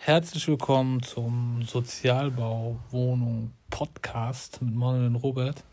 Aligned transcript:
Herzlich 0.00 0.46
willkommen 0.48 1.02
zum 1.02 1.62
Sozialbauwohnung 1.66 3.50
Podcast 3.68 4.62
mit 4.62 4.74
Manuel 4.74 5.08
und 5.08 5.16
Robert. 5.16 5.64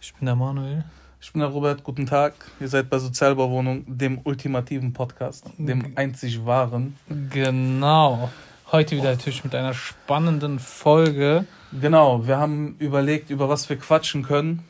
Ich 0.00 0.12
bin 0.14 0.26
der 0.26 0.34
Manuel. 0.34 0.84
Ich 1.22 1.32
bin 1.32 1.40
der 1.40 1.48
Robert, 1.48 1.84
guten 1.84 2.04
Tag. 2.04 2.34
Ihr 2.60 2.68
seid 2.68 2.90
bei 2.90 2.98
Sozialbauwohnung, 2.98 3.84
dem 3.86 4.20
ultimativen 4.24 4.92
Podcast, 4.92 5.46
dem 5.56 5.92
einzig 5.94 6.44
wahren. 6.44 6.96
Genau. 7.30 8.30
Heute 8.72 8.96
wieder 8.96 9.12
natürlich 9.12 9.44
mit 9.44 9.54
einer 9.54 9.72
spannenden 9.72 10.58
Folge. 10.58 11.46
Genau, 11.80 12.26
wir 12.26 12.36
haben 12.36 12.74
überlegt, 12.80 13.30
über 13.30 13.48
was 13.48 13.70
wir 13.70 13.78
quatschen 13.78 14.22
können 14.24 14.64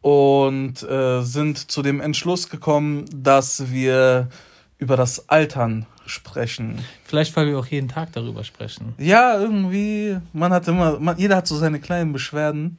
und 0.00 0.82
äh, 0.84 1.22
sind 1.22 1.70
zu 1.70 1.82
dem 1.82 2.00
Entschluss 2.00 2.48
gekommen, 2.48 3.04
dass 3.12 3.70
wir 3.70 4.28
über 4.82 4.96
das 4.96 5.28
Altern 5.28 5.86
sprechen. 6.06 6.84
Vielleicht, 7.04 7.36
weil 7.36 7.46
wir 7.46 7.56
auch 7.56 7.66
jeden 7.66 7.88
Tag 7.88 8.12
darüber 8.12 8.42
sprechen. 8.42 8.94
Ja, 8.98 9.38
irgendwie, 9.38 10.18
man 10.32 10.52
hat 10.52 10.66
immer, 10.66 10.98
man, 10.98 11.16
jeder 11.18 11.36
hat 11.36 11.46
so 11.46 11.56
seine 11.56 11.78
kleinen 11.78 12.12
Beschwerden 12.12 12.78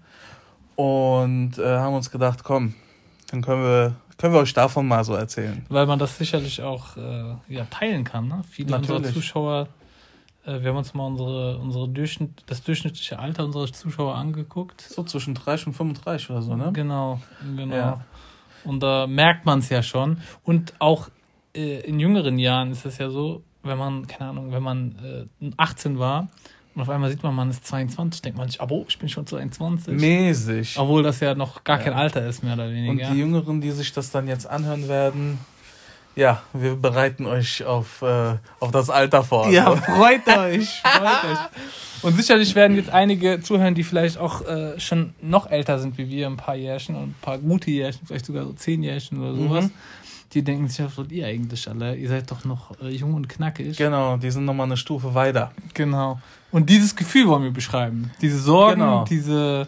und 0.75 1.57
äh, 1.57 1.77
haben 1.77 1.95
uns 1.95 2.11
gedacht, 2.11 2.43
komm, 2.43 2.75
dann 3.31 3.41
können 3.41 3.63
wir, 3.63 3.95
können 4.17 4.33
wir 4.33 4.41
euch 4.41 4.53
davon 4.53 4.85
mal 4.85 5.05
so 5.05 5.13
erzählen. 5.13 5.65
Weil 5.69 5.85
man 5.85 5.97
das 5.97 6.17
sicherlich 6.17 6.61
auch 6.61 6.97
äh, 6.97 7.35
ja, 7.47 7.63
teilen 7.69 8.03
kann. 8.03 8.27
Ne? 8.27 8.41
Viele 8.49 8.71
Natürlich. 8.71 8.97
unserer 8.97 9.13
Zuschauer, 9.13 9.67
äh, 10.45 10.59
wir 10.59 10.71
haben 10.71 10.77
uns 10.77 10.93
mal 10.93 11.07
unsere, 11.07 11.57
unsere 11.57 11.87
Durchschnitt, 11.87 12.43
das 12.47 12.63
durchschnittliche 12.63 13.17
Alter 13.17 13.45
unserer 13.45 13.71
Zuschauer 13.71 14.15
angeguckt. 14.15 14.81
So 14.81 15.03
zwischen 15.03 15.35
30 15.35 15.67
und 15.67 15.73
35 15.73 16.31
oder 16.31 16.41
so, 16.41 16.57
ne? 16.57 16.71
Genau, 16.73 17.21
genau. 17.55 17.73
Ja. 17.73 18.05
Und 18.65 18.83
da 18.83 19.07
merkt 19.07 19.45
man 19.45 19.59
es 19.59 19.69
ja 19.69 19.81
schon. 19.81 20.17
Und 20.43 20.73
auch 20.79 21.09
äh, 21.55 21.81
in 21.81 21.99
jüngeren 21.99 22.39
Jahren 22.39 22.71
ist 22.71 22.85
es 22.85 22.97
ja 22.97 23.09
so, 23.09 23.43
wenn 23.63 23.77
man, 23.77 24.07
keine 24.07 24.31
Ahnung, 24.31 24.51
wenn 24.51 24.63
man 24.63 25.27
äh, 25.41 25.51
18 25.57 25.99
war 25.99 26.27
und 26.75 26.81
auf 26.81 26.89
einmal 26.89 27.09
sieht 27.09 27.21
man, 27.21 27.35
man 27.35 27.49
ist 27.49 27.65
22, 27.67 28.21
denkt 28.21 28.37
man 28.37 28.49
sich, 28.49 28.59
abo, 28.59 28.85
ich 28.87 28.97
bin 28.97 29.07
schon 29.07 29.27
22. 29.27 29.93
Mäßig. 29.93 30.77
Obwohl 30.77 31.03
das 31.03 31.19
ja 31.19 31.35
noch 31.35 31.63
gar 31.63 31.77
ja. 31.77 31.85
kein 31.85 31.93
Alter 31.93 32.25
ist, 32.25 32.43
mehr 32.43 32.55
oder 32.55 32.69
weniger. 32.69 33.07
Und 33.07 33.13
die 33.13 33.19
Jüngeren, 33.19 33.61
die 33.61 33.71
sich 33.71 33.93
das 33.93 34.09
dann 34.11 34.27
jetzt 34.27 34.47
anhören 34.47 34.87
werden, 34.87 35.37
ja, 36.15 36.43
wir 36.53 36.75
bereiten 36.75 37.25
euch 37.25 37.63
auf, 37.63 38.01
äh, 38.01 38.35
auf 38.59 38.71
das 38.71 38.89
Alter 38.89 39.23
vor. 39.23 39.49
Ja, 39.49 39.75
freut 39.75 40.27
euch, 40.27 40.69
freut 40.83 41.31
euch. 41.31 41.39
Und 42.03 42.15
sicherlich 42.17 42.53
werden 42.53 42.75
jetzt 42.75 42.89
einige 42.89 43.41
zuhören, 43.41 43.75
die 43.75 43.83
vielleicht 43.83 44.17
auch 44.17 44.45
äh, 44.45 44.79
schon 44.79 45.13
noch 45.21 45.49
älter 45.49 45.79
sind 45.79 45.97
wie 45.97 46.09
wir, 46.09 46.27
ein 46.27 46.37
paar 46.37 46.55
Jährchen 46.55 46.95
und 46.95 47.09
ein 47.09 47.15
paar 47.21 47.37
gute 47.37 47.71
Jährchen, 47.71 48.05
vielleicht 48.05 48.25
sogar 48.25 48.45
so 48.45 48.53
zehn 48.53 48.83
Jährchen 48.83 49.21
oder 49.21 49.35
sowas. 49.35 49.65
Mhm 49.65 49.71
die 50.33 50.43
denken 50.43 50.67
sich, 50.67 50.83
was 50.85 50.97
wollt 50.97 51.11
ihr 51.11 51.27
eigentlich 51.27 51.69
alle? 51.69 51.95
Ihr 51.95 52.09
seid 52.09 52.29
doch 52.31 52.43
noch 52.45 52.79
äh, 52.81 52.89
jung 52.89 53.13
und 53.13 53.29
knackig. 53.29 53.77
Genau, 53.77 54.17
die 54.17 54.31
sind 54.31 54.45
nochmal 54.45 54.65
eine 54.65 54.77
Stufe 54.77 55.13
weiter. 55.13 55.51
Genau. 55.73 56.19
Und 56.51 56.69
dieses 56.69 56.95
Gefühl 56.95 57.27
wollen 57.27 57.43
wir 57.43 57.51
beschreiben. 57.51 58.11
Diese 58.21 58.39
Sorgen, 58.39 58.81
genau. 58.81 59.03
diese, 59.05 59.67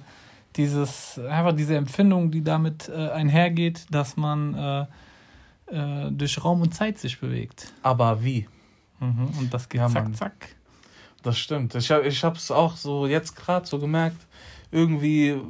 dieses, 0.55 1.19
einfach 1.19 1.55
diese 1.55 1.75
Empfindung, 1.75 2.31
die 2.31 2.43
damit 2.43 2.89
äh, 2.89 3.09
einhergeht, 3.09 3.85
dass 3.91 4.17
man 4.17 4.53
äh, 4.53 4.85
äh, 5.67 6.11
durch 6.11 6.43
Raum 6.43 6.61
und 6.61 6.73
Zeit 6.73 6.97
sich 6.97 7.19
bewegt. 7.19 7.73
Aber 7.81 8.23
wie? 8.23 8.47
Mhm. 8.99 9.29
Und 9.39 9.53
das 9.53 9.69
geht 9.69 9.81
ja, 9.81 9.89
zack, 9.89 10.03
Mann. 10.03 10.13
zack. 10.13 10.55
Das 11.23 11.37
stimmt. 11.37 11.75
Ich 11.75 11.89
habe 11.91 12.07
ich 12.07 12.23
es 12.23 12.51
auch 12.51 12.75
so 12.75 13.07
jetzt 13.07 13.35
gerade 13.35 13.65
so 13.65 13.79
gemerkt, 13.79 14.25
irgendwie, 14.71 15.29
äh, 15.29 15.41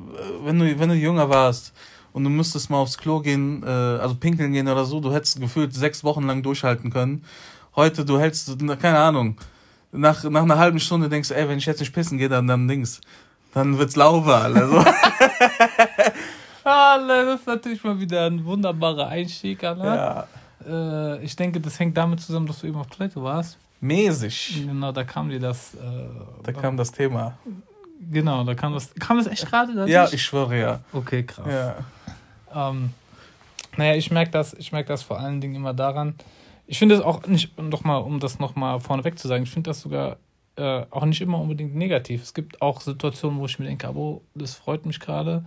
wenn 0.43 0.59
du, 0.59 0.79
wenn 0.79 0.89
du 0.89 0.95
jünger 0.95 1.29
warst, 1.29 1.73
und 2.15 2.23
du 2.23 2.29
müsstest 2.29 2.69
mal 2.69 2.77
aufs 2.77 2.97
Klo 2.97 3.19
gehen, 3.19 3.61
äh, 3.61 3.67
also 3.67 4.15
pinkeln 4.15 4.53
gehen 4.53 4.69
oder 4.69 4.85
so, 4.85 5.01
du 5.01 5.13
hättest 5.13 5.41
gefühlt 5.41 5.73
sechs 5.73 6.01
Wochen 6.05 6.25
lang 6.25 6.43
durchhalten 6.43 6.89
können. 6.89 7.25
Heute, 7.75 8.05
du 8.05 8.17
hältst, 8.17 8.57
keine 8.79 8.99
Ahnung, 8.99 9.37
nach, 9.91 10.23
nach 10.23 10.43
einer 10.43 10.57
halben 10.57 10.79
Stunde 10.79 11.09
denkst 11.09 11.27
du, 11.27 11.35
ey, 11.35 11.49
wenn 11.49 11.57
ich 11.57 11.65
jetzt 11.65 11.81
nicht 11.81 11.93
pissen 11.93 12.17
gehe, 12.17 12.29
dann, 12.29 12.47
dann 12.47 12.69
Dings, 12.69 13.01
dann 13.53 13.77
wird's 13.77 13.97
lauber. 13.97 14.43
Alter, 14.43 14.85
das 17.07 17.41
ist 17.41 17.47
natürlich 17.47 17.83
mal 17.83 17.99
wieder 17.99 18.27
ein 18.27 18.45
wunderbarer 18.45 19.09
Einstieg, 19.09 19.61
Alter. 19.65 20.27
Ja. 20.65 21.15
Äh, 21.17 21.21
ich 21.21 21.35
denke, 21.35 21.59
das 21.59 21.77
hängt 21.81 21.97
damit 21.97 22.21
zusammen, 22.21 22.47
dass 22.47 22.61
du 22.61 22.67
eben 22.67 22.77
auf 22.77 22.87
Toilette 22.87 23.21
warst. 23.21 23.57
Mäßig. 23.81 24.63
Genau, 24.65 24.93
da 24.93 25.03
kam 25.03 25.27
dir 25.27 25.41
das. 25.41 25.73
Äh, 25.73 25.79
da 26.43 26.53
kam 26.53 26.77
das 26.77 26.93
Thema. 26.93 27.37
Genau, 28.11 28.43
da 28.43 28.55
kam 28.55 28.73
das. 28.73 28.93
Kam 28.95 29.17
das 29.17 29.27
echt 29.27 29.47
gerade? 29.47 29.89
Ja, 29.89 30.07
ich 30.11 30.21
schwöre 30.21 30.59
ja. 30.59 30.79
Okay, 30.91 31.23
krass. 31.23 31.47
Ja. 31.47 32.69
Ähm, 32.69 32.91
naja, 33.77 33.95
ich 33.95 34.11
merke 34.11 34.31
das, 34.31 34.53
ich 34.53 34.71
merke 34.71 34.87
das 34.87 35.03
vor 35.03 35.19
allen 35.19 35.41
Dingen 35.41 35.55
immer 35.55 35.73
daran. 35.73 36.15
Ich 36.67 36.79
finde 36.79 36.95
es 36.95 37.01
auch 37.01 37.25
nicht, 37.27 37.59
noch 37.61 37.83
mal, 37.83 37.97
um 37.97 38.19
das 38.19 38.39
nochmal 38.39 38.79
vorneweg 38.79 39.19
zu 39.19 39.27
sagen, 39.27 39.43
ich 39.43 39.51
finde 39.51 39.69
das 39.69 39.81
sogar 39.81 40.17
äh, 40.55 40.83
auch 40.89 41.05
nicht 41.05 41.21
immer 41.21 41.39
unbedingt 41.39 41.75
negativ. 41.75 42.23
Es 42.23 42.33
gibt 42.33 42.61
auch 42.61 42.81
Situationen, 42.81 43.39
wo 43.39 43.45
ich 43.45 43.59
mir 43.59 43.65
denke, 43.65 43.87
abo, 43.87 44.21
das 44.33 44.55
freut 44.55 44.85
mich 44.85 44.99
gerade. 44.99 45.45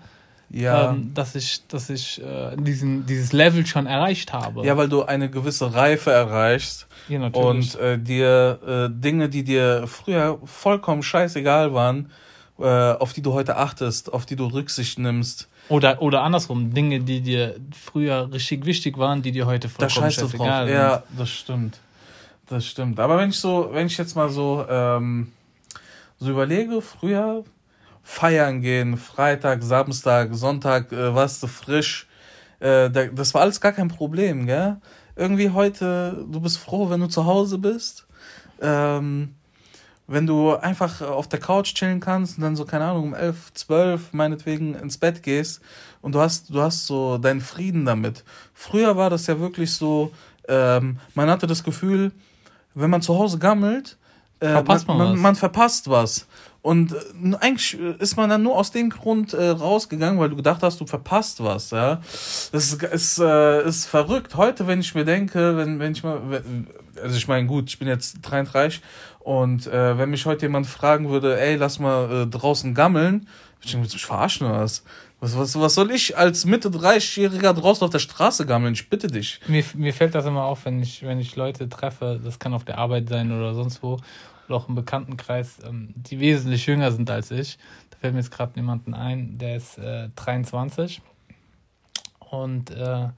Ja. 0.51 0.93
Ähm, 0.93 1.13
dass 1.13 1.35
ich, 1.35 1.67
dass 1.67 1.91
ich 1.91 2.23
äh, 2.23 2.57
diesen, 2.57 3.05
dieses 3.05 3.33
Level 3.33 3.67
schon 3.67 3.87
erreicht 3.87 4.33
habe. 4.33 4.65
Ja, 4.65 4.77
weil 4.77 4.89
du 4.89 5.03
eine 5.03 5.29
gewisse 5.29 5.75
Reife 5.75 6.11
erreichst. 6.11 6.87
Ja, 7.09 7.19
natürlich. 7.19 7.75
Und 7.75 7.81
äh, 7.81 7.99
dir 7.99 8.59
äh, 8.67 8.89
Dinge, 8.91 9.29
die 9.29 9.45
dir 9.45 9.87
früher 9.87 10.39
vollkommen 10.45 11.03
scheißegal 11.03 11.75
waren, 11.75 12.11
auf 12.59 13.13
die 13.13 13.23
du 13.23 13.33
heute 13.33 13.57
achtest, 13.57 14.13
auf 14.13 14.27
die 14.27 14.37
du 14.37 14.47
Rücksicht 14.47 14.99
nimmst, 14.99 15.49
oder, 15.69 16.01
oder 16.01 16.23
andersrum, 16.23 16.73
Dinge, 16.73 17.01
die 17.01 17.21
dir 17.21 17.57
früher 17.73 18.33
richtig 18.33 18.65
wichtig 18.65 18.97
waren, 18.97 19.23
die 19.23 19.33
dir 19.33 19.47
heute 19.47 19.69
vollkommen 19.69 20.11
scheißegal 20.11 20.67
sind. 20.67 20.75
Ja, 20.75 21.03
das 21.17 21.31
stimmt. 21.31 21.79
Das 22.49 22.65
stimmt. 22.67 22.99
Aber 22.99 23.19
wenn 23.19 23.29
ich 23.29 23.39
so, 23.39 23.69
wenn 23.73 23.87
ich 23.87 23.99
jetzt 23.99 24.17
mal 24.17 24.31
so, 24.31 24.65
ähm, 24.69 25.33
so 26.19 26.31
überlege, 26.31 26.81
früher 26.81 27.45
feiern 28.03 28.63
gehen, 28.63 28.97
Freitag, 28.97 29.63
Samstag, 29.63 30.31
Sonntag, 30.33 30.91
äh, 30.93 31.15
warst 31.15 31.43
du 31.43 31.47
frisch, 31.47 32.09
äh, 32.61 32.91
das 32.91 33.35
war 33.35 33.43
alles 33.43 33.61
gar 33.61 33.73
kein 33.73 33.89
Problem, 33.89 34.47
gell? 34.47 34.79
Irgendwie 35.15 35.51
heute, 35.51 36.25
du 36.31 36.41
bist 36.41 36.59
froh, 36.59 36.89
wenn 36.89 37.01
du 37.01 37.09
zu 37.09 37.27
Hause 37.27 37.59
bist. 37.59 38.07
Ähm, 38.63 39.35
wenn 40.09 40.27
du 40.27 40.57
einfach 40.57 41.03
auf 41.03 41.29
der 41.29 41.39
Couch 41.39 41.75
chillen 41.75 42.01
kannst 42.01 42.39
und 42.39 42.43
dann 42.43 42.57
so, 42.57 42.65
keine 42.65 42.87
Ahnung, 42.87 43.05
um 43.05 43.15
elf, 43.15 43.53
zwölf 43.53 44.13
meinetwegen 44.13 44.75
ins 44.75 44.97
Bett 44.97 45.23
gehst 45.23 45.61
und 46.01 46.15
du 46.15 46.21
hast, 46.21 46.49
du 46.49 46.63
hast 46.63 46.87
so 46.87 47.19
deinen 47.19 47.43
Frieden 47.43 47.85
damit. 47.85 48.25
Früher 48.55 48.97
war 48.97 49.11
das 49.11 49.27
ja 49.27 49.39
wirklich 49.39 49.73
so, 49.75 50.11
ähm, 50.49 50.99
man 51.15 51.29
hatte 51.29 51.47
das 51.47 51.63
Gefühl, 51.63 52.13
wenn 52.75 52.89
man 52.89 53.03
zu 53.03 53.19
Hause 53.19 53.39
gammelt, 53.39 53.99
äh, 54.41 54.49
verpasst 54.49 54.89
man, 54.89 54.99
man, 54.99 55.09
man, 55.09 55.19
man, 55.19 55.35
verpasst 55.37 55.91
was. 55.91 56.27
Und 56.63 56.93
äh, 56.93 57.37
eigentlich 57.41 57.79
ist 57.99 58.17
man 58.17 58.31
dann 58.31 58.43
nur 58.43 58.57
aus 58.57 58.71
dem 58.71 58.89
Grund 58.89 59.35
äh, 59.35 59.49
rausgegangen, 59.49 60.19
weil 60.19 60.31
du 60.31 60.37
gedacht 60.37 60.63
hast, 60.63 60.81
du 60.81 60.87
verpasst 60.87 61.43
was. 61.43 61.71
Ja, 61.71 61.97
das 62.53 62.73
ist, 62.73 62.83
ist, 62.83 63.19
äh, 63.19 63.67
ist 63.67 63.87
verrückt. 63.87 64.37
Heute, 64.37 64.67
wenn 64.67 64.81
ich 64.81 64.95
mir 64.95 65.05
denke, 65.05 65.57
wenn, 65.57 65.79
wenn 65.79 65.93
ich 65.93 66.03
mal, 66.03 66.43
also 67.03 67.17
ich 67.17 67.29
meine, 67.29 67.47
gut, 67.47 67.69
ich 67.69 67.79
bin 67.79 67.89
jetzt 67.89 68.19
33 68.23 68.81
und 69.29 69.67
äh, 69.67 69.99
wenn 69.99 70.09
mich 70.09 70.25
heute 70.25 70.47
jemand 70.47 70.67
fragen 70.67 71.11
würde, 71.11 71.39
ey, 71.39 71.57
lass 71.57 71.79
mal 71.79 72.23
äh, 72.23 72.27
draußen 72.27 72.73
gammeln, 72.73 73.29
ich 73.61 73.73
denke, 73.73 73.87
mich 73.87 74.07
verarschen 74.07 74.47
oder 74.47 74.61
was? 74.61 74.85
Was, 75.21 75.37
was? 75.37 75.61
was 75.61 75.75
soll 75.75 75.91
ich 75.91 76.17
als 76.17 76.47
Mitte 76.47 76.71
30-Jähriger 76.71 77.53
draußen 77.53 77.85
auf 77.85 77.91
der 77.91 77.99
Straße 77.99 78.47
gammeln? 78.47 78.73
Ich 78.73 78.89
bitte 78.89 79.09
dich. 79.09 79.39
Mir, 79.47 79.63
mir 79.75 79.93
fällt 79.93 80.15
das 80.15 80.25
immer 80.25 80.45
auf, 80.45 80.65
wenn 80.65 80.81
ich, 80.81 81.03
wenn 81.03 81.21
ich 81.21 81.37
Leute 81.37 81.69
treffe, 81.69 82.19
das 82.25 82.39
kann 82.39 82.55
auf 82.55 82.65
der 82.65 82.79
Arbeit 82.79 83.11
sein 83.11 83.31
oder 83.31 83.53
sonst 83.53 83.83
wo, 83.83 83.99
oder 84.47 84.57
auch 84.57 84.71
im 84.71 84.75
Bekanntenkreis, 84.75 85.59
ähm, 85.63 85.93
die 85.95 86.21
wesentlich 86.21 86.65
jünger 86.65 86.91
sind 86.91 87.11
als 87.11 87.31
ich. 87.31 87.59
Da 87.91 87.99
fällt 87.99 88.15
mir 88.15 88.21
jetzt 88.21 88.31
gerade 88.31 88.53
jemanden 88.57 88.95
ein, 88.95 89.37
der 89.37 89.57
ist 89.57 89.77
äh, 89.77 90.09
23 90.17 91.03
und 92.31 92.71
äh, 92.71 93.09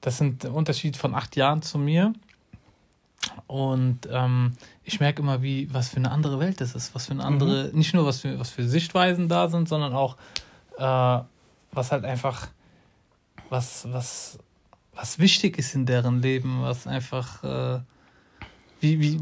das 0.00 0.16
sind 0.16 0.46
Unterschied 0.46 0.96
von 0.96 1.14
acht 1.14 1.36
Jahren 1.36 1.60
zu 1.60 1.76
mir. 1.76 2.14
Und 3.46 4.08
ähm, 4.10 4.52
ich 4.84 5.00
merke 5.00 5.22
immer, 5.22 5.42
wie, 5.42 5.72
was 5.72 5.88
für 5.88 5.96
eine 5.96 6.10
andere 6.10 6.38
Welt 6.40 6.60
das 6.60 6.74
ist, 6.74 6.94
was 6.94 7.06
für 7.06 7.12
eine 7.12 7.24
andere, 7.24 7.68
mhm. 7.68 7.78
nicht 7.78 7.94
nur 7.94 8.06
was 8.06 8.20
für, 8.20 8.38
was 8.38 8.50
für 8.50 8.66
Sichtweisen 8.66 9.28
da 9.28 9.48
sind, 9.48 9.68
sondern 9.68 9.92
auch, 9.92 10.16
äh, 10.78 11.24
was 11.72 11.92
halt 11.92 12.04
einfach, 12.04 12.48
was, 13.48 13.86
was, 13.90 14.38
was 14.94 15.18
wichtig 15.18 15.58
ist 15.58 15.74
in 15.74 15.86
deren 15.86 16.22
Leben, 16.22 16.62
was 16.62 16.86
einfach, 16.86 17.44
äh, 17.44 17.80
wie, 18.80 18.98
wie, 18.98 19.20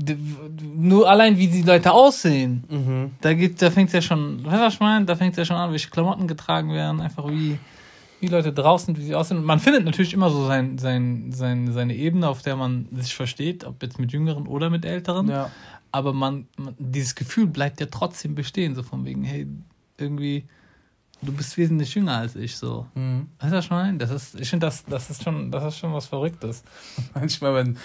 nur 0.76 1.08
allein 1.08 1.36
wie 1.36 1.48
die 1.48 1.62
Leute 1.62 1.92
aussehen. 1.92 2.64
Mhm. 2.68 3.10
Da 3.20 3.34
gibt, 3.34 3.60
da 3.60 3.70
fängt 3.70 3.88
es 3.88 3.94
ja 3.94 4.02
schon, 4.02 4.44
weißt 4.44 4.56
du, 4.56 4.60
was 4.60 4.74
ich 4.74 4.80
meine? 4.80 5.04
Da 5.04 5.16
fängt 5.16 5.32
es 5.32 5.38
ja 5.38 5.44
schon 5.44 5.56
an, 5.56 5.72
welche 5.72 5.90
Klamotten 5.90 6.28
getragen 6.28 6.72
werden, 6.72 7.00
einfach 7.00 7.28
wie, 7.28 7.58
wie 8.20 8.26
Leute 8.26 8.52
draußen, 8.52 8.96
wie 8.96 9.02
sie 9.02 9.14
aussehen. 9.14 9.38
Und 9.38 9.44
man 9.44 9.60
findet 9.60 9.84
natürlich 9.84 10.12
immer 10.12 10.30
so 10.30 10.46
sein, 10.46 10.78
sein, 10.78 11.32
sein, 11.32 11.72
seine 11.72 11.94
Ebene, 11.94 12.28
auf 12.28 12.42
der 12.42 12.56
man 12.56 12.88
sich 12.92 13.14
versteht, 13.14 13.64
ob 13.64 13.82
jetzt 13.82 13.98
mit 13.98 14.12
Jüngeren 14.12 14.46
oder 14.46 14.70
mit 14.70 14.84
Älteren. 14.84 15.28
Ja. 15.28 15.50
Aber 15.92 16.12
man, 16.12 16.48
man, 16.56 16.74
dieses 16.78 17.14
Gefühl 17.14 17.46
bleibt 17.46 17.80
ja 17.80 17.86
trotzdem 17.86 18.34
bestehen, 18.34 18.74
so 18.74 18.82
von 18.82 19.04
wegen, 19.04 19.22
hey, 19.22 19.46
irgendwie, 19.98 20.44
du 21.22 21.32
bist 21.32 21.56
wesentlich 21.56 21.94
jünger 21.94 22.18
als 22.18 22.36
ich 22.36 22.56
so. 22.56 22.86
Mhm. 22.94 23.28
Weißt 23.38 23.52
du, 23.52 23.56
was 23.56 23.64
ich 23.64 23.70
meine? 23.70 23.98
Das 23.98 24.10
ist, 24.10 24.38
ich 24.38 24.48
finde, 24.50 24.66
das, 24.66 24.84
das, 24.84 25.10
ist 25.10 25.22
schon, 25.22 25.50
das 25.50 25.64
ist 25.64 25.78
schon 25.78 25.92
was 25.92 26.06
Verrücktes. 26.06 26.62
Manchmal, 27.14 27.54
wenn, 27.54 27.78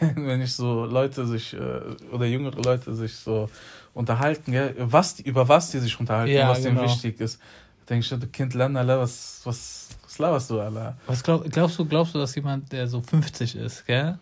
wenn, 0.00 0.26
wenn 0.26 0.40
ich 0.40 0.52
so 0.52 0.84
Leute 0.84 1.26
sich, 1.26 1.54
äh, 1.54 1.80
oder 2.12 2.26
jüngere 2.26 2.60
Leute 2.62 2.94
sich 2.94 3.14
so 3.16 3.48
unterhalten, 3.92 4.52
gell, 4.52 4.74
was, 4.78 5.20
über 5.20 5.48
was 5.48 5.70
die 5.70 5.78
sich 5.78 5.98
unterhalten, 5.98 6.32
Ja, 6.32 6.48
was 6.48 6.62
denen 6.62 6.76
genau. 6.76 6.88
wichtig 6.88 7.20
ist, 7.20 7.40
denke 7.88 8.04
ich, 8.04 8.08
du 8.08 8.26
Kind, 8.28 8.54
lern, 8.54 8.76
Alter, 8.76 9.00
was, 9.00 9.40
was, 9.44 9.88
was 10.02 10.18
laberst 10.18 10.50
du, 10.50 10.60
Alter? 10.60 10.96
Was 11.06 11.22
glaub, 11.22 11.50
glaubst 11.50 11.78
du, 11.78 11.84
glaubst 11.84 12.14
du, 12.14 12.18
dass 12.18 12.34
jemand, 12.34 12.72
der 12.72 12.88
so 12.88 13.00
50 13.00 13.56
ist, 13.56 13.86
gell, 13.86 14.18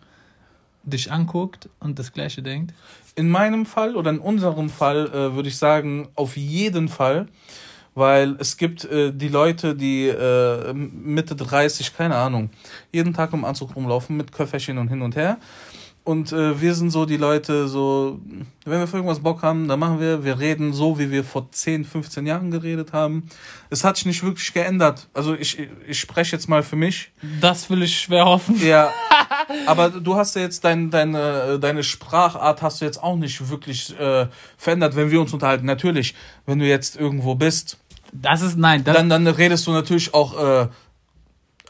dich 0.83 1.11
anguckt 1.11 1.69
und 1.79 1.99
das 1.99 2.11
Gleiche 2.11 2.41
denkt? 2.41 2.73
In 3.15 3.29
meinem 3.29 3.65
Fall 3.65 3.95
oder 3.95 4.09
in 4.09 4.19
unserem 4.19 4.69
Fall 4.69 5.07
äh, 5.07 5.35
würde 5.35 5.49
ich 5.49 5.57
sagen, 5.57 6.09
auf 6.15 6.35
jeden 6.35 6.89
Fall, 6.89 7.27
weil 7.95 8.35
es 8.39 8.57
gibt 8.57 8.85
äh, 8.85 9.11
die 9.13 9.27
Leute, 9.27 9.75
die 9.75 10.07
äh, 10.07 10.73
Mitte 10.73 11.35
30, 11.35 11.95
keine 11.95 12.15
Ahnung, 12.15 12.49
jeden 12.91 13.13
Tag 13.13 13.33
im 13.33 13.45
Anzug 13.45 13.75
rumlaufen 13.75 14.17
mit 14.17 14.31
Köfferchen 14.31 14.77
und 14.77 14.87
hin 14.87 15.01
und 15.01 15.15
her. 15.15 15.37
Und 16.05 16.33
äh, 16.33 16.59
wir 16.59 16.75
sind 16.75 16.89
so 16.89 17.05
die 17.05 17.15
Leute, 17.15 17.69
so, 17.69 18.19
wenn 18.65 18.79
wir 18.79 18.87
für 18.87 18.97
irgendwas 18.97 19.21
Bock 19.21 19.41
haben, 19.41 19.69
dann 19.69 19.79
machen 19.79 20.01
wir, 20.01 20.25
wir 20.25 20.37
reden 20.37 20.73
so, 20.73 20.99
wie 20.99 21.11
wir 21.11 21.23
vor 21.23 21.49
10, 21.49 21.85
15 21.85 22.27
Jahren 22.27 22.51
geredet 22.51 22.91
haben. 22.91 23.29
Es 23.69 23.85
hat 23.85 23.95
sich 23.95 24.05
nicht 24.05 24.21
wirklich 24.21 24.53
geändert. 24.53 25.07
Also 25.13 25.33
ich, 25.33 25.65
ich 25.87 25.99
spreche 25.99 26.35
jetzt 26.35 26.49
mal 26.49 26.61
für 26.61 26.75
mich. 26.75 27.11
Das 27.39 27.69
will 27.69 27.83
ich 27.83 28.01
schwer 28.01 28.25
hoffen. 28.25 28.61
Ja, 28.61 28.91
aber 29.65 29.89
du 29.89 30.15
hast 30.15 30.35
ja 30.35 30.41
jetzt 30.41 30.65
dein, 30.65 30.91
deine, 30.91 31.57
deine 31.57 31.83
Sprachart 31.83 32.61
hast 32.61 32.81
du 32.81 32.85
jetzt 32.85 33.01
auch 33.01 33.15
nicht 33.15 33.49
wirklich 33.49 33.97
äh, 33.97 34.27
verändert, 34.57 34.97
wenn 34.97 35.09
wir 35.09 35.21
uns 35.21 35.31
unterhalten. 35.31 35.65
Natürlich, 35.65 36.15
wenn 36.45 36.59
du 36.59 36.67
jetzt 36.67 36.97
irgendwo 36.97 37.35
bist, 37.35 37.77
Das 38.11 38.41
ist, 38.41 38.57
nein, 38.57 38.83
das, 38.83 38.95
dann, 38.95 39.07
dann 39.09 39.25
redest 39.25 39.65
du 39.67 39.71
natürlich 39.71 40.13
auch 40.13 40.37
äh, 40.37 40.67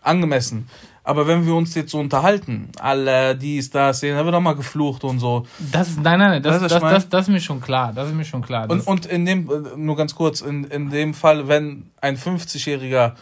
angemessen. 0.02 0.68
Aber 1.06 1.28
wenn 1.28 1.46
wir 1.46 1.54
uns 1.54 1.76
jetzt 1.76 1.92
so 1.92 2.00
unterhalten, 2.00 2.70
alle 2.80 3.36
dies, 3.36 3.70
das, 3.70 4.00
sehen, 4.00 4.16
da 4.16 4.24
wird 4.24 4.34
auch 4.34 4.40
mal 4.42 4.56
geflucht 4.56 5.04
und 5.04 5.20
so. 5.20 5.46
das 5.72 5.98
nein, 5.98 6.18
nein, 6.18 6.32
nein, 6.32 6.44
das, 6.44 6.62
das, 6.62 6.82
mein? 6.82 6.94
das, 6.94 7.10
das, 7.10 7.22
ist 7.24 7.30
mir 7.34 7.42
schon 7.42 7.60
klar. 7.60 7.92
Das 7.94 8.08
ist 8.08 8.16
mir 8.16 8.24
schon 8.24 8.42
klar. 8.42 8.68
Das, 8.68 8.86
Und, 8.86 8.88
und 8.88 9.06
in 9.08 9.26
dem, 9.26 9.50
äh, 9.50 9.78
nur 9.78 9.98
ganz 9.98 10.16
kurz, 10.16 10.40
in, 10.42 10.64
in 10.66 10.90
dem 10.90 11.14
Fall, 11.14 11.48
wenn 11.50 11.90
ein 12.00 12.16
50-Jähriger 12.18 13.14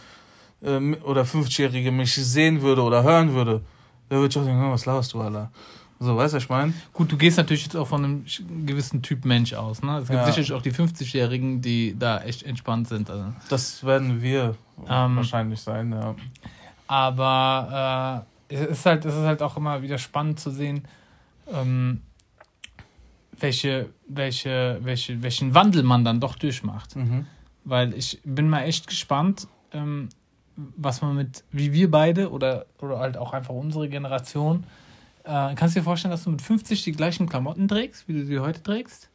ähm, 0.64 0.96
oder 1.04 1.22
50-Jährige 1.22 1.90
mich 1.90 2.14
sehen 2.14 2.62
würde 2.62 2.82
oder 2.82 3.02
hören 3.02 3.32
würde, 3.34 3.62
der 4.10 4.18
würde 4.18 4.30
ich 4.30 4.38
auch 4.38 4.44
denken, 4.44 4.70
was 4.70 4.86
laberst 4.86 5.12
du, 5.12 5.20
Alter? 5.20 5.50
So, 5.98 6.16
weißt 6.16 6.34
du, 6.34 6.36
was 6.36 6.42
ich 6.44 6.48
meine? 6.48 6.74
Gut, 6.92 7.10
du 7.10 7.16
gehst 7.16 7.36
natürlich 7.36 7.62
jetzt 7.64 7.76
auch 7.76 7.86
von 7.86 8.04
einem 8.04 8.24
gewissen 8.66 9.02
Typ 9.02 9.24
Mensch 9.24 9.54
aus. 9.54 9.82
Ne? 9.82 9.98
Es 9.98 10.08
gibt 10.08 10.18
Ja. 10.18 10.26
sicherlich 10.26 10.52
auch 10.52 10.62
die 10.62 10.72
50-Jährigen, 10.72 11.62
die 11.62 11.96
da 11.98 12.20
echt 12.22 12.42
entspannt 12.42 12.88
sind. 12.88 13.08
Also. 13.08 13.24
Das 13.48 13.84
werden 13.84 14.20
wir 14.22 14.56
Ähm, 14.88 15.16
wahrscheinlich 15.16 15.60
sein, 15.60 15.92
ja. 15.92 16.14
Aber 16.92 18.26
äh, 18.50 18.54
es, 18.54 18.60
ist 18.60 18.84
halt, 18.84 19.06
es 19.06 19.14
ist 19.14 19.22
halt 19.22 19.40
auch 19.40 19.56
immer 19.56 19.80
wieder 19.80 19.96
spannend 19.96 20.38
zu 20.38 20.50
sehen, 20.50 20.86
ähm, 21.50 22.02
welche, 23.40 23.88
welche, 24.08 24.78
welche, 24.82 25.22
welchen 25.22 25.54
Wandel 25.54 25.84
man 25.84 26.04
dann 26.04 26.20
doch 26.20 26.36
durchmacht. 26.36 26.94
Mhm. 26.94 27.24
Weil 27.64 27.94
ich 27.94 28.20
bin 28.26 28.46
mal 28.50 28.64
echt 28.64 28.88
gespannt, 28.88 29.48
ähm, 29.72 30.10
was 30.56 31.00
man 31.00 31.16
mit, 31.16 31.44
wie 31.50 31.72
wir 31.72 31.90
beide 31.90 32.30
oder, 32.30 32.66
oder 32.82 32.98
halt 32.98 33.16
auch 33.16 33.32
einfach 33.32 33.54
unsere 33.54 33.88
Generation, 33.88 34.64
äh, 35.24 35.54
kannst 35.54 35.74
du 35.74 35.80
dir 35.80 35.84
vorstellen, 35.84 36.12
dass 36.12 36.24
du 36.24 36.30
mit 36.30 36.42
50 36.42 36.82
die 36.82 36.92
gleichen 36.92 37.26
Klamotten 37.26 37.68
trägst, 37.68 38.06
wie 38.06 38.12
du 38.12 38.26
sie 38.26 38.38
heute 38.38 38.62
trägst? 38.62 39.08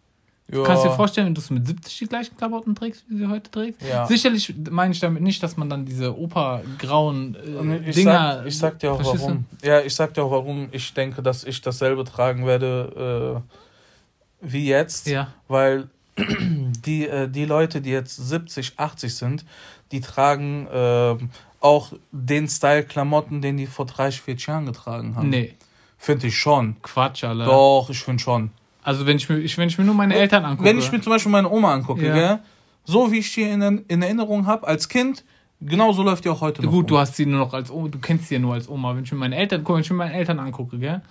Ja, 0.50 0.64
Kannst 0.64 0.86
du 0.86 0.90
dir 0.90 0.96
vorstellen, 0.96 1.28
wenn 1.28 1.34
du 1.34 1.54
mit 1.54 1.68
70 1.68 1.98
die 2.00 2.06
gleichen 2.06 2.38
Klamotten 2.38 2.74
trägst, 2.74 3.04
wie 3.10 3.18
sie 3.18 3.28
heute 3.28 3.52
trägst? 3.52 3.82
Ja. 3.82 4.06
Sicherlich 4.06 4.54
meine 4.70 4.94
ich 4.94 5.00
damit 5.02 5.22
nicht, 5.22 5.44
dass 5.44 5.58
man 5.58 5.70
dann 5.70 5.86
diese 5.86 6.18
opergrauen 6.18 7.36
Und 7.36 7.72
äh, 7.72 7.90
ich, 7.90 7.96
Dinger. 7.96 8.38
sag, 8.38 8.46
ich 8.46 8.58
sag 8.58 8.80
dir 8.80 8.94
auch 8.94 9.04
warum. 9.04 9.46
Ja, 9.62 9.82
ich 9.82 9.94
sag 9.94 10.14
dir 10.14 10.24
auch 10.24 10.32
warum 10.32 10.70
ich 10.72 10.94
denke, 10.94 11.22
dass 11.22 11.44
ich 11.44 11.62
dasselbe 11.62 12.06
tragen 12.06 12.46
werde 12.46 13.44
äh, 13.44 14.50
wie 14.50 14.68
jetzt. 14.68 15.08
Ja. 15.08 15.28
Weil 15.50 15.90
die, 16.18 17.08
äh, 17.08 17.28
die 17.28 17.46
Leute, 17.46 17.82
die 17.82 17.92
jetzt 17.92 18.16
70, 18.16 18.74
80 18.78 19.16
sind, 19.16 19.46
die 19.92 20.00
tragen 20.00 20.68
ähm, 20.72 21.30
auch 21.60 21.92
den 22.12 22.48
Style 22.48 22.84
Klamotten, 22.84 23.42
den 23.42 23.58
die 23.58 23.68
vor 23.68 23.86
30, 23.86 24.22
40 24.22 24.48
Jahren 24.48 24.66
getragen 24.66 25.16
haben. 25.18 25.30
Nee, 25.30 25.56
Finde 25.98 26.28
ich 26.28 26.38
schon. 26.38 26.78
Quatsch, 26.82 27.24
Alter. 27.24 27.46
Doch, 27.46 27.90
ich 27.90 28.00
finde 28.00 28.22
schon. 28.24 28.52
Also 28.88 29.06
wenn 29.06 29.18
ich 29.18 29.28
mir, 29.28 29.38
ich, 29.40 29.58
wenn 29.58 29.68
ich 29.68 29.78
mir 29.78 29.84
nur 29.84 29.96
meine 29.96 30.16
Eltern 30.16 30.46
angucke. 30.46 30.70
Wenn 30.70 30.78
ich 30.78 30.90
mir 30.94 31.02
zum 31.02 31.12
Beispiel 31.12 31.30
meine 31.32 31.50
Oma 31.52 31.74
angucke, 31.74 32.08
Ja. 32.08 32.14
gell, 32.14 32.40
so 32.86 33.12
wie 33.12 33.18
ich 33.18 33.34
die 33.34 33.42
in, 33.42 33.62
in 33.62 34.02
Erinnerung 34.02 34.46
habe 34.48 34.66
als 34.66 34.88
Kind, 34.88 35.26
genau 35.60 35.92
so 35.92 36.04
läuft 36.04 36.24
die 36.24 36.30
auch 36.30 36.40
heute 36.40 36.62
noch. 36.62 36.72
Gut, 36.72 36.84
rum. 36.84 36.88
du 36.88 36.98
hast 36.98 37.18
sie 37.18 37.26
nur 37.26 37.40
noch 37.40 37.54
als 37.54 37.70
Oma, 37.70 37.90
du 37.90 38.00
kennst 38.00 38.30
sie 38.30 38.36
ja 38.36 38.40
nur 38.40 38.54
als 38.54 38.70
Oma. 38.70 38.96
Wenn 38.96 39.04
ich 39.04 39.12
mir 39.12 39.18
meine 39.18 39.36
Eltern, 39.36 39.66
guck, 39.66 39.76
wenn 39.76 39.82
ich 39.82 39.90
mir 39.90 39.98
meine 39.98 40.14
Eltern 40.14 40.40
angucke, 40.40 40.78
gell? 40.80 41.02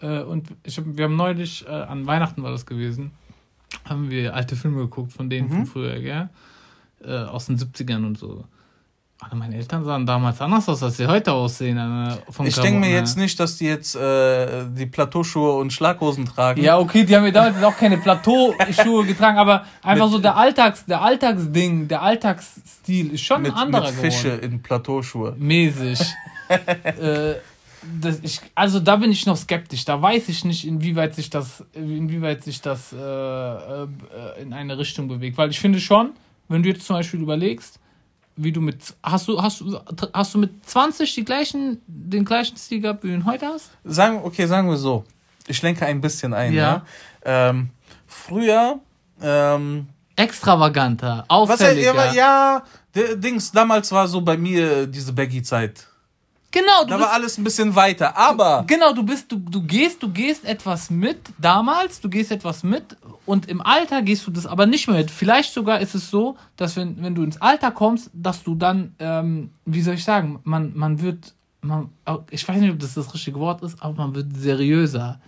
Äh, 0.00 0.22
und 0.22 0.48
ich 0.64 0.80
wir 0.84 1.04
haben 1.04 1.14
neulich, 1.14 1.64
äh, 1.68 1.70
an 1.70 2.04
Weihnachten 2.04 2.42
war 2.42 2.50
das 2.50 2.66
gewesen, 2.66 3.12
haben 3.88 4.10
wir 4.10 4.34
alte 4.34 4.56
Filme 4.56 4.78
geguckt 4.78 5.12
von 5.12 5.30
denen 5.30 5.46
Mhm. 5.48 5.52
von 5.52 5.66
früher, 5.66 6.00
gell? 6.00 6.28
Äh, 7.04 7.12
aus 7.26 7.46
den 7.46 7.58
70ern 7.58 8.04
und 8.04 8.18
so. 8.18 8.44
Aber 9.20 9.36
meine 9.36 9.56
Eltern 9.56 9.84
sahen 9.84 10.04
damals 10.04 10.40
anders 10.40 10.68
aus, 10.68 10.82
als 10.82 10.96
sie 10.98 11.06
heute 11.06 11.32
aussehen. 11.32 11.78
Äh, 11.78 12.16
Ich 12.46 12.56
denke 12.56 12.80
mir 12.80 12.86
her. 12.88 12.98
jetzt 12.98 13.16
nicht, 13.16 13.38
dass 13.40 13.56
die 13.56 13.64
jetzt 13.66 13.94
äh, 13.94 14.64
die 14.68 14.86
Plateauschuhe 14.86 15.52
und 15.56 15.72
Schlaghosen 15.72 16.26
tragen. 16.26 16.60
Ja, 16.62 16.78
okay, 16.78 17.04
die 17.04 17.16
haben 17.16 17.24
ja 17.24 17.30
damals 17.30 17.62
auch 17.62 17.76
keine 17.76 17.96
Plateauschuhe 17.98 19.06
getragen, 19.06 19.38
aber 19.38 19.64
einfach 19.82 20.06
Mit- 20.06 20.12
so 20.12 20.18
der 20.18 20.36
Alltags, 20.36 20.84
der 20.84 21.00
Alltagsding, 21.00 21.88
der 21.88 22.02
Alltagsstil 22.02 23.12
ist 23.14 23.22
schon 23.22 23.42
mit, 23.42 23.52
ein 23.52 23.56
anderer 23.58 23.90
mit 23.92 23.94
Fische 24.00 24.30
geworden. 24.36 24.52
in 24.52 24.62
Plateauschuhe. 24.62 25.34
Mäßig. 25.38 26.00
äh, 26.48 27.34
das, 28.00 28.18
ich, 28.22 28.40
also 28.54 28.80
da 28.80 28.96
bin 28.96 29.10
ich 29.12 29.24
noch 29.26 29.36
skeptisch. 29.36 29.84
Da 29.84 30.00
weiß 30.02 30.28
ich 30.28 30.44
nicht, 30.44 30.66
inwieweit 30.66 31.14
sich 31.14 31.30
das, 31.30 31.62
inwieweit 31.72 32.42
sich 32.42 32.60
das 32.60 32.92
äh, 32.92 32.96
äh, 32.98 33.86
in 34.42 34.52
eine 34.52 34.76
Richtung 34.76 35.06
bewegt. 35.08 35.38
Weil 35.38 35.50
ich 35.50 35.60
finde 35.60 35.80
schon, 35.80 36.10
wenn 36.48 36.62
du 36.62 36.68
jetzt 36.68 36.84
zum 36.86 36.96
Beispiel 36.96 37.20
überlegst, 37.20 37.78
wie 38.36 38.52
du 38.52 38.60
mit 38.60 38.94
hast 39.02 39.28
du 39.28 39.40
hast 39.40 39.60
du 39.60 39.78
hast 40.12 40.34
du 40.34 40.38
mit 40.38 40.66
20 40.68 41.14
die 41.14 41.24
gleichen 41.24 41.80
den 41.86 42.24
gleichen 42.24 42.56
Stil 42.56 42.80
gehabt 42.80 43.04
wie 43.04 43.08
du 43.08 43.14
ihn 43.14 43.24
heute 43.24 43.46
hast? 43.46 43.70
Sagen, 43.84 44.20
okay, 44.24 44.46
sagen 44.46 44.68
wir 44.68 44.76
so. 44.76 45.04
Ich 45.46 45.60
lenke 45.62 45.84
ein 45.86 46.00
bisschen 46.00 46.32
ein. 46.32 46.52
Ja. 46.52 46.84
Ja. 47.24 47.50
Ähm, 47.50 47.70
früher, 48.06 48.80
ähm, 49.20 49.88
Extravaganter, 50.16 51.24
was 51.28 51.60
ja, 51.60 51.66
auffälliger. 51.66 51.94
ja, 51.94 52.12
ja, 52.12 52.62
der 52.94 53.16
Dings, 53.16 53.50
damals 53.50 53.90
war 53.90 54.06
so 54.06 54.20
bei 54.20 54.36
mir 54.36 54.86
diese 54.86 55.12
Baggy-Zeit. 55.12 55.86
Genau, 56.52 56.84
du 56.84 56.90
Da 56.90 57.00
war 57.00 57.12
alles 57.12 57.36
ein 57.36 57.42
bisschen 57.42 57.74
weiter, 57.74 58.16
aber 58.16 58.62
genau, 58.68 58.92
du 58.92 59.02
bist, 59.02 59.30
du, 59.30 59.38
du 59.38 59.60
gehst, 59.60 60.00
du 60.00 60.08
gehst 60.08 60.44
etwas 60.44 60.88
mit 60.88 61.18
damals, 61.36 62.00
du 62.00 62.08
gehst 62.08 62.30
etwas 62.30 62.62
mit 62.62 62.96
und 63.26 63.48
im 63.48 63.60
Alter 63.62 64.02
gehst 64.02 64.26
du 64.26 64.30
das 64.30 64.46
aber 64.46 64.66
nicht 64.66 64.86
mehr 64.88 64.98
mit. 64.98 65.10
Vielleicht 65.10 65.52
sogar 65.52 65.80
ist 65.80 65.94
es 65.94 66.10
so, 66.10 66.36
dass 66.56 66.76
wenn, 66.76 67.02
wenn 67.02 67.14
du 67.14 67.22
ins 67.22 67.40
Alter 67.40 67.70
kommst, 67.70 68.10
dass 68.12 68.42
du 68.42 68.54
dann, 68.54 68.94
ähm, 68.98 69.50
wie 69.64 69.80
soll 69.82 69.94
ich 69.94 70.04
sagen, 70.04 70.40
man, 70.44 70.72
man 70.76 71.00
wird, 71.00 71.34
man, 71.62 71.88
ich 72.30 72.46
weiß 72.46 72.60
nicht, 72.60 72.70
ob 72.72 72.78
das 72.78 72.94
das 72.94 73.12
richtige 73.14 73.38
Wort 73.40 73.62
ist, 73.62 73.82
aber 73.82 73.94
man 73.94 74.14
wird 74.14 74.36
seriöser. 74.36 75.20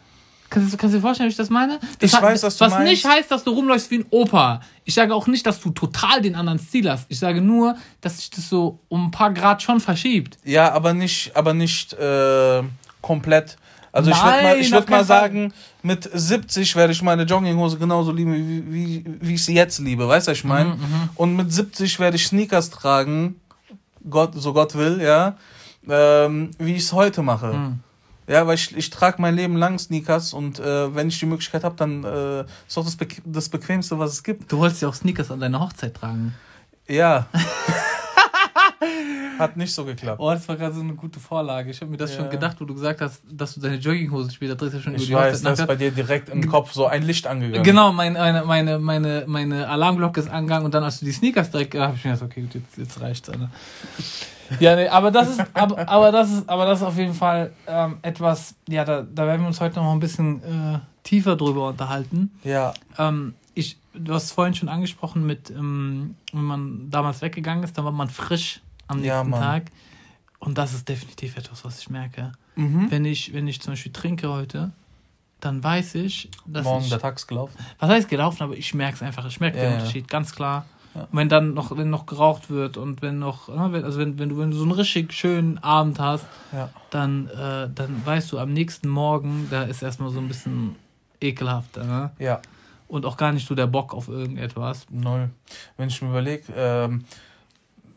Kannst, 0.48 0.72
du- 0.72 0.76
kannst 0.76 0.94
du 0.94 0.98
dir 0.98 1.02
vorstellen, 1.02 1.26
wie 1.28 1.32
ich 1.32 1.36
das 1.36 1.50
meine? 1.50 1.80
Das 1.98 2.12
Ich 2.12 2.22
weiß, 2.22 2.42
was 2.44 2.56
du 2.56 2.64
Was 2.66 2.72
meinst. 2.74 2.90
nicht 2.92 3.04
heißt, 3.04 3.30
dass 3.32 3.42
du 3.42 3.50
rumläufst 3.50 3.90
wie 3.90 3.96
ein 3.98 4.06
Opa. 4.10 4.60
Ich 4.84 4.94
sage 4.94 5.12
auch 5.12 5.26
nicht, 5.26 5.44
dass 5.44 5.58
du 5.60 5.70
total 5.70 6.22
den 6.22 6.36
anderen 6.36 6.60
Stil 6.60 6.88
hast. 6.88 7.06
Ich 7.08 7.18
sage 7.18 7.40
nur, 7.40 7.76
dass 8.00 8.18
sich 8.18 8.30
das 8.30 8.48
so 8.48 8.78
um 8.88 9.06
ein 9.06 9.10
paar 9.10 9.32
Grad 9.32 9.60
schon 9.62 9.80
verschiebt. 9.80 10.38
ja, 10.44 10.70
aber 10.72 10.94
nicht, 10.94 11.34
aber 11.34 11.52
nicht 11.52 11.94
äh, 11.94 12.62
komplett. 13.02 13.56
Also 13.96 14.10
ich 14.10 14.16
würde 14.16 14.30
mal, 14.30 14.42
Nein, 14.42 14.58
ich 14.60 14.70
würd 14.72 14.90
mal 14.90 15.04
sagen, 15.04 15.52
mit 15.82 16.10
70 16.12 16.76
werde 16.76 16.92
ich 16.92 17.00
meine 17.00 17.22
Jogginghose 17.22 17.78
genauso 17.78 18.12
lieben, 18.12 18.34
wie, 18.34 18.72
wie, 18.72 19.04
wie 19.20 19.34
ich 19.34 19.44
sie 19.44 19.54
jetzt 19.54 19.78
liebe. 19.78 20.06
Weißt 20.06 20.26
du, 20.26 20.32
was 20.32 20.38
ich 20.38 20.44
meine? 20.44 20.74
Mhm, 20.74 21.08
Und 21.14 21.34
mit 21.34 21.50
70 21.50 21.98
werde 21.98 22.16
ich 22.16 22.26
Sneakers 22.26 22.68
tragen, 22.68 23.40
Gott, 24.10 24.32
so 24.34 24.52
Gott 24.52 24.74
will, 24.74 25.00
ja, 25.00 25.36
ähm, 25.88 26.50
wie 26.58 26.74
ich 26.74 26.82
es 26.82 26.92
heute 26.92 27.22
mache. 27.22 27.54
Mhm. 27.54 27.80
Ja, 28.28 28.46
weil 28.46 28.56
ich, 28.56 28.76
ich 28.76 28.90
trage 28.90 29.22
mein 29.22 29.34
Leben 29.34 29.56
lang 29.56 29.78
Sneakers 29.78 30.34
und 30.34 30.58
äh, 30.58 30.94
wenn 30.94 31.08
ich 31.08 31.18
die 31.18 31.26
Möglichkeit 31.26 31.64
habe, 31.64 31.76
dann 31.76 32.04
äh, 32.04 32.40
ist 32.40 32.76
doch 32.76 32.84
das, 32.84 32.96
Bequ 32.96 33.22
das 33.24 33.48
Bequemste, 33.48 33.98
was 33.98 34.12
es 34.12 34.22
gibt. 34.22 34.52
Du 34.52 34.58
wolltest 34.58 34.82
ja 34.82 34.88
auch 34.88 34.94
Sneakers 34.94 35.30
an 35.30 35.40
deiner 35.40 35.60
Hochzeit 35.60 35.94
tragen. 35.94 36.34
Ja. 36.86 37.28
Hat 39.38 39.56
nicht 39.56 39.74
so 39.74 39.84
geklappt. 39.84 40.20
Oh, 40.20 40.30
das 40.30 40.48
war 40.48 40.56
gerade 40.56 40.74
so 40.74 40.80
eine 40.80 40.94
gute 40.94 41.20
Vorlage. 41.20 41.70
Ich 41.70 41.80
habe 41.80 41.90
mir 41.90 41.96
das 41.96 42.12
Ja. 42.12 42.18
schon 42.22 42.30
gedacht, 42.30 42.56
wo 42.60 42.64
du 42.64 42.74
gesagt 42.74 43.00
hast, 43.00 43.22
dass 43.30 43.54
du 43.54 43.60
deine 43.60 43.76
Jogginghosen 43.76 44.30
später 44.30 44.56
trägst. 44.56 44.74
ja 44.76 44.80
schon 44.82 44.94
Ich 44.94 45.10
über 45.10 45.20
die 45.22 45.26
weiß, 45.32 45.42
da 45.42 45.50
ist 45.52 45.66
bei 45.66 45.76
dir 45.76 45.90
direkt 45.90 46.28
im 46.28 46.46
Kopf 46.48 46.72
so 46.72 46.86
ein 46.86 47.02
Licht 47.02 47.26
angegangen. 47.26 47.62
Genau, 47.64 47.92
mein, 47.92 48.14
meine, 48.14 48.44
meine, 48.44 48.78
meine, 48.78 49.24
meine 49.26 49.68
Alarmglocke 49.68 50.20
ist 50.20 50.30
angegangen 50.30 50.64
und 50.64 50.74
dann, 50.74 50.84
als 50.84 51.00
du 51.00 51.04
die 51.06 51.12
Sneakers 51.12 51.50
direkt, 51.50 51.74
da 51.74 51.88
habe 51.88 51.96
ich 51.96 52.04
mir 52.04 52.12
gedacht, 52.12 52.30
okay, 52.30 52.42
gut, 52.42 52.54
jetzt, 52.54 52.76
jetzt 52.78 53.00
reicht's. 53.00 53.28
Alter. 53.28 53.50
Ja, 54.60 54.76
nee, 54.76 54.88
aber 54.88 55.10
das 55.10 55.30
ist, 55.30 55.42
aber, 55.54 55.88
aber 55.88 56.12
das 56.12 56.30
ist, 56.30 56.48
aber 56.48 56.66
das 56.66 56.80
ist 56.80 56.86
auf 56.86 56.96
jeden 56.96 57.14
Fall 57.14 57.52
ähm, 57.66 57.98
etwas, 58.02 58.54
ja, 58.68 58.84
da, 58.84 59.02
da 59.02 59.26
werden 59.26 59.40
wir 59.42 59.48
uns 59.48 59.60
heute 59.60 59.76
noch 59.80 59.92
ein 59.92 59.98
bisschen 60.00 60.40
äh, 60.42 60.78
tiefer 61.02 61.34
drüber 61.36 61.68
unterhalten. 61.68 62.30
Ja. 62.44 62.72
Ähm, 62.96 63.34
ich, 63.54 63.76
du 63.94 64.14
hast 64.14 64.24
es 64.24 64.32
vorhin 64.32 64.54
schon 64.54 64.68
angesprochen 64.68 65.26
mit, 65.26 65.50
ähm, 65.50 66.14
wenn 66.32 66.44
man 66.44 66.90
damals 66.90 67.22
weggegangen 67.22 67.64
ist, 67.64 67.76
dann 67.76 67.84
war 67.84 67.92
man 67.92 68.08
frisch 68.08 68.60
am 68.88 69.00
nächsten 69.00 69.32
Ja. 69.32 69.38
Tag. 69.38 69.70
Und 70.38 70.58
das 70.58 70.74
ist 70.74 70.88
definitiv 70.88 71.36
etwas, 71.36 71.64
was 71.64 71.78
ich 71.78 71.90
merke. 71.90 72.32
Mhm. 72.56 72.90
Wenn 72.90 73.04
ich, 73.04 73.32
wenn 73.32 73.48
ich 73.48 73.60
zum 73.60 73.72
Beispiel 73.72 73.92
trinke 73.92 74.28
heute, 74.30 74.72
dann 75.40 75.62
weiß 75.62 75.96
ich, 75.96 76.30
dass 76.46 76.64
Morgen 76.64 76.84
ich, 76.84 76.90
der 76.90 76.98
Tag 76.98 77.16
ist 77.16 77.26
gelaufen. 77.26 77.54
was 77.78 77.90
heißt 77.90 78.08
gelaufen, 78.08 78.42
aber 78.42 78.56
ich 78.56 78.72
merke 78.74 78.94
es 78.96 79.02
einfach. 79.02 79.26
Ich 79.26 79.40
merke 79.40 79.56
Ja, 79.58 79.64
den 79.64 79.72
ja. 79.72 79.78
Unterschied, 79.78 80.08
ganz 80.08 80.34
klar. 80.34 80.66
Ja. 80.94 81.02
Und 81.02 81.08
wenn 81.18 81.28
dann 81.28 81.52
noch, 81.54 81.76
wenn 81.76 81.90
noch 81.90 82.06
geraucht 82.06 82.48
wird 82.48 82.76
und 82.78 83.02
wenn 83.02 83.18
noch, 83.18 83.48
ne, 83.48 83.68
wenn- 83.72 83.84
also 83.84 83.98
wenn, 83.98 84.18
wenn 84.18 84.30
du, 84.30 84.38
wenn 84.38 84.50
du 84.50 84.56
so 84.56 84.62
einen 84.62 84.72
richtig 84.72 85.12
schönen 85.12 85.58
Abend 85.58 85.98
hast, 85.98 86.24
dann, 86.90 87.28
äh, 87.28 87.68
dann 87.74 88.00
weißt 88.06 88.32
du 88.32 88.38
am 88.38 88.52
nächsten 88.52 88.88
Morgen, 88.88 89.48
da 89.50 89.64
ist 89.64 89.82
erstmal 89.82 90.10
so 90.10 90.20
ein 90.20 90.28
bisschen 90.28 90.76
ekelhafter, 91.20 91.84
ne? 91.84 92.10
Ja, 92.18 92.40
Und 92.88 93.04
auch 93.04 93.16
gar 93.16 93.32
nicht 93.32 93.46
so 93.48 93.54
der 93.54 93.66
Bock 93.66 93.92
auf 93.94 94.08
irgendetwas. 94.08 94.86
null. 94.90 95.30
Wenn 95.76 95.88
ich 95.88 96.00
mir 96.00 96.08
überlege, 96.08 96.44
ähm, 96.56 97.04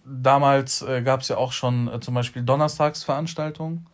damals 0.10 0.82
äh, 0.82 1.02
gab 1.02 1.22
es 1.22 1.28
ja 1.28 1.38
auch 1.38 1.52
schon 1.52 1.88
äh, 1.88 2.00
zum 2.00 2.14
Beispiel 2.16 2.42
Donnerstagsveranstaltungen, 2.44 3.86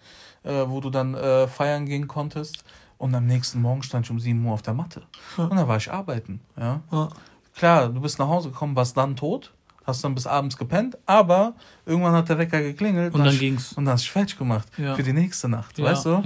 äh, 0.43 0.63
wo 0.67 0.79
du 0.81 0.89
dann 0.89 1.13
äh, 1.15 1.47
feiern 1.47 1.85
gehen 1.85 2.07
konntest. 2.07 2.63
Und 2.97 3.13
am 3.13 3.25
nächsten 3.25 3.61
Morgen 3.61 3.83
stand 3.83 4.05
ich 4.05 4.11
um 4.11 4.19
7 4.19 4.43
Uhr 4.45 4.53
auf 4.53 4.61
der 4.61 4.73
Matte. 4.73 5.01
Ja. 5.37 5.45
Und 5.45 5.57
dann 5.57 5.67
war 5.67 5.77
ich 5.77 5.91
arbeiten. 5.91 6.39
Ja. 6.57 6.79
Ja. 6.91 7.09
Klar, 7.55 7.89
du 7.89 7.99
bist 8.01 8.19
nach 8.19 8.27
Hause 8.27 8.49
gekommen, 8.49 8.75
warst 8.75 8.95
dann 8.97 9.15
tot, 9.15 9.51
hast 9.85 10.03
dann 10.03 10.15
bis 10.15 10.25
abends 10.27 10.57
gepennt, 10.57 10.97
aber 11.05 11.53
irgendwann 11.85 12.13
hat 12.13 12.29
der 12.29 12.37
Wecker 12.37 12.61
geklingelt 12.61 13.13
Und 13.13 13.19
dann 13.19 13.29
hast- 13.29 13.39
ging's. 13.39 13.73
und 13.73 13.85
dann 13.85 13.93
hast 13.95 14.05
du 14.05 14.11
fertig 14.11 14.37
gemacht 14.37 14.67
Ja. 14.77 14.95
für 14.95 15.03
die 15.03 15.13
nächste 15.13 15.47
Nacht, 15.49 15.77
weißt 15.81 16.05
du? 16.05 16.23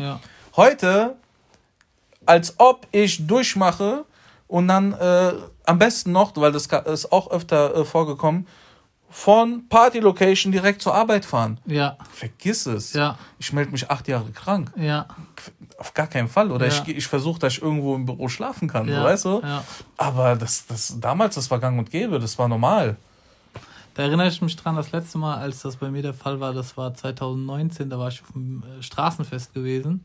Heute, 0.55 1.15
als 2.25 2.55
ob 2.59 2.87
ich 2.91 3.25
durchmache 3.27 4.05
und 4.47 4.67
dann 4.67 4.93
äh, 4.93 5.33
am 5.65 5.77
besten 5.79 6.11
noch, 6.11 6.35
weil 6.35 6.51
das 6.51 6.65
ist 6.67 7.11
auch 7.11 7.29
öfter 7.31 7.75
äh, 7.75 7.85
vorgekommen, 7.85 8.47
von 9.09 9.67
Party 9.69 9.99
Location 9.99 10.51
direkt 10.51 10.81
zur 10.81 10.93
Arbeit 10.93 11.25
fahren. 11.25 11.59
Ja. 11.65 11.97
Vergiss 12.11 12.65
es. 12.67 12.93
Ja. 12.93 13.17
Ich 13.39 13.51
melde 13.53 13.71
mich 13.71 13.89
acht 13.89 14.07
Jahre 14.07 14.29
krank. 14.31 14.71
Ja. 14.75 15.07
Auf 15.77 15.93
gar 15.93 16.07
keinen 16.07 16.27
Fall. 16.27 16.51
Oder 16.51 16.67
Ja. 16.67 16.73
ich, 16.85 16.95
ich 16.97 17.07
versuche, 17.07 17.39
dass 17.39 17.53
ich 17.53 17.61
irgendwo 17.61 17.95
im 17.95 18.05
Büro 18.05 18.29
schlafen 18.29 18.67
kann, 18.67 18.87
Ja. 18.87 18.99
so, 18.99 19.03
weißt 19.03 19.25
du? 19.25 19.41
Ja. 19.41 19.63
Aber 19.97 20.35
das, 20.35 20.67
das, 20.67 20.99
damals, 20.99 21.35
das 21.35 21.49
war 21.49 21.59
gang 21.59 21.79
und 21.79 21.89
gäbe, 21.89 22.19
das 22.19 22.37
war 22.37 22.47
normal. 22.47 22.97
Da 23.95 24.03
erinnere 24.03 24.27
ich 24.27 24.41
mich 24.41 24.55
dran, 24.55 24.75
das 24.75 24.91
letzte 24.91 25.17
Mal, 25.17 25.37
als 25.37 25.61
das 25.63 25.75
bei 25.77 25.89
mir 25.89 26.01
der 26.03 26.13
Fall 26.13 26.39
war, 26.39 26.53
das 26.53 26.77
war 26.77 26.93
2019, 26.93 27.89
da 27.89 27.97
war 27.99 28.09
ich 28.09 28.21
auf 28.21 28.31
dem 28.33 28.63
äh, 28.79 28.83
Straßenfest 28.83 29.53
gewesen. 29.53 30.03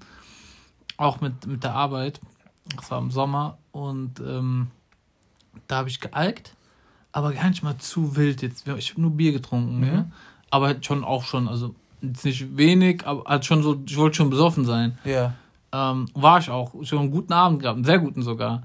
Auch 0.97 1.21
mit, 1.21 1.47
mit 1.47 1.63
der 1.63 1.75
Arbeit. 1.75 2.21
Das 2.77 2.91
war 2.91 2.99
im 2.99 3.11
Sommer 3.11 3.59
und 3.73 4.19
ähm, 4.21 4.69
da 5.69 5.77
habe 5.77 5.91
ich 5.91 6.01
gealkt, 6.01 6.55
aber 7.15 7.33
gar 7.33 7.49
nicht 7.49 7.63
mal 7.63 7.79
zu 7.79 8.17
wild 8.17 8.43
jetzt. 8.43 8.67
Ich 8.77 8.91
habe 8.91 9.01
nur 9.01 9.13
Bier 9.13 9.33
getrunken, 9.33 9.79
Mhm. 9.79 9.87
ja? 9.87 10.05
aber 10.51 10.67
halt 10.67 10.85
schon 10.85 11.05
auch 11.05 11.25
schon, 11.25 11.49
also 11.49 11.75
jetzt 12.03 12.25
nicht 12.25 12.57
wenig, 12.57 13.07
aber 13.07 13.25
halt 13.25 13.45
schon 13.45 13.63
so, 13.63 13.81
ich 13.87 13.97
wollte 13.97 14.17
schon 14.17 14.31
besoffen 14.31 14.65
sein. 14.65 14.99
Ja. 15.05 15.35
Ähm, 15.73 16.07
war 16.15 16.39
ich 16.39 16.51
auch. 16.51 16.73
Schon 16.85 16.99
einen 16.99 17.11
guten 17.11 17.33
Abend 17.33 17.61
gehabt, 17.63 17.77
einen 17.77 17.85
sehr 17.85 17.99
guten 18.01 18.23
sogar. 18.23 18.63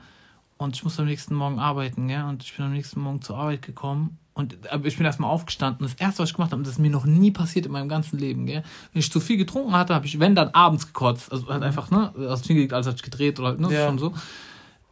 Und 0.57 0.75
ich 0.75 0.83
musste 0.83 1.03
am 1.03 1.07
nächsten 1.07 1.35
Morgen 1.35 1.57
arbeiten, 1.59 2.07
gell? 2.07 2.23
Und 2.23 2.43
ich 2.43 2.55
bin 2.55 2.65
am 2.65 2.73
nächsten 2.73 2.99
Morgen 2.99 3.21
zur 3.21 3.37
Arbeit 3.37 3.61
gekommen. 3.61 4.17
Und 4.33 4.55
aber 4.71 4.85
ich 4.85 4.97
bin 4.97 5.05
erstmal 5.05 5.29
aufgestanden. 5.29 5.85
Das 5.85 5.93
erste, 5.95 6.21
was 6.23 6.29
ich 6.29 6.35
gemacht 6.35 6.51
habe, 6.51 6.61
das 6.63 6.73
ist 6.73 6.79
mir 6.79 6.89
noch 6.91 7.05
nie 7.05 7.31
passiert 7.31 7.65
in 7.65 7.71
meinem 7.71 7.89
ganzen 7.89 8.17
Leben, 8.19 8.45
gell? 8.45 8.63
Wenn 8.93 8.99
ich 8.99 9.11
zu 9.11 9.19
viel 9.19 9.37
getrunken 9.37 9.73
hatte, 9.73 9.93
habe 9.95 10.05
ich, 10.05 10.19
wenn 10.19 10.35
dann 10.35 10.49
abends 10.49 10.85
gekotzt. 10.87 11.31
Also 11.31 11.47
halt 11.49 11.63
einfach, 11.63 11.91
ne? 11.91 12.13
Aus 12.29 12.41
hingelegt, 12.45 12.73
als 12.73 12.87
hatte 12.87 12.97
ich 12.97 13.03
gedreht 13.03 13.39
oder 13.39 13.49
halt, 13.49 13.59
ne? 13.59 13.71
Ja. 13.73 13.85
Schon 13.87 13.99
so. 13.99 14.13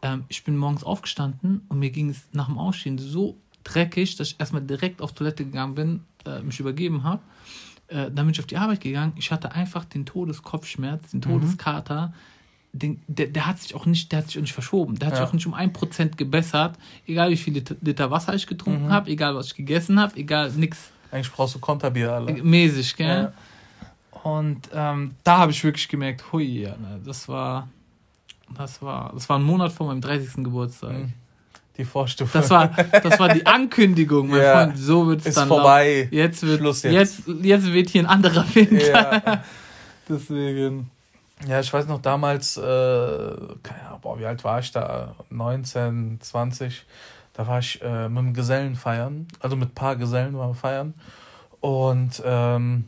Ähm, 0.02 0.24
ich 0.28 0.44
bin 0.44 0.58
morgens 0.58 0.84
aufgestanden 0.84 1.62
und 1.70 1.80
mir 1.80 1.90
ging 1.92 2.10
es 2.10 2.28
nach 2.32 2.48
dem 2.48 2.58
Aufstehen 2.58 2.98
so 2.98 3.36
dreckig, 3.74 4.16
dass 4.16 4.30
ich 4.30 4.40
erstmal 4.40 4.62
direkt 4.62 5.02
auf 5.02 5.14
Toilette 5.14 5.44
gegangen 5.46 5.76
bin, 5.76 6.02
äh, 6.26 6.40
mich 6.42 6.60
übergeben 6.60 7.04
habe. 7.04 7.22
Äh, 7.88 8.06
dann 8.12 8.26
bin 8.26 8.30
ich 8.30 8.40
auf 8.40 8.46
die 8.48 8.58
Arbeit 8.58 8.82
gegangen. 8.82 9.14
Ich 9.16 9.32
hatte 9.32 9.52
einfach 9.54 9.86
den 9.86 10.06
Todeskopfschmerz, 10.06 11.12
den 11.12 11.22
Todeskater. 11.22 12.14
Den, 12.74 13.02
der, 13.08 13.28
der 13.28 13.48
hat 13.48 13.60
sich 13.60 13.74
auch 13.76 13.86
nicht, 13.86 14.12
der 14.12 14.20
hat 14.20 14.28
sich 14.28 14.38
auch 14.38 14.42
nicht 14.42 14.54
verschoben. 14.54 15.00
Der 15.00 15.08
hat 15.08 15.14
Ja. 15.16 15.20
sich 15.22 15.30
auch 15.30 15.34
nicht 15.34 15.48
um 15.48 15.54
ein 15.54 15.74
Prozent 15.74 16.18
gebessert. 16.18 16.78
Egal 17.08 17.30
wie 17.32 17.38
viele 17.38 17.60
Liter- 17.60 17.76
Liter 17.82 18.12
Wasser 18.12 18.34
ich 18.36 18.46
getrunken 18.46 18.90
habe, 18.92 19.10
egal 19.10 19.36
was 19.36 19.48
ich 19.48 19.56
gegessen 19.56 20.00
habe, 20.00 20.16
egal 20.18 20.52
nix 20.52 20.92
Eigentlich 21.12 21.32
brauchst 21.32 21.56
du 21.56 21.60
Konterbier, 21.60 22.12
alle. 22.12 22.34
mäßig, 22.44 22.96
gell? 22.98 23.32
Ja. 24.14 24.22
Und 24.24 24.70
ähm, 24.74 25.12
da 25.24 25.38
habe 25.38 25.52
ich 25.54 25.64
wirklich 25.64 25.88
gemerkt, 25.88 26.32
hui, 26.34 26.64
ja, 26.64 26.72
ne, 26.72 27.00
das 27.06 27.30
war, 27.30 27.70
das 28.58 28.82
war, 28.82 29.12
das 29.14 29.30
war 29.30 29.40
ein 29.40 29.44
Monat 29.44 29.72
vor 29.72 29.88
meinem 29.88 30.02
30. 30.02 30.44
Geburtstag. 30.44 30.98
Mhm. 30.98 31.14
Die 31.78 31.86
Vorstufe. 31.86 32.38
Das 32.40 32.50
war, 32.50 32.68
das 32.68 33.20
war 33.20 33.30
die 33.30 33.46
Ankündigung, 33.46 34.30
mein 34.30 34.42
Ja. 34.42 34.54
Freund. 34.66 34.78
So 34.78 35.08
wird 35.08 35.20
es 35.22 35.28
ist 35.28 35.38
dann 35.38 35.48
vorbei. 35.48 36.02
laufen. 36.04 36.16
Jetzt 36.16 36.44
wird, 36.44 36.60
Schluss 36.60 36.84
jetzt. 36.84 36.94
jetzt. 36.94 37.24
Jetzt, 37.44 37.72
wird 37.72 37.90
hier 37.90 38.02
ein 38.04 38.08
anderer 38.08 38.46
Winter. 38.56 39.22
Ja. 39.24 39.44
Deswegen. 40.10 40.90
Ja, 41.48 41.60
ich 41.60 41.72
weiß 41.72 41.86
noch 41.88 42.02
damals, 42.02 42.58
äh, 42.58 42.62
boah, 44.02 44.18
wie 44.20 44.26
alt 44.26 44.44
war 44.44 44.60
ich 44.60 44.72
da? 44.72 45.14
19, 45.30 46.18
20. 46.20 46.84
Da 47.34 47.46
war 47.46 47.60
ich 47.60 47.80
äh, 47.84 48.10
mit 48.10 48.18
einem 48.18 48.34
Gesellen 48.34 48.76
feiern, 48.76 49.28
also 49.40 49.56
mit 49.56 49.70
ein 49.70 49.76
paar 49.76 49.96
Gesellen 49.96 50.36
waren 50.36 50.50
wir 50.50 50.56
feiern. 50.56 50.96
Und 51.60 52.24
ähm, 52.26 52.86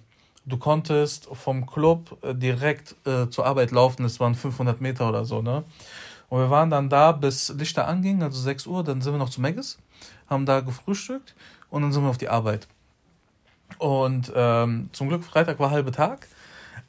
du 0.48 0.58
konntest 0.58 1.28
vom 1.32 1.68
Club 1.68 2.18
äh, 2.24 2.34
direkt 2.34 2.96
äh, 3.06 3.30
zur 3.30 3.46
Arbeit 3.46 3.70
laufen, 3.70 4.02
das 4.02 4.20
waren 4.20 4.34
500 4.34 4.82
Meter 4.82 5.08
oder 5.10 5.26
so, 5.26 5.44
ne? 5.44 5.64
Und 6.30 6.40
wir 6.40 6.50
waren 6.50 6.70
dann 6.70 6.90
da, 6.90 7.12
bis 7.12 7.50
Lichter 7.50 7.88
anging, 7.88 8.22
also 8.24 8.40
6 8.40 8.68
Uhr, 8.68 8.84
dann 8.84 9.02
sind 9.02 9.14
wir 9.14 9.18
noch 9.18 9.30
zu 9.30 9.42
Megis, 9.42 9.80
haben 10.30 10.46
da 10.46 10.60
gefrühstückt 10.62 11.36
und 11.70 11.82
dann 11.82 11.92
sind 11.92 12.04
wir 12.04 12.10
auf 12.10 12.18
die 12.18 12.30
Arbeit. 12.30 12.68
Und 13.78 14.32
ähm, 14.36 14.90
zum 14.94 15.10
Glück, 15.10 15.24
Freitag 15.24 15.60
war 15.60 15.72
halbe 15.72 15.92
Tag. 15.92 16.28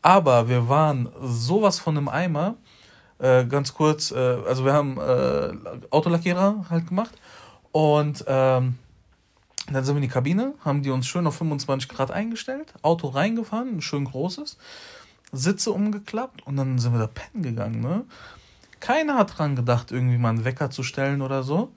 Aber 0.03 0.49
wir 0.49 0.69
waren 0.69 1.09
sowas 1.23 1.79
von 1.79 1.97
einem 1.97 2.09
Eimer. 2.09 2.57
Äh, 3.19 3.45
ganz 3.45 3.75
kurz, 3.75 4.13
äh, 4.13 4.17
also 4.47 4.65
wir 4.65 4.73
haben 4.73 4.99
äh, 4.99 5.53
Autolackierer 5.91 6.67
halt 6.71 6.87
gemacht. 6.89 7.13
Und 7.73 8.25
ähm, 8.27 8.79
dann 9.71 9.85
sind 9.85 9.95
wir 9.95 9.99
in 9.99 10.09
die 10.09 10.09
Kabine, 10.09 10.55
haben 10.65 10.83
die 10.83 10.91
uns 10.91 11.07
schön 11.07 11.27
auf 11.27 11.37
25 11.37 11.89
Grad 11.89 12.11
eingestellt, 12.11 12.75
Auto 12.83 13.09
reingefahren, 13.09 13.77
ein 13.77 13.83
schön 13.83 14.05
großes, 14.05 14.59
Sitze 15.33 15.71
umgeklappt 15.71 16.45
und 16.45 16.57
dann 16.57 16.79
sind 16.79 16.93
wir 16.93 16.99
da 16.99 17.07
pennen 17.07 17.43
gegangen. 17.45 17.81
Ne? 17.81 18.05
Keiner 18.81 19.17
hat 19.17 19.39
dran 19.39 19.57
gedacht, 19.57 19.93
irgendwie 19.93 20.19
mal 20.19 20.31
einen 20.31 20.45
Wecker 20.45 20.71
zu 20.71 20.83
stellen 20.83 21.23
oder 21.23 21.43
so. 21.43 21.73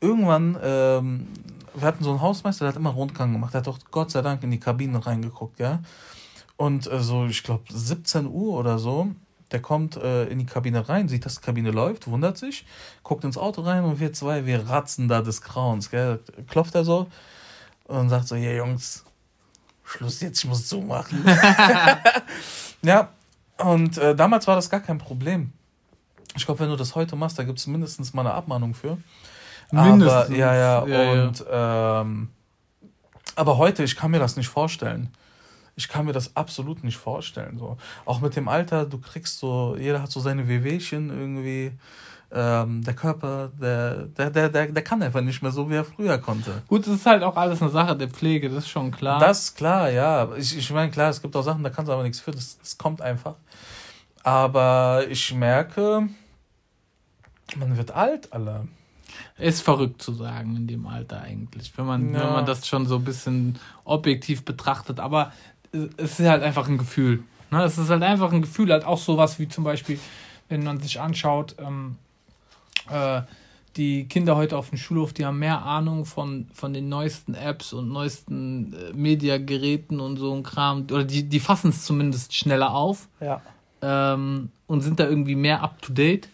Irgendwann, 0.00 0.58
ähm, 0.62 1.28
wir 1.74 1.86
hatten 1.86 2.04
so 2.04 2.10
einen 2.10 2.20
Hausmeister, 2.20 2.64
der 2.64 2.70
hat 2.70 2.76
immer 2.76 2.90
Rundgang 2.90 3.32
gemacht. 3.32 3.54
Der 3.54 3.60
hat 3.60 3.66
doch 3.66 3.78
Gott 3.90 4.10
sei 4.10 4.22
Dank 4.22 4.42
in 4.42 4.50
die 4.50 4.60
Kabine 4.60 5.04
reingeguckt, 5.04 5.58
ja. 5.60 5.80
Und 6.56 6.90
äh, 6.90 7.00
so, 7.00 7.26
ich 7.26 7.42
glaube, 7.42 7.64
17 7.68 8.26
Uhr 8.26 8.58
oder 8.58 8.78
so, 8.78 9.12
der 9.52 9.60
kommt 9.62 9.96
äh, 9.96 10.26
in 10.26 10.38
die 10.38 10.46
Kabine 10.46 10.88
rein, 10.88 11.08
sieht, 11.08 11.24
dass 11.24 11.36
die 11.36 11.40
Kabine 11.40 11.70
läuft, 11.70 12.06
wundert 12.06 12.38
sich, 12.38 12.66
guckt 13.02 13.24
ins 13.24 13.38
Auto 13.38 13.62
rein 13.62 13.84
und 13.84 14.00
wir 14.00 14.12
zwei, 14.12 14.46
wir 14.46 14.68
ratzen 14.68 15.08
da 15.08 15.22
des 15.22 15.42
Grauens, 15.42 15.90
gell. 15.90 16.20
Klopft 16.48 16.74
er 16.74 16.84
so 16.84 17.08
und 17.84 18.08
sagt 18.08 18.28
so, 18.28 18.36
ja 18.36 18.52
Jungs, 18.52 19.04
Schluss 19.84 20.20
jetzt, 20.20 20.44
ich 20.44 20.48
muss 20.48 20.66
zumachen. 20.66 21.24
ja, 22.82 23.08
und 23.58 23.98
äh, 23.98 24.14
damals 24.14 24.46
war 24.46 24.56
das 24.56 24.70
gar 24.70 24.80
kein 24.80 24.98
Problem. 24.98 25.52
Ich 26.36 26.44
glaube, 26.46 26.60
wenn 26.60 26.68
du 26.68 26.76
das 26.76 26.94
heute 26.94 27.16
machst, 27.16 27.38
da 27.38 27.44
gibt 27.44 27.58
es 27.58 27.66
mindestens 27.66 28.14
mal 28.14 28.22
eine 28.22 28.34
Abmahnung 28.34 28.74
für. 28.74 28.98
Mindestens. 29.72 30.26
Aber, 30.26 30.34
ja, 30.34 30.54
ja, 30.54 30.86
Ja, 30.86 31.02
ja. 31.02 31.12
und 31.12 31.44
Ähm, 31.50 32.28
aber 33.36 33.58
heute, 33.58 33.82
ich 33.84 33.96
kann 33.96 34.10
mir 34.10 34.18
das 34.18 34.36
nicht 34.36 34.48
vorstellen. 34.48 35.10
Ich 35.76 35.88
kann 35.88 36.04
mir 36.04 36.12
das 36.12 36.36
absolut 36.36 36.84
nicht 36.84 36.98
vorstellen. 36.98 37.58
So. 37.58 37.78
Auch 38.04 38.20
mit 38.20 38.36
dem 38.36 38.48
Alter, 38.48 38.84
du 38.84 38.98
kriegst 38.98 39.38
so, 39.38 39.76
jeder 39.78 40.02
hat 40.02 40.10
so 40.10 40.20
seine 40.20 40.46
Wehwehchen 40.48 41.10
irgendwie. 41.10 41.72
Ähm, 42.32 42.84
der 42.84 42.94
Körper, 42.94 43.50
der, 43.60 44.04
der, 44.06 44.30
der, 44.30 44.48
der, 44.50 44.66
der 44.66 44.84
kann 44.84 45.02
einfach 45.02 45.20
nicht 45.20 45.42
mehr 45.42 45.50
so, 45.50 45.68
wie 45.68 45.74
er 45.74 45.84
früher 45.84 46.16
konnte. 46.18 46.62
Gut, 46.68 46.86
es 46.86 46.94
ist 46.94 47.06
halt 47.06 47.24
auch 47.24 47.34
alles 47.34 47.60
eine 47.60 47.72
Sache 47.72 47.96
der 47.96 48.08
Pflege, 48.08 48.48
das 48.48 48.64
ist 48.64 48.70
schon 48.70 48.92
klar. 48.92 49.18
Das 49.18 49.44
ist 49.44 49.56
klar, 49.56 49.90
ja. 49.90 50.28
Ich, 50.36 50.56
ich 50.56 50.70
meine, 50.70 50.92
klar, 50.92 51.10
es 51.10 51.20
gibt 51.20 51.34
auch 51.34 51.42
Sachen, 51.42 51.64
da 51.64 51.70
kannst 51.70 51.88
du 51.88 51.92
aber 51.92 52.04
nichts 52.04 52.20
für. 52.20 52.30
Das, 52.30 52.56
das 52.58 52.78
kommt 52.78 53.02
einfach. 53.02 53.34
Aber 54.22 55.04
ich 55.08 55.34
merke, 55.34 56.08
man 57.56 57.76
wird 57.76 57.90
alt, 57.92 58.32
alle. 58.32 58.68
ist 59.38 59.62
verrückt 59.62 60.00
zu 60.02 60.12
sagen 60.12 60.54
in 60.56 60.66
dem 60.68 60.86
Alter 60.86 61.20
eigentlich, 61.20 61.72
wenn 61.76 61.84
man, 61.86 62.14
Ja. 62.14 62.20
wenn 62.20 62.32
man 62.34 62.46
das 62.46 62.66
schon 62.68 62.86
so 62.86 62.96
ein 62.96 63.04
bisschen 63.04 63.58
objektiv 63.84 64.44
betrachtet. 64.44 65.00
Aber 65.00 65.32
es 65.72 66.20
ist 66.20 66.28
halt 66.28 66.42
einfach 66.42 66.68
ein 66.68 66.78
Gefühl. 66.78 67.22
Ne? 67.50 67.62
Es 67.64 67.76
ist 67.76 67.90
halt 67.90 68.02
einfach 68.04 68.32
ein 68.32 68.42
Gefühl, 68.42 68.70
halt 68.72 68.84
auch 68.84 68.98
sowas 68.98 69.38
wie 69.40 69.48
zum 69.48 69.64
Beispiel, 69.64 69.98
wenn 70.48 70.62
man 70.62 70.78
sich 70.80 71.00
anschaut, 71.00 71.56
ähm, 71.58 71.96
äh, 72.88 73.22
die 73.76 74.06
Kinder 74.08 74.36
heute 74.36 74.56
auf 74.56 74.68
dem 74.70 74.78
Schulhof, 74.78 75.12
die 75.12 75.24
haben 75.24 75.38
mehr 75.38 75.62
Ahnung 75.64 76.04
von, 76.04 76.48
von 76.52 76.72
den 76.72 76.88
neuesten 76.88 77.34
Apps 77.34 77.72
und 77.72 77.88
neuesten 77.88 78.72
äh, 78.74 78.92
Mediageräten 78.92 80.00
und 80.00 80.16
so 80.16 80.34
ein 80.34 80.42
Kram. 80.42 80.82
Oder 80.90 81.04
die, 81.04 81.24
die 81.28 81.40
fassen 81.40 81.70
es 81.70 81.84
zumindest 81.84 82.34
schneller 82.34 82.74
auf 82.74 83.08
Ja. 83.20 83.40
ähm, 83.82 84.50
und 84.66 84.80
sind 84.82 84.98
da 85.00 85.04
irgendwie 85.08 85.36
mehr 85.36 85.62
up 85.62 85.80
to 85.82 85.92
date. 85.92 86.28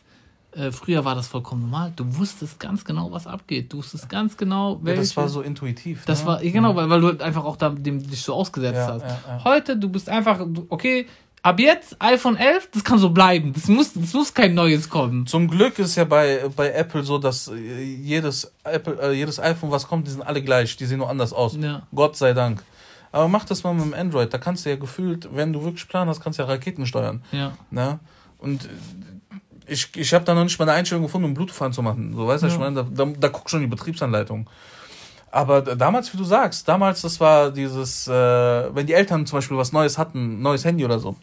Äh, 0.57 0.73
früher 0.73 1.05
war 1.05 1.15
das 1.15 1.29
vollkommen 1.29 1.63
normal. 1.63 1.93
Du 1.97 2.17
wusstest 2.17 2.59
ganz 2.59 2.85
genau, 2.85 3.13
was 3.13 3.27
abgeht. 3.27 3.73
Du 3.73 3.79
wusstest 3.79 4.09
ganz 4.09 4.37
genau, 4.37 4.79
welche. 4.83 5.01
Ja, 5.01 5.03
das 5.03 5.17
war 5.17 5.29
so 5.29 5.43
intuitiv. 5.43 6.05
Das 6.07 6.23
ne? 6.23 6.27
war, 6.27 6.41
genau, 6.41 6.71
ja. 6.71 6.77
weil, 6.77 6.91
weil 6.91 7.01
du 7.01 7.25
einfach 7.25 7.45
auch 7.45 7.57
da 7.57 7.69
dem, 7.69 8.03
dich 8.09 8.23
so 8.23 8.35
ausgesetzt 8.35 8.77
ja, 8.77 8.99
hast. 9.01 9.45
Heute, 9.45 9.77
du 9.77 9.91
bist 9.91 10.09
einfach, 10.09 10.41
okay, 10.71 11.07
ab 11.43 11.61
jetzt 11.61 11.97
iPhone 12.01 12.37
11, 12.37 12.71
das 12.73 12.85
kann 12.85 12.99
so 12.99 13.11
bleiben. 13.11 13.53
Das 13.53 13.69
muss, 13.69 13.93
das 13.93 14.15
muss 14.15 14.33
kein 14.33 14.55
neues 14.55 14.89
kommen. 14.89 15.27
Zum 15.27 15.47
Glück 15.49 15.79
ist 15.79 15.95
ja 15.97 16.05
bei, 16.05 16.49
bei 16.57 16.73
Apple 16.73 17.03
so, 17.03 17.19
dass 17.19 17.49
äh, 17.49 17.83
jedes, 17.83 18.51
Apple, 18.65 18.99
äh, 19.01 19.13
jedes 19.13 19.39
iPhone, 19.39 19.71
was 19.71 19.87
kommt, 19.87 20.07
die 20.07 20.11
sind 20.11 20.23
alle 20.23 20.43
gleich. 20.43 20.77
Die 20.77 20.87
sehen 20.87 20.99
nur 20.99 21.11
anders 21.11 21.35
aus. 21.35 21.57
Ja. 21.61 21.83
Gott 21.95 22.17
sei 22.17 22.33
Dank. 22.33 22.63
Aber 23.13 23.29
mach 23.29 23.45
das 23.45 23.63
mal 23.63 23.75
mit 23.75 23.85
dem 23.85 23.95
Android. 23.95 24.33
Da 24.33 24.39
kannst 24.39 24.65
du 24.65 24.71
ja 24.71 24.77
gefühlt, 24.77 25.29
wenn 25.35 25.53
du 25.53 25.63
wirklich 25.63 25.87
Plan 25.87 26.09
hast, 26.09 26.21
kannst 26.21 26.39
du 26.39 26.43
ja 26.43 26.49
Raketen 26.49 26.87
steuern. 26.87 27.23
Ja. 27.31 27.53
Ne? 27.71 27.99
Und 28.39 28.69
ich, 29.67 29.97
ich 29.97 30.15
habe 30.15 30.25
da 30.25 30.35
noch 30.35 30.45
nicht 30.45 30.59
mal 30.59 30.69
eine 30.69 30.79
Einstellung 30.79 31.05
gefunden, 31.05 31.27
um 31.27 31.35
Bluetooth 31.35 31.61
anzumachen. 31.63 32.15
So, 32.15 32.27
weißt 32.27 32.43
du, 32.43 32.49
ja. 32.49 32.53
ich 32.53 32.59
meine, 32.59 32.85
da, 32.85 33.05
da, 33.05 33.13
da 33.19 33.29
guckt 33.29 33.51
schon 33.51 33.61
die 33.61 33.67
Betriebsanleitung. 33.67 34.49
Aber 35.31 35.61
damals, 35.61 36.13
wie 36.13 36.17
du 36.17 36.25
sagst, 36.25 36.67
damals, 36.69 37.03
das 37.03 37.21
war 37.21 37.51
dieses, 37.51 38.09
äh, 38.09 38.13
wenn 38.13 38.87
die 38.87 38.95
Eltern 38.95 39.27
zum 39.27 39.39
Beispiel 39.39 39.57
was 39.57 39.73
Neues 39.73 39.99
hatten, 39.99 40.41
neues 40.41 40.65
Handy 40.65 40.85
oder 40.85 40.99
so, 40.99 41.17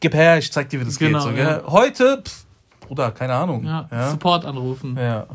gib 0.00 0.14
her, 0.14 0.38
ich 0.38 0.50
zeig 0.50 0.68
dir, 0.70 0.80
wie 0.80 0.84
das 0.84 0.98
genau, 0.98 1.24
geht. 1.26 1.36
So, 1.36 1.42
ja. 1.42 1.62
Heute, 1.66 2.22
pff, 2.22 2.44
Bruder, 2.80 3.12
keine 3.12 3.34
Ahnung. 3.34 3.64
Ja, 3.64 3.88
ja. 3.90 4.10
Support 4.10 4.44
anrufen. 4.44 4.96
Ja. 4.98 5.26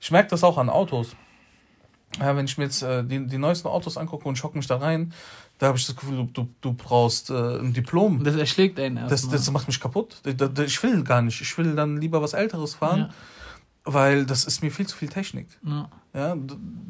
Ich 0.00 0.10
merke 0.10 0.30
das 0.30 0.44
auch 0.44 0.58
an 0.58 0.68
Autos. 0.68 1.16
Ja, 2.20 2.36
wenn 2.36 2.46
ich 2.46 2.56
mir 2.58 2.64
jetzt 2.64 2.82
äh, 2.82 3.04
die, 3.04 3.26
die 3.26 3.38
neuesten 3.38 3.68
Autos 3.68 3.96
angucke 3.96 4.28
und 4.28 4.36
schocke 4.36 4.56
mich 4.56 4.66
da 4.66 4.76
rein, 4.76 5.12
da 5.58 5.68
habe 5.68 5.78
ich 5.78 5.86
das 5.86 5.96
Gefühl, 5.96 6.16
du, 6.16 6.24
du, 6.32 6.48
du 6.60 6.72
brauchst 6.72 7.30
äh, 7.30 7.58
ein 7.58 7.72
Diplom. 7.72 8.22
Das 8.24 8.36
erschlägt 8.36 8.78
einen 8.78 8.96
erst. 8.96 9.12
Das, 9.12 9.28
das 9.28 9.50
macht 9.50 9.66
mich 9.66 9.80
kaputt. 9.80 10.22
Ich 10.24 10.82
will 10.82 11.02
gar 11.02 11.22
nicht. 11.22 11.40
Ich 11.40 11.58
will 11.58 11.74
dann 11.74 12.00
lieber 12.00 12.22
was 12.22 12.32
Älteres 12.32 12.74
fahren. 12.74 13.00
Ja 13.00 13.10
weil 13.90 14.26
das 14.26 14.44
ist 14.44 14.62
mir 14.62 14.70
viel 14.70 14.86
zu 14.86 14.96
viel 14.96 15.08
Technik. 15.08 15.48
Ja. 15.64 15.88
ja. 16.14 16.36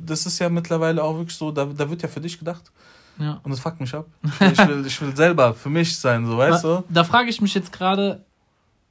Das 0.05 0.27
ist 0.27 0.39
ja 0.41 0.49
mittlerweile 0.49 1.03
auch 1.03 1.17
wirklich 1.17 1.37
so, 1.37 1.53
da, 1.53 1.65
da 1.65 1.89
wird 1.89 2.03
ja 2.03 2.09
für 2.09 2.21
dich 2.21 2.39
gedacht. 2.39 2.73
Ja. 3.19 3.41
Und 3.43 3.51
das 3.51 3.61
fuckt 3.61 3.81
mich 3.81 3.95
ab. 3.95 4.07
Ich 4.23 4.41
will, 4.41 4.53
ich 4.53 4.69
will, 4.69 4.87
ich 4.87 5.01
will 5.01 5.17
selber 5.17 5.55
für 5.55 5.71
mich 5.71 5.97
sein, 5.97 6.27
so 6.27 6.37
weißt 6.39 6.65
da, 6.65 6.79
du? 6.79 6.85
Da 6.89 7.05
frage 7.05 7.31
ich 7.31 7.41
mich 7.41 7.55
jetzt 7.55 7.73
gerade, 7.73 8.25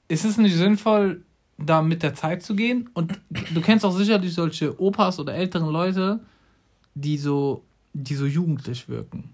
ist 0.07 0.25
es 0.25 0.37
nicht 0.37 0.55
sinnvoll, 0.55 1.23
da 1.57 1.81
mit 1.81 2.03
der 2.03 2.13
Zeit 2.13 2.43
zu 2.43 2.55
gehen? 2.55 2.89
Und 2.93 3.19
du 3.29 3.61
kennst 3.61 3.83
auch 3.85 3.95
sicherlich 3.95 4.33
solche 4.33 4.79
Opas 4.79 5.19
oder 5.19 5.33
älteren 5.33 5.69
Leute, 5.69 6.19
die 6.93 7.17
so, 7.17 7.63
die 7.93 8.15
so 8.15 8.25
jugendlich 8.25 8.87
wirken. 8.87 9.33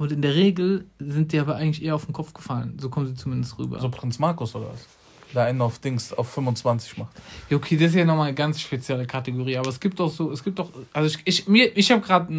Und 0.00 0.12
in 0.12 0.22
der 0.22 0.34
Regel 0.34 0.86
sind 0.98 1.32
die 1.32 1.38
aber 1.38 1.56
eigentlich 1.56 1.84
eher 1.84 1.94
auf 1.94 2.06
den 2.06 2.14
Kopf 2.14 2.32
gefallen. 2.32 2.78
So 2.80 2.88
kommen 2.88 3.06
sie 3.06 3.14
zumindest 3.14 3.58
rüber. 3.58 3.78
So 3.80 3.90
Prinz 3.90 4.18
Markus 4.18 4.54
oder 4.54 4.70
was? 4.72 4.86
da 5.34 5.44
einen 5.44 5.60
auf 5.60 5.78
Dings 5.78 6.14
auf 6.14 6.30
25 6.30 6.96
macht. 6.96 7.12
Ja, 7.50 7.58
okay, 7.58 7.76
das 7.76 7.90
ist 7.90 7.96
ja 7.96 8.06
nochmal 8.06 8.28
eine 8.28 8.34
ganz 8.34 8.62
spezielle 8.62 9.06
Kategorie, 9.06 9.58
aber 9.58 9.68
es 9.68 9.78
gibt 9.78 10.00
doch 10.00 10.10
so, 10.10 10.32
es 10.32 10.42
gibt 10.42 10.58
doch, 10.58 10.70
also 10.94 11.06
ich, 11.06 11.20
ich, 11.26 11.48
mir, 11.48 11.76
ich 11.76 11.92
habe 11.92 12.00
gerade 12.00 12.34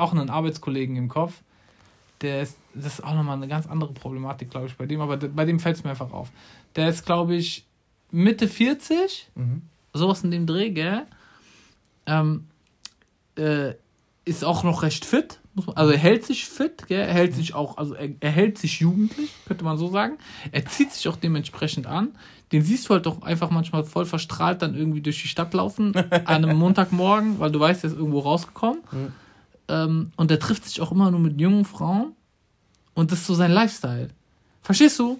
auch 0.00 0.12
einen 0.12 0.30
Arbeitskollegen 0.30 0.96
im 0.96 1.08
Kopf, 1.08 1.34
der 2.22 2.42
ist, 2.42 2.56
das 2.74 2.94
ist 2.94 3.04
auch 3.04 3.14
nochmal 3.14 3.36
eine 3.36 3.46
ganz 3.46 3.66
andere 3.66 3.92
Problematik, 3.92 4.50
glaube 4.50 4.66
ich, 4.66 4.76
bei 4.76 4.86
dem, 4.86 5.02
aber 5.02 5.18
bei 5.18 5.44
dem 5.44 5.60
fällt 5.60 5.76
es 5.76 5.84
mir 5.84 5.90
einfach 5.90 6.12
auf. 6.12 6.30
Der 6.74 6.88
ist, 6.88 7.04
glaube 7.04 7.36
ich, 7.36 7.66
Mitte 8.10 8.48
40, 8.48 9.28
mhm. 9.34 9.62
sowas 9.92 10.24
in 10.24 10.32
dem 10.32 10.46
Dreh, 10.46 10.70
gell? 10.70 11.06
Ähm, 12.06 12.48
äh, 13.36 13.74
ist 14.24 14.44
auch 14.44 14.62
noch 14.62 14.82
recht 14.82 15.04
fit, 15.04 15.40
also 15.74 15.92
er 15.92 15.98
hält 15.98 16.24
sich 16.24 16.46
fit, 16.46 16.86
gell? 16.86 17.00
er 17.00 17.12
hält 17.12 17.34
sich 17.34 17.54
auch, 17.54 17.76
also 17.76 17.94
er, 17.94 18.08
er 18.20 18.30
hält 18.30 18.56
sich 18.58 18.80
jugendlich, 18.80 19.30
könnte 19.46 19.64
man 19.64 19.76
so 19.76 19.88
sagen. 19.88 20.16
Er 20.50 20.64
zieht 20.64 20.92
sich 20.92 21.08
auch 21.08 21.16
dementsprechend 21.16 21.86
an. 21.86 22.08
Den 22.52 22.62
siehst 22.62 22.88
du 22.88 22.94
halt 22.94 23.06
doch 23.06 23.22
einfach 23.22 23.50
manchmal 23.50 23.84
voll 23.84 24.06
verstrahlt 24.06 24.62
dann 24.62 24.74
irgendwie 24.74 25.02
durch 25.02 25.20
die 25.20 25.28
Stadt 25.28 25.52
laufen 25.52 25.94
an 26.10 26.26
einem 26.26 26.56
Montagmorgen, 26.56 27.38
weil 27.38 27.50
du 27.50 27.60
weißt, 27.60 27.84
er 27.84 27.90
ist 27.90 27.96
irgendwo 27.96 28.20
rausgekommen. 28.20 28.82
Mhm. 28.90 29.12
Ähm, 29.68 30.12
und 30.16 30.30
er 30.30 30.38
trifft 30.38 30.64
sich 30.64 30.80
auch 30.80 30.92
immer 30.92 31.10
nur 31.10 31.20
mit 31.20 31.40
jungen 31.40 31.64
Frauen. 31.64 32.12
Und 32.94 33.12
das 33.12 33.20
ist 33.20 33.26
so 33.26 33.34
sein 33.34 33.52
Lifestyle. 33.52 34.08
Verstehst 34.62 34.98
du? 34.98 35.18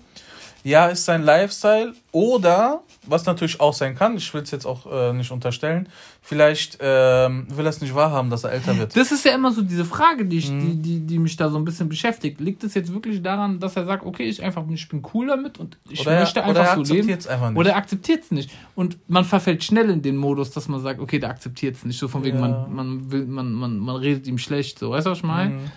Ja, 0.64 0.86
ist 0.86 1.04
sein 1.04 1.22
Lifestyle. 1.24 1.92
Oder, 2.12 2.82
was 3.06 3.26
natürlich 3.26 3.60
auch 3.60 3.72
sein 3.72 3.96
kann, 3.96 4.16
ich 4.16 4.32
will 4.32 4.42
es 4.42 4.50
jetzt 4.50 4.64
auch 4.64 4.86
äh, 4.90 5.12
nicht 5.12 5.30
unterstellen, 5.32 5.88
vielleicht 6.20 6.78
ähm, 6.80 7.46
will 7.48 7.66
er 7.66 7.70
es 7.70 7.80
nicht 7.80 7.94
wahrhaben, 7.94 8.30
dass 8.30 8.44
er 8.44 8.52
älter 8.52 8.78
wird. 8.78 8.94
Das 8.94 9.10
ist 9.10 9.24
ja 9.24 9.34
immer 9.34 9.50
so 9.50 9.62
diese 9.62 9.84
Frage, 9.84 10.24
die, 10.24 10.38
ich, 10.38 10.50
mhm. 10.50 10.60
die, 10.60 10.76
die, 10.76 11.00
die 11.00 11.18
mich 11.18 11.36
da 11.36 11.48
so 11.48 11.56
ein 11.56 11.64
bisschen 11.64 11.88
beschäftigt. 11.88 12.40
Liegt 12.40 12.62
es 12.62 12.74
jetzt 12.74 12.92
wirklich 12.92 13.22
daran, 13.22 13.58
dass 13.58 13.76
er 13.76 13.86
sagt, 13.86 14.04
okay, 14.04 14.24
ich, 14.24 14.42
einfach, 14.42 14.62
ich 14.70 14.88
bin 14.88 15.02
cool 15.14 15.26
damit 15.26 15.58
und 15.58 15.78
ich 15.88 16.00
oder 16.00 16.20
möchte 16.20 16.40
er, 16.40 16.46
einfach 16.46 16.76
oder 16.76 16.84
so 16.84 16.94
leben? 16.94 17.10
Einfach 17.10 17.50
nicht. 17.50 17.58
Oder 17.58 17.70
er 17.70 17.76
akzeptiert 17.76 18.24
es 18.24 18.30
nicht. 18.30 18.50
Und 18.76 18.98
man 19.08 19.24
verfällt 19.24 19.64
schnell 19.64 19.90
in 19.90 20.02
den 20.02 20.16
Modus, 20.16 20.52
dass 20.52 20.68
man 20.68 20.80
sagt, 20.80 21.00
okay, 21.00 21.18
der 21.18 21.30
akzeptiert 21.30 21.76
es 21.76 21.84
nicht. 21.84 21.98
So 21.98 22.06
von 22.06 22.22
wegen, 22.22 22.38
ja. 22.38 22.48
man, 22.48 22.74
man, 22.74 23.10
will, 23.10 23.26
man, 23.26 23.52
man, 23.52 23.78
man 23.78 23.96
redet 23.96 24.28
ihm 24.28 24.38
schlecht. 24.38 24.78
So. 24.78 24.90
Weißt 24.90 25.06
du, 25.06 25.10
was 25.10 25.18
ich 25.18 25.24
meine? 25.24 25.54
Mhm. 25.54 25.70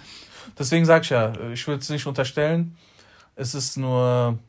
Deswegen 0.59 0.85
sag 0.85 1.03
ich 1.03 1.09
ja, 1.09 1.33
ich 1.51 1.67
will 1.67 1.77
es 1.77 1.89
nicht 1.89 2.05
unterstellen 2.05 2.75
es 3.35 3.53
ist 3.53 3.77
nur 3.77 4.39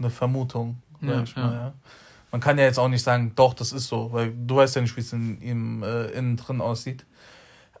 eine 0.00 0.10
Vermutung, 0.10 0.82
ja, 1.00 1.22
ich 1.22 1.36
mal, 1.36 1.52
ja. 1.52 1.72
Man 2.32 2.40
kann 2.40 2.58
ja 2.58 2.64
jetzt 2.64 2.78
auch 2.78 2.88
nicht 2.88 3.02
sagen, 3.02 3.32
doch, 3.34 3.54
das 3.54 3.72
ist 3.72 3.88
so, 3.88 4.12
weil 4.12 4.32
du 4.32 4.56
weißt 4.56 4.76
ja 4.76 4.82
nicht, 4.82 4.96
wie 4.96 5.00
es 5.00 5.12
in 5.12 5.40
ihm 5.40 5.82
äh, 5.82 6.06
innen 6.10 6.36
drin 6.36 6.60
aussieht. 6.60 7.04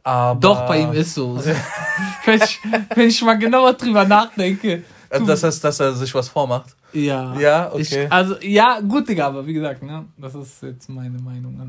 Aber 0.02 0.40
doch, 0.40 0.66
bei 0.66 0.80
ihm 0.80 0.92
ist 0.92 1.14
so. 1.14 1.36
wenn, 2.24 2.40
ich, 2.42 2.58
wenn 2.94 3.08
ich 3.08 3.22
mal 3.22 3.38
genauer 3.38 3.74
drüber 3.74 4.04
nachdenke. 4.04 4.82
Also, 5.08 5.26
das 5.26 5.42
heißt, 5.42 5.62
dass 5.62 5.80
er 5.80 5.92
sich 5.92 6.14
was 6.14 6.28
vormacht. 6.28 6.74
Ja. 6.92 7.34
Ja, 7.38 7.72
okay. 7.72 8.06
Ich, 8.06 8.12
also, 8.12 8.36
ja, 8.40 8.80
gut, 8.80 9.08
Digga, 9.08 9.26
aber 9.26 9.46
wie 9.46 9.52
gesagt, 9.52 9.82
ne, 9.82 10.06
das 10.16 10.34
ist 10.34 10.62
jetzt 10.62 10.88
meine 10.88 11.18
Meinung. 11.18 11.56
Ne? 11.56 11.68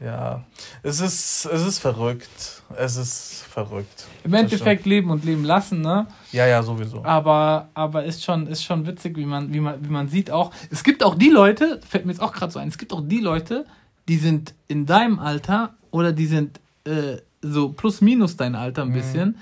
Ja, 0.00 0.44
es 0.82 1.00
ist, 1.00 1.46
es 1.46 1.66
ist 1.66 1.78
verrückt. 1.78 2.62
Es 2.76 2.96
ist 2.96 3.44
verrückt. 3.48 4.06
Im 4.24 4.34
Endeffekt 4.34 4.86
leben 4.86 5.10
und 5.10 5.24
leben 5.24 5.44
lassen, 5.44 5.80
ne? 5.80 6.06
Ja, 6.32 6.46
ja, 6.46 6.62
sowieso. 6.62 7.04
Aber, 7.04 7.68
aber 7.74 8.04
ist, 8.04 8.24
schon, 8.24 8.46
ist 8.46 8.64
schon 8.64 8.86
witzig, 8.86 9.16
wie 9.16 9.24
man, 9.24 9.54
wie, 9.54 9.60
man, 9.60 9.84
wie 9.84 9.90
man 9.90 10.08
sieht 10.08 10.30
auch. 10.30 10.52
Es 10.70 10.82
gibt 10.82 11.04
auch 11.04 11.14
die 11.14 11.30
Leute, 11.30 11.80
fällt 11.88 12.06
mir 12.06 12.12
jetzt 12.12 12.20
auch 12.20 12.32
gerade 12.32 12.52
so 12.52 12.58
ein, 12.58 12.68
es 12.68 12.78
gibt 12.78 12.92
auch 12.92 13.02
die 13.06 13.20
Leute, 13.20 13.64
die 14.08 14.16
sind 14.16 14.54
in 14.68 14.84
deinem 14.84 15.18
Alter 15.20 15.74
oder 15.90 16.12
die 16.12 16.26
sind 16.26 16.60
äh, 16.84 17.18
so 17.40 17.70
plus 17.70 18.00
minus 18.00 18.36
dein 18.36 18.56
Alter 18.56 18.82
ein 18.82 18.88
mhm. 18.88 18.94
bisschen 18.94 19.38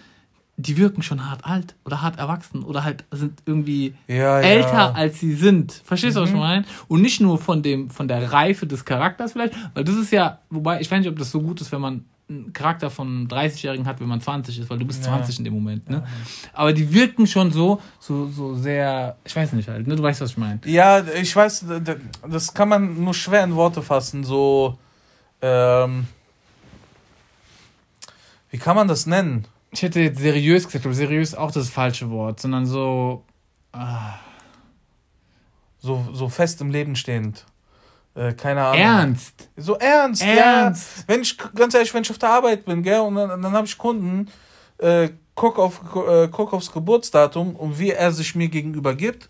die 0.63 0.77
wirken 0.77 1.03
schon 1.03 1.29
hart 1.29 1.45
alt 1.45 1.75
oder 1.85 2.03
hart 2.03 2.19
erwachsen 2.19 2.63
oder 2.63 2.85
halt 2.85 3.05
sind 3.11 3.43
irgendwie 3.47 3.95
ja, 4.07 4.41
älter 4.41 4.73
ja. 4.73 4.93
als 4.93 5.19
sie 5.19 5.35
sind. 5.35 5.73
Verstehst 5.85 6.17
du, 6.17 6.21
mhm. 6.21 6.23
was 6.23 6.31
ich 6.31 6.35
mhm. 6.35 6.41
meine? 6.41 6.65
Und 6.89 7.03
nicht 7.03 7.21
nur 7.21 7.39
von 7.39 7.63
dem, 7.63 7.91
von 7.91 8.09
der 8.09 8.33
Reife 8.33 8.67
des 8.67 8.85
Charakters 8.85 9.33
vielleicht, 9.33 9.55
weil 9.75 9.85
das 9.85 9.97
ist 9.97 10.13
ja, 10.13 10.39
wobei, 10.51 10.81
ich 10.81 10.91
weiß 10.91 11.01
nicht, 11.01 11.09
ob 11.09 11.19
das 11.19 11.31
so 11.31 11.41
gut 11.41 11.61
ist, 11.61 11.73
wenn 11.73 11.81
man 11.81 12.05
einen 12.29 12.53
Charakter 12.53 12.89
von 12.89 13.29
30-Jährigen 13.29 13.87
hat, 13.87 14.01
wenn 14.01 14.09
man 14.09 14.21
20 14.21 14.61
ist, 14.61 14.71
weil 14.71 14.79
du 14.79 14.87
bist 14.87 15.05
ja. 15.05 15.11
20 15.11 15.39
in 15.39 15.45
dem 15.45 15.55
Moment, 15.55 15.91
ne? 15.91 16.05
Aber 16.53 16.73
die 16.73 16.93
wirken 16.95 17.27
schon 17.27 17.51
so, 17.51 17.81
so, 17.99 18.29
so 18.29 18.55
sehr, 18.55 19.17
ich 19.25 19.35
weiß 19.35 19.53
nicht 19.53 19.69
halt, 19.69 19.87
ne? 19.87 19.97
Du 19.97 20.03
weißt, 20.03 20.21
was 20.21 20.31
ich 20.31 20.39
meine. 20.39 20.61
Ja, 20.65 21.05
ich 21.05 21.35
weiß, 21.35 21.67
das 22.29 22.55
kann 22.55 22.69
man 22.69 23.03
nur 23.03 23.13
schwer 23.13 23.45
in 23.45 23.55
Worte 23.55 23.83
fassen, 23.83 24.25
so, 24.25 24.79
ähm, 25.43 26.07
wie 28.51 28.59
kann 28.59 28.77
man 28.77 28.89
das 28.89 29.07
nennen? 29.07 29.47
Ich 29.73 29.83
hätte 29.83 30.01
jetzt 30.01 30.21
seriös 30.21 30.67
gesagt, 30.67 30.85
aber 30.85 30.95
seriös 30.95 31.31
ist 31.31 31.35
auch 31.35 31.51
das 31.51 31.69
falsche 31.69 32.11
Wort, 32.11 32.41
sondern 32.41 32.67
so. 32.67 33.25
Ah. 33.73 34.19
So, 35.79 36.07
so 36.13 36.29
fest 36.29 36.61
im 36.61 36.71
Leben 36.71 36.95
stehend. 36.95 37.45
Äh, 38.15 38.35
keine 38.35 38.65
Ahnung. 38.65 38.81
Ernst? 38.81 39.49
So 39.57 39.75
ernst, 39.77 40.23
ernst. 40.23 40.99
ja. 40.99 41.05
Wenn 41.09 41.23
ich, 41.23 41.37
ganz 41.55 41.75
ehrlich, 41.75 41.93
wenn 41.93 42.03
ich 42.03 42.11
auf 42.11 42.19
der 42.19 42.29
Arbeit 42.29 42.65
bin, 42.65 42.83
gell, 42.83 43.01
und 43.01 43.17
dann, 43.17 43.43
dann 43.43 43.53
habe 43.53 43.67
ich 43.67 43.77
Kunden, 43.77 44.31
äh, 44.79 45.09
guck, 45.35 45.59
auf, 45.59 45.81
äh, 46.09 46.29
guck 46.29 46.53
aufs 46.53 46.71
Geburtsdatum 46.71 47.57
und 47.57 47.79
wie 47.79 47.91
er 47.91 48.13
sich 48.13 48.35
mir 48.37 48.49
gegenüber 48.49 48.95
gibt. 48.95 49.29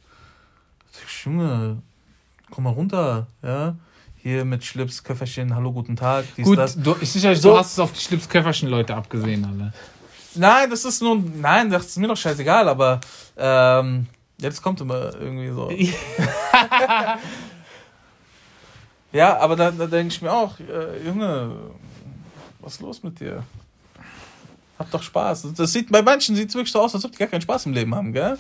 Ich, 1.07 1.25
Junge, 1.25 1.81
komm 2.51 2.65
mal 2.65 2.71
runter, 2.71 3.29
ja 3.43 3.77
hier 4.23 4.45
mit 4.45 4.65
Schlips, 4.65 5.03
Köfferchen, 5.03 5.53
hallo, 5.55 5.73
guten 5.73 5.97
Tag, 5.97 6.25
dies, 6.37 6.45
Gut, 6.45 6.57
das. 6.57 6.77
Du, 6.77 6.95
ich 7.01 7.11
sicher, 7.11 7.35
so, 7.35 7.51
du 7.51 7.59
hast 7.59 7.73
es 7.73 7.79
auf 7.81 7.93
die 7.93 8.01
Schlips, 8.01 8.29
Köfferchen 8.29 8.69
Leute 8.69 8.95
abgesehen, 8.95 9.45
alle. 9.45 9.73
Nein, 10.35 10.71
das 10.71 10.85
ist 10.85 11.03
nur. 11.03 11.17
Nein, 11.17 11.71
das 11.71 11.87
ist 11.87 11.99
mir 11.99 12.09
doch 12.09 12.17
scheißegal, 12.17 12.69
aber 12.69 13.01
ähm, 13.37 14.07
jetzt 14.39 14.63
kommt 14.63 14.81
immer 14.81 15.15
irgendwie 15.15 15.51
so. 15.51 15.71
ja, 19.13 19.37
aber 19.41 19.57
da, 19.57 19.71
da 19.71 19.87
denke 19.87 20.15
ich 20.15 20.23
mir 20.23 20.33
auch, 20.33 20.59
äh, 20.61 21.07
Junge, 21.07 21.57
was 22.61 22.75
ist 22.75 22.81
los 22.81 23.03
mit 23.03 23.21
dir? 23.21 23.43
Hab 24.79 24.91
doch 24.91 25.03
Spaß. 25.03 25.53
Das 25.55 25.73
sieht, 25.73 25.91
bei 25.91 26.03
manchen 26.03 26.35
sieht 26.35 26.49
es 26.49 26.55
wirklich 26.55 26.73
so 26.73 26.81
aus, 26.81 26.95
als 26.95 27.05
ob 27.05 27.13
die 27.13 27.19
gar 27.19 27.29
keinen 27.29 27.43
Spaß 27.43 27.67
im 27.67 27.73
Leben 27.73 27.95
haben, 27.95 28.13
gell? 28.13 28.39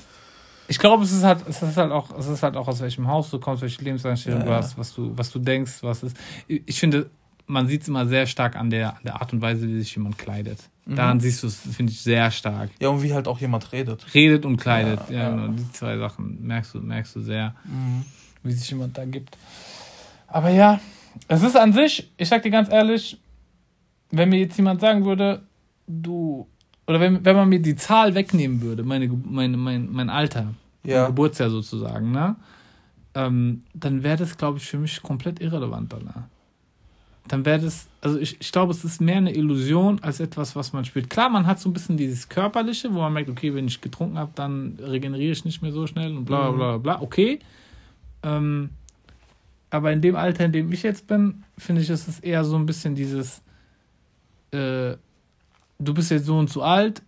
Ich 0.68 0.78
glaube, 0.78 1.04
es 1.04 1.12
ist 1.12 1.22
halt, 1.22 1.46
es 1.48 1.60
ist 1.62 1.76
halt 1.76 1.92
auch, 1.92 2.16
es 2.16 2.26
ist 2.26 2.42
halt 2.42 2.56
auch 2.56 2.66
aus 2.66 2.80
welchem 2.80 3.06
Haus 3.06 3.30
du 3.30 3.38
kommst, 3.38 3.62
welche 3.62 3.82
Lebenseinstellung 3.82 4.40
ja, 4.40 4.46
du 4.46 4.52
hast, 4.52 4.78
was 4.78 4.94
du, 4.94 5.12
was 5.16 5.30
du 5.30 5.38
denkst, 5.38 5.82
was 5.82 6.02
ist. 6.02 6.16
Ich 6.46 6.80
finde, 6.80 7.10
man 7.46 7.68
sieht 7.68 7.82
es 7.82 7.88
immer 7.88 8.06
sehr 8.06 8.26
stark 8.26 8.56
an 8.56 8.70
der, 8.70 8.96
an 8.96 9.02
der 9.04 9.20
Art 9.20 9.32
und 9.32 9.42
Weise, 9.42 9.68
wie 9.68 9.78
sich 9.78 9.94
jemand 9.94 10.18
kleidet. 10.18 10.58
Mhm. 10.84 10.96
Daran 10.96 11.20
siehst 11.20 11.42
du 11.42 11.46
es, 11.46 11.56
finde 11.56 11.92
ich, 11.92 12.00
sehr 12.00 12.30
stark. 12.30 12.70
Ja, 12.80 12.88
und 12.88 13.02
wie 13.02 13.12
halt 13.12 13.28
auch 13.28 13.38
jemand 13.38 13.72
redet. 13.72 14.04
Redet 14.14 14.44
und 14.44 14.56
kleidet, 14.56 15.00
ja, 15.08 15.16
ja, 15.16 15.22
ja. 15.22 15.30
Genau. 15.30 15.48
Die 15.52 15.72
zwei 15.72 15.96
Sachen 15.96 16.44
merkst 16.44 16.74
du, 16.74 16.80
merkst 16.80 17.16
du 17.16 17.20
sehr. 17.20 17.54
Mhm. 17.64 18.04
wie 18.42 18.52
sich 18.52 18.68
jemand 18.70 18.98
da 18.98 19.04
gibt. 19.04 19.36
Aber 20.26 20.50
ja, 20.50 20.80
es 21.28 21.42
ist 21.42 21.56
an 21.56 21.72
sich, 21.72 22.10
ich 22.16 22.28
sag 22.28 22.42
dir 22.42 22.50
ganz 22.50 22.70
ehrlich, 22.70 23.18
wenn 24.10 24.28
mir 24.28 24.38
jetzt 24.38 24.56
jemand 24.56 24.80
sagen 24.80 25.04
würde, 25.04 25.42
du, 25.86 26.46
oder 26.86 27.00
wenn, 27.00 27.24
wenn 27.24 27.36
man 27.36 27.48
mir 27.48 27.60
die 27.60 27.76
Zahl 27.76 28.14
wegnehmen 28.14 28.60
würde, 28.60 28.82
meine, 28.82 29.08
meine, 29.08 29.56
mein, 29.56 29.90
mein 29.90 30.10
Alter, 30.10 30.54
ja. 30.84 31.02
mein 31.02 31.06
Geburtsjahr 31.08 31.50
sozusagen, 31.50 32.10
ne? 32.10 32.36
Ähm, 33.14 33.62
dann 33.74 34.02
wäre 34.02 34.16
das, 34.16 34.38
glaube 34.38 34.56
ich, 34.58 34.64
für 34.64 34.78
mich 34.78 35.02
komplett 35.02 35.38
irrelevant 35.40 35.92
danach. 35.92 36.24
Dann 37.28 37.44
wäre 37.44 37.60
das, 37.60 37.86
also 38.00 38.18
ich, 38.18 38.40
ich 38.40 38.50
glaube, 38.50 38.72
es 38.72 38.84
ist 38.84 39.00
mehr 39.00 39.16
eine 39.16 39.34
Illusion 39.34 40.02
als 40.02 40.18
etwas, 40.18 40.56
was 40.56 40.72
man 40.72 40.84
spielt. 40.84 41.08
Klar, 41.08 41.30
man 41.30 41.46
hat 41.46 41.60
so 41.60 41.68
ein 41.68 41.72
bisschen 41.72 41.96
dieses 41.96 42.28
Körperliche, 42.28 42.92
wo 42.92 42.98
man 42.98 43.12
merkt, 43.12 43.30
okay, 43.30 43.54
wenn 43.54 43.68
ich 43.68 43.80
getrunken 43.80 44.18
habe, 44.18 44.32
dann 44.34 44.78
regeneriere 44.82 45.32
ich 45.32 45.44
nicht 45.44 45.62
mehr 45.62 45.72
so 45.72 45.86
schnell 45.86 46.16
und 46.16 46.24
bla 46.24 46.50
bla 46.50 46.76
bla 46.76 46.78
bla. 46.78 47.02
Okay. 47.02 47.38
Ähm, 48.24 48.70
aber 49.70 49.92
in 49.92 50.02
dem 50.02 50.16
Alter, 50.16 50.44
in 50.44 50.52
dem 50.52 50.72
ich 50.72 50.82
jetzt 50.82 51.06
bin, 51.06 51.44
finde 51.56 51.80
ich, 51.80 51.90
ist 51.90 52.08
es 52.08 52.20
eher 52.20 52.44
so 52.44 52.56
ein 52.56 52.66
bisschen 52.66 52.94
dieses, 52.94 53.40
äh, 54.50 54.96
du 55.78 55.94
bist 55.94 56.10
jetzt 56.10 56.26
so 56.26 56.36
und 56.36 56.50
so 56.50 56.62
alt 56.62 57.02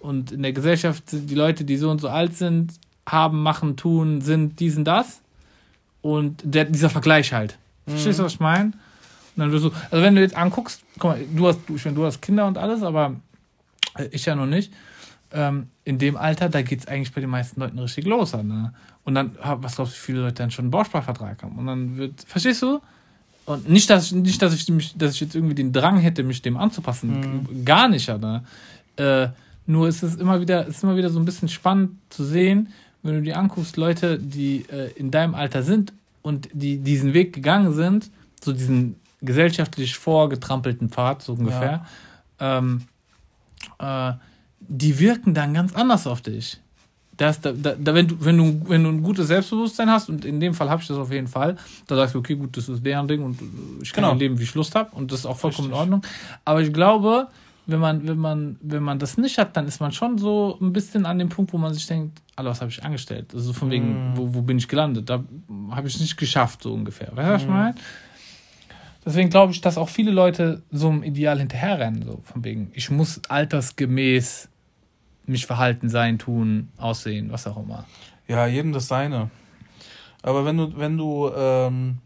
und 0.00 0.32
in 0.32 0.42
der 0.42 0.52
Gesellschaft 0.52 1.10
sind 1.10 1.30
die 1.30 1.34
Leute, 1.34 1.64
die 1.64 1.76
so 1.76 1.90
und 1.90 2.00
so 2.00 2.08
alt 2.08 2.34
sind, 2.34 2.72
haben, 3.08 3.42
machen, 3.42 3.76
tun, 3.76 4.20
sind 4.20 4.58
dies 4.60 4.76
und 4.76 4.84
das. 4.84 5.20
Und 6.02 6.42
der, 6.44 6.64
dieser 6.64 6.90
Vergleich 6.90 7.32
halt. 7.32 7.58
Mhm. 7.86 7.92
Verstehst 7.92 8.18
du, 8.18 8.24
was 8.24 8.34
ich 8.34 8.40
meine? 8.40 8.72
Dann 9.36 9.52
wirst 9.52 9.64
du, 9.66 9.70
also 9.90 10.02
wenn 10.04 10.14
du 10.14 10.20
jetzt 10.20 10.36
anguckst, 10.36 10.82
guck 10.98 11.12
mal, 11.12 11.20
du 11.34 11.46
hast, 11.48 11.60
du, 11.66 11.76
ich 11.76 11.84
meine, 11.84 11.96
du 11.96 12.04
hast 12.04 12.20
Kinder 12.22 12.46
und 12.46 12.58
alles, 12.58 12.82
aber 12.82 13.16
ich 14.10 14.24
ja 14.26 14.34
noch 14.34 14.46
nicht. 14.46 14.72
Ähm, 15.32 15.68
in 15.84 15.98
dem 15.98 16.16
Alter, 16.16 16.48
da 16.48 16.62
geht 16.62 16.80
es 16.80 16.86
eigentlich 16.86 17.12
bei 17.12 17.20
den 17.20 17.30
meisten 17.30 17.60
Leuten 17.60 17.78
richtig 17.78 18.06
los. 18.06 18.32
Ne? 18.32 18.72
Und 19.04 19.14
dann, 19.14 19.36
was 19.42 19.76
glaubst 19.76 19.94
du, 19.94 19.96
wie 19.96 20.00
viele 20.00 20.20
Leute 20.20 20.34
dann 20.34 20.50
schon 20.50 20.64
einen 20.64 20.70
Bausparvertrag 20.70 21.42
haben? 21.42 21.58
Und 21.58 21.66
dann 21.66 21.96
wird, 21.96 22.24
verstehst 22.26 22.62
du? 22.62 22.80
Und 23.44 23.68
nicht, 23.68 23.88
dass 23.90 24.06
ich, 24.06 24.12
nicht, 24.12 24.42
dass 24.42 24.54
ich, 24.54 24.68
mich, 24.68 24.96
dass 24.96 25.14
ich 25.14 25.20
jetzt 25.20 25.34
irgendwie 25.34 25.54
den 25.54 25.72
Drang 25.72 25.98
hätte, 25.98 26.22
mich 26.22 26.42
dem 26.42 26.56
anzupassen. 26.56 27.46
Mhm. 27.48 27.64
Gar 27.64 27.88
nicht, 27.88 28.08
ne? 28.08 28.42
Äh, 28.96 29.28
nur 29.66 29.88
ist 29.88 30.02
es 30.02 30.16
immer 30.16 30.40
wieder, 30.40 30.66
ist 30.66 30.82
immer 30.82 30.96
wieder 30.96 31.10
so 31.10 31.18
ein 31.18 31.24
bisschen 31.24 31.48
spannend 31.48 31.92
zu 32.08 32.24
sehen, 32.24 32.72
wenn 33.02 33.14
du 33.14 33.22
dir 33.22 33.36
anguckst, 33.36 33.76
Leute, 33.76 34.18
die 34.18 34.64
äh, 34.70 34.90
in 34.96 35.10
deinem 35.10 35.34
Alter 35.34 35.62
sind 35.62 35.92
und 36.22 36.48
die 36.52 36.78
diesen 36.78 37.14
Weg 37.14 37.32
gegangen 37.32 37.72
sind, 37.72 38.10
so 38.42 38.52
diesen 38.52 38.96
gesellschaftlich 39.26 39.96
vorgetrampelten 39.96 40.88
Pfad, 40.88 41.22
so 41.22 41.34
ungefähr, 41.34 41.84
ja. 42.40 42.58
ähm, 42.58 42.82
äh, 43.78 44.12
die 44.60 44.98
wirken 44.98 45.34
dann 45.34 45.54
ganz 45.54 45.74
anders 45.74 46.06
auf 46.06 46.22
dich 46.22 46.60
das, 47.16 47.40
da, 47.40 47.52
da, 47.52 47.94
wenn, 47.94 48.08
du, 48.08 48.16
wenn, 48.20 48.36
du, 48.36 48.60
wenn 48.68 48.84
du 48.84 48.90
ein 48.90 49.02
gutes 49.02 49.28
Selbstbewusstsein 49.28 49.90
hast, 49.90 50.08
und 50.08 50.24
in 50.24 50.38
dem 50.40 50.54
Fall 50.54 50.68
habe 50.68 50.82
ich 50.82 50.88
das 50.88 50.98
auf 50.98 51.10
jeden 51.10 51.28
Fall, 51.28 51.56
da 51.86 51.96
sagst 51.96 52.14
du, 52.14 52.18
okay, 52.18 52.34
gut, 52.34 52.56
das 52.56 52.68
ist 52.68 52.84
deren 52.84 53.08
Ding 53.08 53.22
und 53.22 53.38
ich 53.82 53.92
kann 53.92 54.04
genau. 54.04 54.14
leben, 54.16 54.38
wie 54.38 54.42
ich 54.42 54.54
Lust 54.54 54.74
habe 54.74 54.94
und 54.94 55.10
das 55.10 55.20
ist 55.20 55.26
auch 55.26 55.36
vollkommen 55.36 55.68
Richtig. 55.68 55.82
in 55.82 55.92
Ordnung. 55.92 56.02
Aber 56.44 56.60
ich 56.60 56.72
glaube, 56.72 57.28
wenn 57.66 57.80
man, 57.80 58.06
wenn, 58.06 58.18
man, 58.18 58.56
wenn 58.60 58.82
man 58.82 58.98
das 58.98 59.16
nicht 59.16 59.38
hat, 59.38 59.56
dann 59.56 59.66
ist 59.66 59.80
man 59.80 59.92
schon 59.92 60.18
so 60.18 60.58
ein 60.60 60.72
bisschen 60.72 61.06
an 61.06 61.18
dem 61.18 61.28
Punkt, 61.28 61.52
wo 61.52 61.58
man 61.58 61.72
sich 61.72 61.86
denkt, 61.86 62.20
Alter, 62.36 62.50
was 62.50 62.60
habe 62.60 62.70
ich 62.70 62.84
angestellt? 62.84 63.32
Also 63.34 63.52
von 63.54 63.70
wegen, 63.70 64.12
mm. 64.12 64.16
wo, 64.16 64.34
wo 64.34 64.42
bin 64.42 64.58
ich 64.58 64.68
gelandet? 64.68 65.08
Da 65.08 65.24
habe 65.70 65.88
ich 65.88 65.94
es 65.94 66.00
nicht 66.00 66.16
geschafft, 66.18 66.62
so 66.62 66.74
ungefähr. 66.74 67.08
Weißt 67.16 67.28
du, 67.28 67.32
was 67.32 67.42
ich 67.42 67.48
mhm. 67.48 67.54
meine? 67.54 67.74
Deswegen 69.06 69.30
glaube 69.30 69.52
ich, 69.52 69.60
dass 69.60 69.78
auch 69.78 69.88
viele 69.88 70.10
Leute 70.10 70.62
so 70.72 70.88
einem 70.88 71.04
Ideal 71.04 71.38
hinterherrennen, 71.38 72.02
so 72.02 72.20
von 72.24 72.42
wegen, 72.44 72.72
ich 72.74 72.90
muss 72.90 73.20
altersgemäß 73.28 74.48
mich 75.26 75.46
verhalten, 75.46 75.88
sein, 75.88 76.18
tun, 76.18 76.70
aussehen, 76.76 77.30
was 77.30 77.46
auch 77.46 77.56
immer. 77.56 77.84
Ja, 78.26 78.48
jedem 78.48 78.72
das 78.72 78.88
seine. 78.88 79.30
Aber 80.22 80.44
wenn 80.44 80.56
du, 80.56 80.76
wenn 80.76 80.98
du, 80.98 81.30
ähm, 81.36 81.98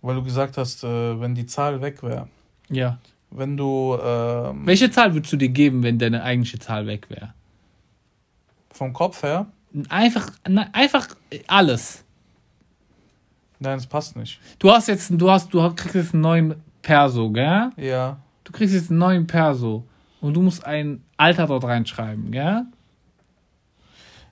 weil 0.00 0.14
du 0.14 0.22
gesagt 0.22 0.56
hast, 0.56 0.84
äh, 0.84 1.20
wenn 1.20 1.34
die 1.34 1.44
Zahl 1.44 1.82
weg 1.82 2.02
wäre. 2.02 2.28
Ja. 2.70 2.98
Wenn 3.30 3.58
du. 3.58 3.98
Ähm, 4.02 4.66
Welche 4.66 4.90
Zahl 4.90 5.12
würdest 5.12 5.34
du 5.34 5.36
dir 5.36 5.50
geben, 5.50 5.82
wenn 5.82 5.98
deine 5.98 6.22
eigentliche 6.22 6.58
Zahl 6.58 6.86
weg 6.86 7.10
wäre? 7.10 7.34
Vom 8.70 8.94
Kopf 8.94 9.22
her? 9.22 9.46
Einfach, 9.88 10.30
einfach 10.72 11.08
alles. 11.46 12.03
Nein, 13.64 13.78
es 13.78 13.86
passt 13.86 14.14
nicht. 14.14 14.40
Du 14.58 14.70
hast 14.70 14.88
jetzt, 14.88 15.10
du 15.10 15.30
hast, 15.30 15.52
du 15.52 15.74
kriegst 15.74 15.94
jetzt 15.94 16.12
einen 16.12 16.22
neuen 16.22 16.54
Perso, 16.82 17.30
gell? 17.30 17.70
Ja. 17.76 18.18
Du 18.44 18.52
kriegst 18.52 18.74
jetzt 18.74 18.90
einen 18.90 18.98
neuen 18.98 19.26
Perso 19.26 19.84
und 20.20 20.34
du 20.34 20.42
musst 20.42 20.64
ein 20.66 21.02
Alter 21.16 21.46
dort 21.46 21.64
reinschreiben, 21.64 22.30
gell? 22.30 22.66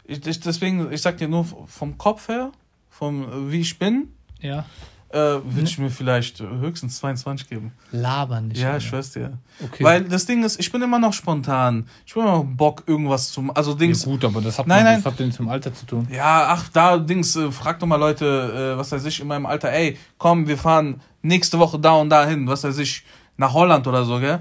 Ich, 0.05 0.27
ich, 0.27 0.41
deswegen, 0.41 0.93
ich 0.93 1.01
sag 1.01 1.17
dir 1.17 1.29
nur 1.29 1.45
vom 1.45 1.97
Kopf 1.97 2.29
her, 2.29 2.53
vom 2.91 3.51
wie 3.51 3.61
ich 3.61 3.79
bin, 3.79 4.09
ja. 4.41 4.67
Äh, 5.13 5.19
würde 5.45 5.65
ich 5.65 5.79
mir 5.79 5.91
vielleicht 5.91 6.41
höchstens 6.41 6.97
22 6.99 7.49
geben. 7.49 7.73
Labern 7.91 8.49
nicht. 8.49 8.61
Ja, 8.61 8.79
ich 8.79 8.87
schwör's 8.87 9.13
dir. 9.13 9.39
Okay. 9.63 9.85
Weil 9.85 10.05
das 10.05 10.27
Ding 10.27 10.43
ist, 10.43 10.59
ich 10.59 10.73
bin 10.73 10.81
immer 10.81 10.99
noch 10.99 11.13
spontan. 11.13 11.87
Ich 12.07 12.15
bin 12.15 12.23
immer 12.23 12.39
noch 12.39 12.45
Bock, 12.45 12.85
irgendwas 12.87 13.31
zu 13.31 13.51
Also 13.55 13.75
Dings. 13.75 14.05
Ja, 14.05 14.11
gut, 14.11 14.25
aber 14.25 14.41
das 14.41 14.59
hat, 14.59 14.67
nein, 14.67 14.85
man, 14.85 14.93
nein. 14.95 15.03
das 15.03 15.13
hat 15.13 15.21
nichts 15.21 15.39
mit 15.39 15.49
dem 15.49 15.53
Alter 15.53 15.75
zu 15.75 15.87
tun. 15.87 16.09
Ja, 16.11 16.47
ach, 16.49 16.69
da, 16.73 16.97
Dings, 16.97 17.37
äh, 17.37 17.53
frag 17.53 17.79
doch 17.79 17.87
mal 17.87 17.97
Leute, 17.97 18.75
äh, 18.75 18.79
was 18.79 18.91
weiß 18.91 19.05
ich, 19.05 19.21
in 19.21 19.27
meinem 19.27 19.47
Alter, 19.47 19.71
ey, 19.71 19.99
komm, 20.19 20.49
wir 20.49 20.57
fahren 20.57 21.01
nächste 21.21 21.59
Woche 21.59 21.79
da 21.79 21.93
und 21.93 22.09
da 22.09 22.27
hin, 22.27 22.47
was 22.47 22.65
weiß 22.65 22.79
ich, 22.79 23.05
nach 23.37 23.53
Holland 23.53 23.87
oder 23.87 24.05
so, 24.05 24.19
gell? 24.19 24.41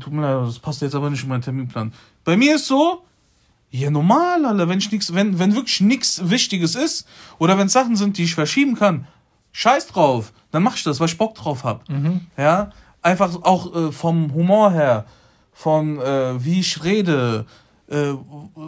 tut 0.00 0.12
mir 0.12 0.20
leid, 0.20 0.46
das 0.46 0.58
passt 0.58 0.82
jetzt 0.82 0.94
aber 0.94 1.08
nicht 1.08 1.22
in 1.22 1.28
meinen 1.28 1.42
Terminplan. 1.42 1.92
Bei 2.24 2.36
mir 2.36 2.56
ist 2.56 2.66
so, 2.66 3.02
ja 3.70 3.90
normal, 3.90 4.44
Alter, 4.44 4.68
wenn 4.68 4.78
ich 4.78 4.90
nix, 4.90 5.14
wenn, 5.14 5.38
wenn 5.38 5.54
wirklich 5.54 5.80
nichts 5.80 6.28
Wichtiges 6.28 6.74
ist 6.74 7.06
oder 7.38 7.56
wenn 7.56 7.68
Sachen 7.68 7.96
sind, 7.96 8.18
die 8.18 8.24
ich 8.24 8.34
verschieben 8.34 8.74
kann, 8.74 9.06
scheiß 9.54 9.86
drauf, 9.86 10.34
dann 10.50 10.62
mach 10.62 10.76
ich 10.76 10.82
das, 10.82 11.00
weil 11.00 11.08
ich 11.08 11.16
Bock 11.16 11.34
drauf 11.34 11.64
hab. 11.64 11.88
Mhm. 11.88 12.26
Ja, 12.36 12.70
einfach 13.00 13.42
auch 13.42 13.74
äh, 13.74 13.92
vom 13.92 14.34
Humor 14.34 14.72
her, 14.72 15.06
von 15.52 15.98
äh, 16.00 16.44
wie 16.44 16.60
ich 16.60 16.84
rede, 16.84 17.46
äh, 17.88 18.12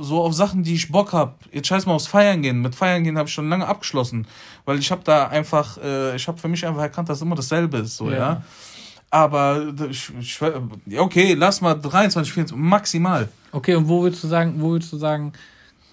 so 0.00 0.22
auf 0.22 0.32
Sachen, 0.32 0.62
die 0.62 0.74
ich 0.74 0.90
Bock 0.90 1.12
hab. 1.12 1.40
Jetzt 1.52 1.66
scheiß 1.66 1.86
mal 1.86 1.94
aufs 1.94 2.06
Feiern 2.06 2.40
gehen. 2.40 2.62
Mit 2.62 2.74
Feiern 2.74 3.02
gehen 3.02 3.18
habe 3.18 3.28
ich 3.28 3.34
schon 3.34 3.50
lange 3.50 3.66
abgeschlossen, 3.66 4.26
weil 4.64 4.78
ich 4.78 4.90
habe 4.90 5.02
da 5.04 5.26
einfach, 5.28 5.76
äh, 5.78 6.14
ich 6.16 6.26
habe 6.28 6.38
für 6.38 6.48
mich 6.48 6.64
einfach 6.64 6.82
erkannt, 6.82 7.08
dass 7.08 7.20
immer 7.20 7.34
dasselbe 7.34 7.78
ist, 7.78 7.96
so 7.96 8.10
ja. 8.10 8.16
ja? 8.16 8.42
Aber 9.10 9.72
okay, 10.96 11.34
lass 11.34 11.60
mal 11.60 11.74
23, 11.74 12.32
24, 12.32 12.56
maximal. 12.56 13.28
Okay, 13.52 13.74
und 13.74 13.88
wo 13.88 14.02
würdest 14.02 14.22
du 14.24 14.28
sagen, 14.28 14.54
wo 14.58 14.70
würdest 14.70 14.92
du 14.92 14.98
sagen, 14.98 15.32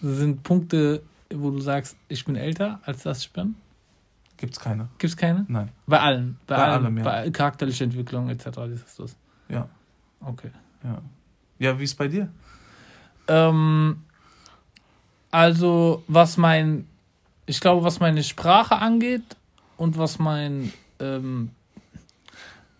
sind 0.02 0.44
Punkte, 0.44 1.02
wo 1.34 1.52
du 1.52 1.62
sagst, 1.62 1.96
ich 2.10 2.26
bin 2.26 2.36
älter 2.36 2.80
als 2.84 3.04
das 3.04 3.20
ich 3.20 3.32
bin? 3.32 3.56
Gibt's 4.44 4.60
keine. 4.60 4.90
Gibt's 4.98 5.16
keine? 5.16 5.46
Nein. 5.48 5.70
Bei 5.88 6.02
allen. 6.02 6.38
Bei, 6.48 6.58
bei 6.58 6.64
allem, 6.66 6.98
ja. 6.98 7.04
Bei 7.06 7.32
charakterlicher 7.32 7.86
Entwicklung 7.86 8.28
etc. 8.28 8.48
Ist 8.74 9.00
das. 9.00 9.16
Ja. 9.48 9.70
Okay. 10.20 10.52
Ja. 10.84 11.02
Ja, 11.60 11.80
wie 11.80 11.86
ist 11.86 11.98
bei 11.98 12.10
dir? 12.10 12.28
Ähm, 13.30 14.04
also, 15.32 16.04
was 16.10 16.36
mein, 16.36 16.90
ich 17.46 17.62
glaube, 17.62 17.86
was 17.86 18.02
meine 18.02 18.22
Sprache 18.22 18.76
angeht 18.76 19.38
und 19.78 19.98
was 19.98 20.20
mein 20.20 20.74
ähm, 21.00 21.52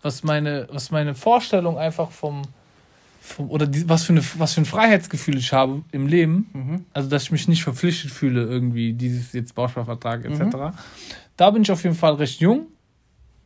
was 0.02 0.22
meine, 0.22 0.68
was 0.70 0.90
meine 0.90 1.14
Vorstellung 1.14 1.78
einfach 1.78 2.10
vom 2.10 2.42
oder 3.38 3.66
die, 3.66 3.88
was, 3.88 4.04
für 4.04 4.12
eine, 4.12 4.22
was 4.38 4.54
für 4.54 4.60
ein 4.60 4.66
Freiheitsgefühl 4.66 5.36
ich 5.36 5.52
habe 5.52 5.82
im 5.92 6.06
Leben, 6.06 6.48
mhm. 6.52 6.84
also 6.92 7.08
dass 7.08 7.24
ich 7.24 7.32
mich 7.32 7.48
nicht 7.48 7.64
verpflichtet 7.64 8.10
fühle, 8.10 8.44
irgendwie 8.44 8.92
dieses 8.92 9.32
jetzt 9.32 9.54
Bausparvertrag 9.54 10.24
etc. 10.24 10.40
Mhm. 10.40 10.72
Da 11.36 11.50
bin 11.50 11.62
ich 11.62 11.70
auf 11.70 11.82
jeden 11.82 11.96
Fall 11.96 12.14
recht 12.14 12.40
jung. 12.40 12.66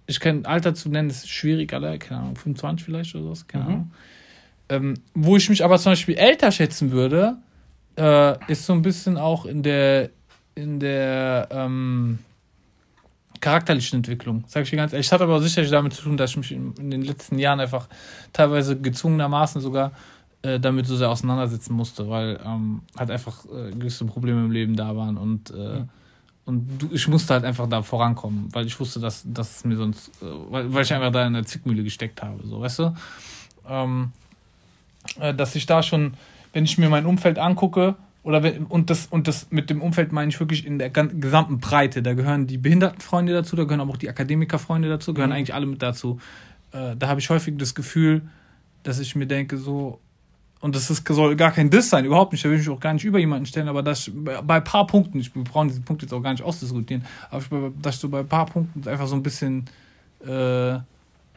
Ich 0.07 0.21
kenne 0.21 0.47
Alter 0.47 0.75
zu 0.75 0.89
nennen, 0.89 1.11
ist 1.11 1.29
schwierig, 1.29 1.73
alle, 1.73 1.99
keine 1.99 2.21
Ahnung, 2.21 2.37
25 2.37 2.85
vielleicht 2.85 3.15
oder 3.15 3.35
so, 3.35 3.45
keine 3.47 3.65
mhm. 3.65 3.71
Ahnung. 3.71 3.93
Ähm, 4.71 4.95
wo 5.15 5.37
ich 5.37 5.49
mich 5.49 5.65
aber 5.65 5.79
zum 5.79 5.93
Beispiel 5.93 6.17
älter 6.17 6.53
schätzen 6.53 6.91
würde, 6.91 7.39
äh, 7.97 8.53
ist 8.53 8.67
so 8.67 8.73
ein 8.73 8.83
bisschen 8.83 9.17
auch 9.17 9.47
in 9.47 9.63
der, 9.63 10.11
in 10.55 10.81
der, 10.81 11.49
ähm, 11.51 12.19
charakterlichen 13.41 13.97
Entwicklung, 13.97 14.45
sag 14.47 14.65
ich 14.65 14.71
dir 14.71 14.77
ganz 14.77 14.93
ehrlich. 14.93 15.07
Es 15.07 15.13
hat 15.13 15.21
aber 15.21 15.41
sicherlich 15.41 15.71
damit 15.71 15.93
zu 15.93 16.03
tun, 16.03 16.17
dass 16.17 16.31
ich 16.31 16.37
mich 16.37 16.53
in, 16.53 16.75
in 16.75 16.91
den 16.91 17.03
letzten 17.03 17.39
Jahren 17.39 17.61
einfach 17.61 17.89
teilweise 18.33 18.79
gezwungenermaßen 18.79 19.61
sogar 19.61 19.93
äh, 20.43 20.61
damit 20.61 20.87
so 20.87 20.97
sehr 20.97 21.11
auseinandersetzen 21.11 21.75
musste, 21.75 22.09
weil 22.09 22.39
ähm, 22.45 22.83
halt 22.97 23.11
einfach 23.11 23.45
äh, 23.47 23.73
gewisse 23.73 24.05
Probleme 24.05 24.45
im 24.45 24.51
Leben 24.51 24.77
da 24.77 24.97
waren 24.97 25.17
und, 25.17 25.51
äh, 25.51 25.81
mhm. 25.81 25.89
und 26.45 26.79
du, 26.79 26.89
ich 26.93 27.09
musste 27.09 27.35
halt 27.35 27.45
einfach 27.45 27.69
da 27.69 27.83
vorankommen, 27.83 28.49
weil 28.53 28.67
ich 28.67 28.79
wusste, 28.79 29.01
dass, 29.01 29.25
dass 29.27 29.59
es 29.59 29.65
mir 29.65 29.77
sonst, 29.77 30.09
äh, 30.23 30.27
weil, 30.51 30.73
weil 30.73 30.83
ich 30.83 30.93
einfach 30.93 31.13
da 31.13 31.27
in 31.27 31.35
der 31.35 31.45
Zickmühle 31.45 31.83
gesteckt 31.83 32.23
habe, 32.23 32.47
so, 32.47 32.61
weißt 32.61 32.79
du? 32.79 32.97
Ähm, 33.69 34.13
äh, 35.19 35.35
dass 35.35 35.55
ich 35.55 35.67
da 35.67 35.83
schon, 35.83 36.15
wenn 36.53 36.65
ich 36.65 36.79
mir 36.79 36.89
mein 36.89 37.07
Umfeld 37.07 37.39
angucke, 37.39 37.97
oder 38.29 38.43
wenn, 38.43 38.67
und, 38.67 38.91
das, 38.91 39.07
und 39.07 39.27
das 39.27 39.47
mit 39.49 39.71
dem 39.71 39.81
Umfeld 39.81 40.13
meine 40.13 40.29
ich 40.29 40.39
wirklich 40.39 40.67
in 40.67 40.79
der 40.79 40.91
gesamten 40.91 41.61
Breite. 41.61 42.03
Da 42.03 42.13
gehören 42.13 42.47
die 42.47 42.59
Behindertenfreunde 42.59 43.33
dazu, 43.33 43.57
da 43.57 43.65
gehören 43.65 43.81
aber 43.81 43.93
auch 43.93 43.97
die 43.97 44.11
Akademikerfreunde 44.11 44.87
dazu, 44.87 45.15
gehören 45.15 45.31
mhm. 45.31 45.37
eigentlich 45.37 45.55
alle 45.55 45.65
mit 45.65 45.81
dazu. 45.81 46.21
Äh, 46.73 46.95
da 46.95 47.09
habe 47.09 47.21
ich 47.21 47.31
häufig 47.31 47.57
das 47.57 47.75
Gefühl, 47.75 48.21
dass 48.83 48.99
ich 48.99 49.17
mir 49.17 49.27
denke, 49.27 49.57
so, 49.57 49.99
und 50.61 50.77
das 50.77 50.91
ist, 50.91 51.09
soll 51.09 51.37
gar 51.37 51.53
kein 51.53 51.71
Diss 51.71 51.89
sein, 51.89 52.05
überhaupt 52.05 52.33
nicht, 52.33 52.45
da 52.45 52.51
will 52.51 52.61
ich 52.61 52.69
auch 52.69 52.81
gar 52.81 52.93
nicht 52.93 53.07
über 53.07 53.19
jemanden 53.19 53.47
stellen, 53.47 53.67
aber 53.67 53.83
dass 53.83 54.11
bei, 54.15 54.43
bei 54.43 54.57
ein 54.57 54.65
paar 54.65 54.87
Punkten, 54.87 55.21
ich, 55.21 55.35
wir 55.35 55.43
brauchen 55.45 55.69
diesen 55.69 55.85
Punkt 55.85 56.03
jetzt 56.03 56.13
auch 56.13 56.21
gar 56.21 56.33
nicht 56.33 56.43
ausdiskutieren, 56.43 57.07
aber 57.31 57.41
ich, 57.41 57.73
dass 57.81 57.95
ich 57.95 58.01
so 58.03 58.11
bei 58.11 58.19
ein 58.21 58.29
paar 58.29 58.45
Punkten 58.45 58.87
einfach 58.87 59.07
so 59.07 59.17
ein 59.17 59.23
bisschen 59.23 59.71
äh, 60.23 60.81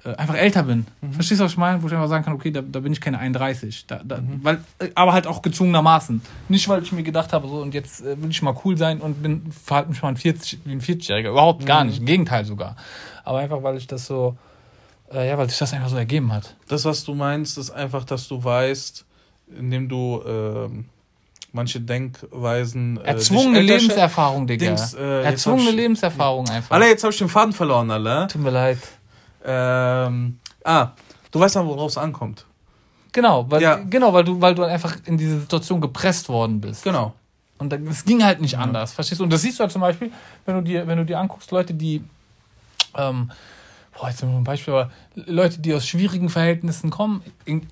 äh, 0.04 0.16
einfach 0.16 0.36
älter 0.36 0.64
bin. 0.64 0.88
Mhm. 1.02 1.14
Verstehst 1.14 1.40
du, 1.40 1.46
was 1.46 1.52
ich 1.52 1.58
meine? 1.58 1.82
Wo 1.82 1.88
ich 1.88 1.94
einfach 1.94 2.08
sagen 2.08 2.26
kann, 2.26 2.34
okay, 2.34 2.52
da, 2.52 2.62
da 2.62 2.80
bin 2.80 2.92
ich 2.92 3.02
keine 3.02 3.20
31. 3.20 3.86
Da, 3.86 4.02
da, 4.04 4.18
mhm. 4.18 4.40
weil, 4.42 4.56
äh, 4.80 4.90
aber 4.96 5.14
halt 5.14 5.28
auch 5.28 5.42
gezwungenermaßen. 5.42 6.22
Nicht, 6.50 6.68
weil 6.70 6.82
ich 6.82 6.92
mir 6.92 7.04
gedacht 7.04 7.34
habe, 7.34 7.48
so 7.48 7.62
und 7.62 7.74
jetzt 7.74 8.02
äh, 8.02 8.22
will 8.22 8.30
ich 8.30 8.42
mal 8.42 8.56
cool 8.66 8.78
sein 8.78 9.00
und 9.00 9.22
bin, 9.22 9.52
verhalte 9.52 9.90
mich 9.90 10.02
mal 10.02 10.10
ein 10.10 10.18
40, 10.18 10.60
wie 10.66 10.72
ein 10.72 10.82
40-Jähriger. 10.82 11.30
Überhaupt 11.30 11.66
gar 11.66 11.84
mhm. 11.84 11.90
nicht. 11.90 12.00
Im 12.00 12.06
Gegenteil 12.06 12.46
sogar. 12.46 12.76
Aber 13.24 13.40
einfach, 13.40 13.62
weil 13.62 13.78
ich 13.78 13.88
das 13.88 14.08
so, 14.08 14.36
äh, 15.14 15.28
ja, 15.28 15.38
weil 15.38 15.50
sich 15.50 15.60
das 15.60 15.74
einfach 15.74 15.90
so 15.90 15.98
ergeben 15.98 16.34
hat. 16.34 16.56
Das, 16.68 16.86
was 16.86 17.04
du 17.04 17.14
meinst, 17.14 17.58
ist 17.58 17.70
einfach, 17.70 18.04
dass 18.04 18.28
du 18.28 18.44
weißt, 18.44 19.06
indem 19.58 19.88
du 19.88 20.22
äh, 20.26 20.70
manche 21.52 21.80
Denkweisen. 21.80 22.98
Äh, 22.98 23.10
Erzwungene 23.10 23.62
Lebenserfahrung, 23.62 24.48
Digga. 24.48 24.66
Dings, 24.66 24.94
äh, 24.94 25.24
Erzwungene 25.24 25.72
Lebenserfahrung 25.72 26.50
einfach. 26.50 26.72
Alter, 26.72 26.88
jetzt 26.88 27.04
habe 27.04 27.14
ich 27.14 27.20
den 27.20 27.30
Faden 27.30 27.54
verloren, 27.54 27.92
Alter. 27.92 28.28
Tut 28.30 28.42
mir 28.42 28.50
leid. 28.50 28.80
Ähm, 29.44 30.40
ah, 30.64 30.90
du 31.32 31.40
weißt 31.40 31.56
dann, 31.56 31.68
worauf 31.68 31.92
es 31.92 31.98
ankommt. 31.98 32.46
Genau, 33.12 33.50
weil, 33.50 33.62
ja. 33.62 33.76
genau 33.76 34.14
weil, 34.14 34.24
du, 34.24 34.40
weil 34.40 34.56
du 34.56 34.64
einfach 34.64 34.96
in 35.06 35.18
diese 35.18 35.42
Situation 35.42 35.82
gepresst 35.82 36.30
worden 36.30 36.62
bist. 36.62 36.84
Genau. 36.84 37.14
Und 37.58 37.72
es 37.74 38.06
ging 38.06 38.24
halt 38.24 38.42
nicht 38.42 38.58
anders, 38.58 38.94
verstehst 38.94 39.20
du? 39.20 39.24
Und 39.26 39.32
das 39.32 39.44
siehst 39.44 39.60
du 39.60 39.62
halt 39.62 39.72
zum 39.72 39.82
Beispiel, 39.82 40.12
wenn 40.46 40.56
du 40.56 40.62
dir, 40.62 40.88
wenn 40.88 40.98
du 40.98 41.06
dir 41.06 41.20
anguckst, 41.20 41.52
Leute, 41.52 41.74
die 41.74 42.04
ähm, 42.98 43.32
boah, 43.98 44.10
jetzt 44.10 44.24
ein 44.24 44.44
Beispiel, 44.44 44.74
aber 44.74 44.92
Leute, 45.16 45.60
die 45.60 45.74
aus 45.74 45.86
schwierigen 45.86 46.30
Verhältnissen 46.30 46.90
kommen, 46.90 47.22
in, 47.46 47.68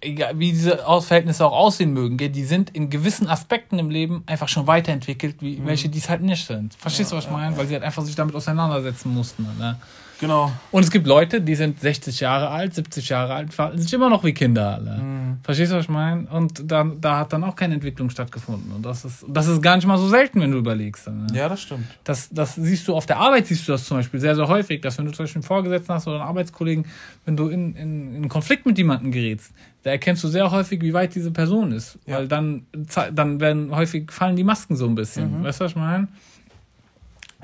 wie 0.00 0.52
diese 0.52 0.78
Verhältnisse 0.78 1.44
auch 1.44 1.52
aussehen 1.52 1.92
mögen, 1.92 2.16
die 2.16 2.44
sind 2.44 2.70
in 2.70 2.90
gewissen 2.90 3.28
Aspekten 3.28 3.78
im 3.78 3.90
Leben 3.90 4.22
einfach 4.26 4.48
schon 4.48 4.66
weiterentwickelt, 4.66 5.36
wie 5.40 5.56
mhm. 5.56 5.66
welche, 5.66 5.88
die 5.88 5.98
es 5.98 6.08
halt 6.08 6.22
nicht 6.22 6.46
sind. 6.46 6.74
Verstehst 6.74 7.10
ja, 7.10 7.16
du, 7.16 7.18
was 7.18 7.24
ich 7.24 7.30
meine? 7.30 7.52
Ja. 7.52 7.58
Weil 7.58 7.66
sie 7.66 7.74
halt 7.74 7.84
einfach 7.84 8.04
sich 8.04 8.14
damit 8.14 8.34
auseinandersetzen 8.34 9.12
mussten. 9.12 9.44
Ne? 9.58 9.76
Genau. 10.20 10.52
Und 10.70 10.84
es 10.84 10.90
gibt 10.90 11.06
Leute, 11.06 11.40
die 11.40 11.54
sind 11.54 11.80
60 11.80 12.20
Jahre 12.20 12.48
alt, 12.48 12.74
70 12.74 13.08
Jahre 13.08 13.34
alt, 13.34 13.52
verhalten 13.52 13.80
sich 13.80 13.92
immer 13.92 14.08
noch 14.08 14.24
wie 14.24 14.32
Kinder 14.32 14.74
alle. 14.74 14.98
Mhm. 14.98 15.25
Verstehst 15.42 15.72
du, 15.72 15.76
was 15.76 15.84
ich 15.84 15.90
meine? 15.90 16.28
Und 16.28 16.70
da, 16.70 16.84
da 16.84 17.18
hat 17.18 17.32
dann 17.32 17.44
auch 17.44 17.56
keine 17.56 17.74
Entwicklung 17.74 18.10
stattgefunden. 18.10 18.72
Und 18.72 18.84
das 18.84 19.04
ist, 19.04 19.24
das 19.28 19.46
ist 19.46 19.62
gar 19.62 19.76
nicht 19.76 19.86
mal 19.86 19.98
so 19.98 20.08
selten, 20.08 20.40
wenn 20.40 20.50
du 20.50 20.58
überlegst. 20.58 21.08
Ne? 21.08 21.26
Ja, 21.32 21.48
das 21.48 21.62
stimmt. 21.62 21.86
Das, 22.04 22.28
das 22.30 22.54
siehst 22.54 22.86
du 22.88 22.94
auf 22.94 23.06
der 23.06 23.18
Arbeit, 23.18 23.46
siehst 23.46 23.66
du 23.68 23.72
das 23.72 23.84
zum 23.84 23.96
Beispiel 23.96 24.20
sehr, 24.20 24.34
sehr 24.34 24.48
häufig, 24.48 24.80
dass 24.80 24.98
wenn 24.98 25.06
du 25.06 25.12
zum 25.12 25.24
Beispiel 25.24 25.40
einen 25.40 25.46
Vorgesetzten 25.46 25.94
hast 25.94 26.06
oder 26.06 26.20
einen 26.20 26.28
Arbeitskollegen, 26.28 26.86
wenn 27.24 27.36
du 27.36 27.48
in, 27.48 27.74
in, 27.74 28.14
in 28.16 28.28
Konflikt 28.28 28.66
mit 28.66 28.78
jemandem 28.78 29.12
gerätst, 29.12 29.52
da 29.82 29.90
erkennst 29.90 30.24
du 30.24 30.28
sehr 30.28 30.50
häufig, 30.50 30.80
wie 30.82 30.92
weit 30.92 31.14
diese 31.14 31.30
Person 31.30 31.72
ist. 31.72 31.98
Ja. 32.06 32.18
Weil 32.18 32.28
dann, 32.28 32.66
dann 33.12 33.40
werden 33.40 33.74
häufig 33.74 34.10
fallen 34.10 34.36
die 34.36 34.44
Masken 34.44 34.76
so 34.76 34.86
ein 34.86 34.94
bisschen. 34.94 35.40
Mhm. 35.40 35.44
Weißt 35.44 35.60
du, 35.60 35.64
was 35.64 35.72
ich 35.72 35.76
meine? 35.76 36.08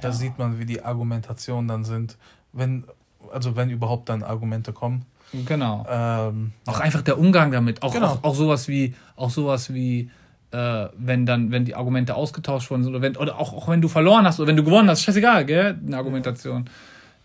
Da 0.01 0.09
ja. 0.09 0.13
sieht 0.13 0.39
man, 0.39 0.59
wie 0.59 0.65
die 0.65 0.83
Argumentationen 0.83 1.69
dann 1.69 1.85
sind 1.85 2.17
wenn, 2.53 2.85
also 3.33 3.57
wenn 3.57 3.71
überhaupt 3.71 4.09
dann 4.09 4.23
Argumente 4.23 4.73
kommen. 4.73 5.07
Genau. 5.47 5.87
Ähm, 5.89 6.53
auch 6.67 6.81
einfach 6.81 7.03
der 7.03 7.19
Umgang 7.19 7.53
damit. 7.53 7.83
Auch, 7.83 7.93
genau. 7.93 8.09
auch, 8.09 8.25
auch 8.25 8.35
sowas 8.35 8.69
wie, 8.69 8.95
auch 9.17 9.31
sowas 9.31 9.73
wie, 9.73 10.11
äh, 10.51 10.87
wenn 10.97 11.25
dann, 11.27 11.51
wenn 11.51 11.65
die 11.65 11.75
Argumente 11.75 12.15
ausgetauscht 12.15 12.71
worden 12.71 12.85
sind, 12.85 12.93
oder 12.95 13.03
wenn, 13.03 13.17
oder 13.17 13.39
auch, 13.39 13.53
auch 13.53 13.69
wenn 13.69 13.81
du 13.81 13.89
verloren 13.89 14.27
hast 14.27 14.41
oder 14.41 14.49
wenn 14.49 14.57
du 14.57 14.65
gewonnen 14.65 14.91
hast, 14.91 15.03
scheißegal, 15.03 15.45
gell, 15.47 15.79
eine 15.85 15.97
Argumentation. 15.97 16.69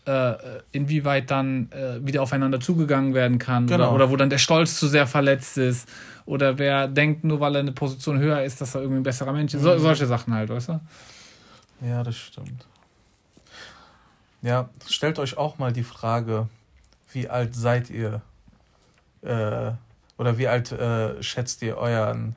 Äh, 0.05 0.35
inwieweit 0.71 1.29
dann 1.29 1.69
äh, 1.73 2.05
wieder 2.05 2.21
aufeinander 2.21 2.61
zugegangen 2.61 3.13
werden 3.13 3.39
kann 3.39 3.67
genau. 3.67 3.87
oder, 3.87 3.93
oder 3.93 4.09
wo 4.09 4.15
dann 4.15 4.29
der 4.29 4.37
Stolz 4.37 4.79
zu 4.79 4.87
sehr 4.87 5.05
verletzt 5.05 5.57
ist 5.57 5.89
oder 6.25 6.57
wer 6.57 6.87
denkt, 6.87 7.25
nur 7.25 7.41
weil 7.41 7.55
er 7.55 7.59
eine 7.59 7.73
Position 7.73 8.17
höher 8.17 8.41
ist, 8.41 8.61
dass 8.61 8.73
er 8.73 8.81
irgendwie 8.81 9.01
ein 9.01 9.03
besserer 9.03 9.33
Mensch 9.33 9.53
ist. 9.53 9.63
So, 9.63 9.73
mhm. 9.73 9.79
solche 9.79 10.05
Sachen 10.05 10.33
halt, 10.33 10.47
weißt 10.47 10.69
du? 10.69 10.79
Ja, 11.81 12.03
das 12.03 12.15
stimmt. 12.15 12.65
Ja, 14.41 14.69
stellt 14.87 15.19
euch 15.19 15.37
auch 15.37 15.57
mal 15.57 15.73
die 15.73 15.83
Frage, 15.83 16.47
wie 17.11 17.29
alt 17.29 17.55
seid 17.55 17.89
ihr? 17.89 18.21
Äh, 19.21 19.71
oder 20.17 20.37
wie 20.37 20.47
alt 20.47 20.71
äh, 20.71 21.21
schätzt 21.21 21.61
ihr 21.61 21.77
euren, 21.77 22.35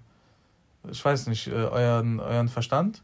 ich 0.90 1.04
weiß 1.04 1.26
nicht, 1.28 1.48
äh, 1.48 1.52
euren, 1.52 2.20
euren 2.20 2.48
Verstand? 2.48 3.02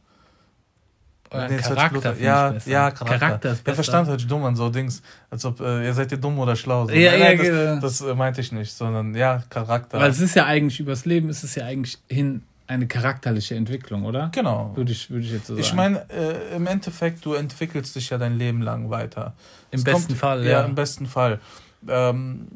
Euren 1.31 1.51
nee, 1.51 1.61
Charakter. 1.61 2.17
Ja, 2.19 2.55
ja, 2.67 2.91
Charakter. 2.91 3.19
Charakter 3.19 3.53
ist 3.53 3.67
Der 3.67 3.75
Verstand 3.75 4.09
hört 4.09 4.21
sich 4.21 4.29
dumm 4.29 4.45
an, 4.45 4.55
so 4.55 4.69
Dings, 4.69 5.03
als 5.31 5.45
ob 5.45 5.61
äh, 5.61 5.85
ihr 5.85 5.95
seid 5.95 6.13
ihr 6.13 6.19
dumm 6.19 6.39
oder 6.39 6.57
schlau. 6.57 6.87
So. 6.87 6.93
Ja, 6.93 7.13
nein, 7.13 7.21
ja, 7.21 7.27
nein, 7.27 7.39
das, 7.39 7.47
genau. 7.47 7.81
das 7.81 8.01
äh, 8.03 8.15
meinte 8.15 8.41
ich 8.41 8.53
nicht, 8.53 8.73
sondern 8.73 9.15
ja, 9.15 9.43
Charakter. 9.49 9.99
Weil 9.99 10.11
es 10.11 10.21
ist 10.21 10.37
ja 10.37 10.47
eigentlich, 10.47 10.79
übers 10.79 11.05
Leben 11.05 11.29
ist 11.29 11.43
es 11.43 11.55
ja 11.55 11.65
eigentlich 11.65 11.99
hin 12.09 12.43
eine 12.67 12.87
charakterliche 12.87 13.55
Entwicklung, 13.55 14.05
oder? 14.05 14.31
Genau. 14.35 14.73
Würde 14.75 14.93
ich, 14.93 15.11
würde 15.11 15.25
ich 15.25 15.33
jetzt 15.33 15.47
so 15.47 15.55
sagen. 15.55 15.65
Ich 15.65 15.73
meine, 15.75 16.11
äh, 16.11 16.57
im 16.57 16.67
Endeffekt, 16.67 17.25
du 17.25 17.35
entwickelst 17.35 17.95
dich 17.97 18.11
ja 18.11 18.19
dein 18.19 18.37
Leben 18.37 18.63
lang 18.63 18.91
weiter. 18.91 19.35
Im 19.71 19.79
es 19.79 19.85
besten 19.85 20.09
kommt, 20.09 20.19
Fall, 20.19 20.45
ja. 20.45 20.51
Ja, 20.51 20.63
im 20.63 20.75
besten 20.75 21.07
Fall. 21.07 21.41
Ähm, 21.89 22.49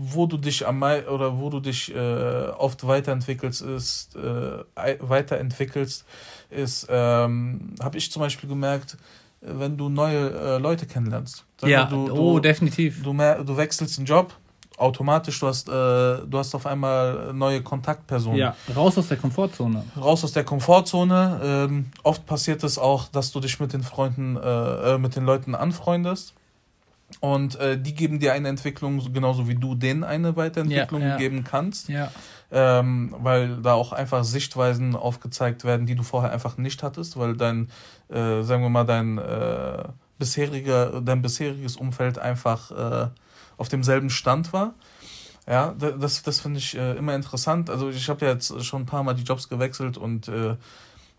wo 0.00 0.26
du 0.26 0.36
dich 0.36 0.66
am 0.66 0.82
oder 0.82 1.38
wo 1.38 1.50
du 1.50 1.60
dich 1.60 1.94
äh, 1.94 1.98
oft 1.98 2.86
weiterentwickelst, 2.86 3.62
ist 3.62 4.16
äh, 4.16 4.64
weiterentwickelst, 5.00 6.04
ist, 6.50 6.86
ähm, 6.88 7.74
habe 7.82 7.98
ich 7.98 8.10
zum 8.10 8.20
Beispiel 8.20 8.48
gemerkt, 8.48 8.96
wenn 9.40 9.76
du 9.76 9.88
neue 9.88 10.30
äh, 10.30 10.58
Leute 10.58 10.86
kennenlernst. 10.86 11.44
ja, 11.64 11.84
du, 11.84 12.08
du, 12.08 12.14
oh, 12.14 12.38
definitiv. 12.38 13.02
Du, 13.02 13.12
mehr, 13.12 13.42
du 13.44 13.56
wechselst 13.56 13.98
einen 13.98 14.06
Job, 14.06 14.34
automatisch, 14.78 15.40
du 15.40 15.46
hast, 15.46 15.68
äh, 15.68 15.72
du 15.72 16.38
hast 16.38 16.54
auf 16.54 16.66
einmal 16.66 17.32
neue 17.32 17.62
Kontaktpersonen. 17.62 18.38
Ja, 18.38 18.56
raus 18.74 18.96
aus 18.98 19.08
der 19.08 19.16
Komfortzone. 19.16 19.84
Raus 19.96 20.24
aus 20.24 20.32
der 20.32 20.44
Komfortzone. 20.44 21.40
Ähm, 21.42 21.86
oft 22.02 22.26
passiert 22.26 22.62
es 22.64 22.78
auch, 22.78 23.08
dass 23.08 23.32
du 23.32 23.40
dich 23.40 23.58
mit 23.60 23.72
den 23.72 23.82
Freunden, 23.82 24.36
äh, 24.36 24.94
äh, 24.94 24.98
mit 24.98 25.16
den 25.16 25.24
Leuten 25.24 25.54
anfreundest. 25.54 26.34
Und 27.20 27.58
äh, 27.58 27.80
die 27.80 27.94
geben 27.94 28.18
dir 28.18 28.34
eine 28.34 28.48
Entwicklung, 28.48 29.12
genauso 29.12 29.48
wie 29.48 29.54
du 29.54 29.74
denen 29.74 30.04
eine 30.04 30.36
Weiterentwicklung 30.36 31.00
ja, 31.00 31.08
ja. 31.08 31.16
geben 31.16 31.42
kannst. 31.42 31.88
Ja. 31.88 32.12
Ähm, 32.50 33.14
weil 33.18 33.56
da 33.62 33.74
auch 33.74 33.92
einfach 33.92 34.24
Sichtweisen 34.24 34.94
aufgezeigt 34.96 35.64
werden, 35.64 35.86
die 35.86 35.94
du 35.94 36.02
vorher 36.02 36.32
einfach 36.32 36.56
nicht 36.56 36.82
hattest, 36.82 37.18
weil 37.18 37.36
dein, 37.36 37.70
äh, 38.08 38.42
sagen 38.42 38.62
wir 38.62 38.70
mal, 38.70 38.84
dein 38.84 39.18
äh, 39.18 39.84
bisheriger, 40.18 41.00
dein 41.00 41.20
bisheriges 41.22 41.76
Umfeld 41.76 42.18
einfach 42.18 42.70
auf 43.58 43.68
demselben 43.68 44.08
Stand 44.08 44.52
war. 44.52 44.74
Ja, 45.46 45.74
das, 45.78 46.22
das 46.22 46.40
finde 46.40 46.58
ich 46.58 46.76
äh, 46.76 46.96
immer 46.96 47.14
interessant. 47.14 47.70
Also 47.70 47.88
ich 47.88 48.08
habe 48.08 48.26
ja 48.26 48.32
jetzt 48.32 48.64
schon 48.64 48.82
ein 48.82 48.86
paar 48.86 49.02
Mal 49.02 49.14
die 49.14 49.22
Jobs 49.22 49.48
gewechselt 49.48 49.96
und 49.96 50.28
äh, 50.28 50.56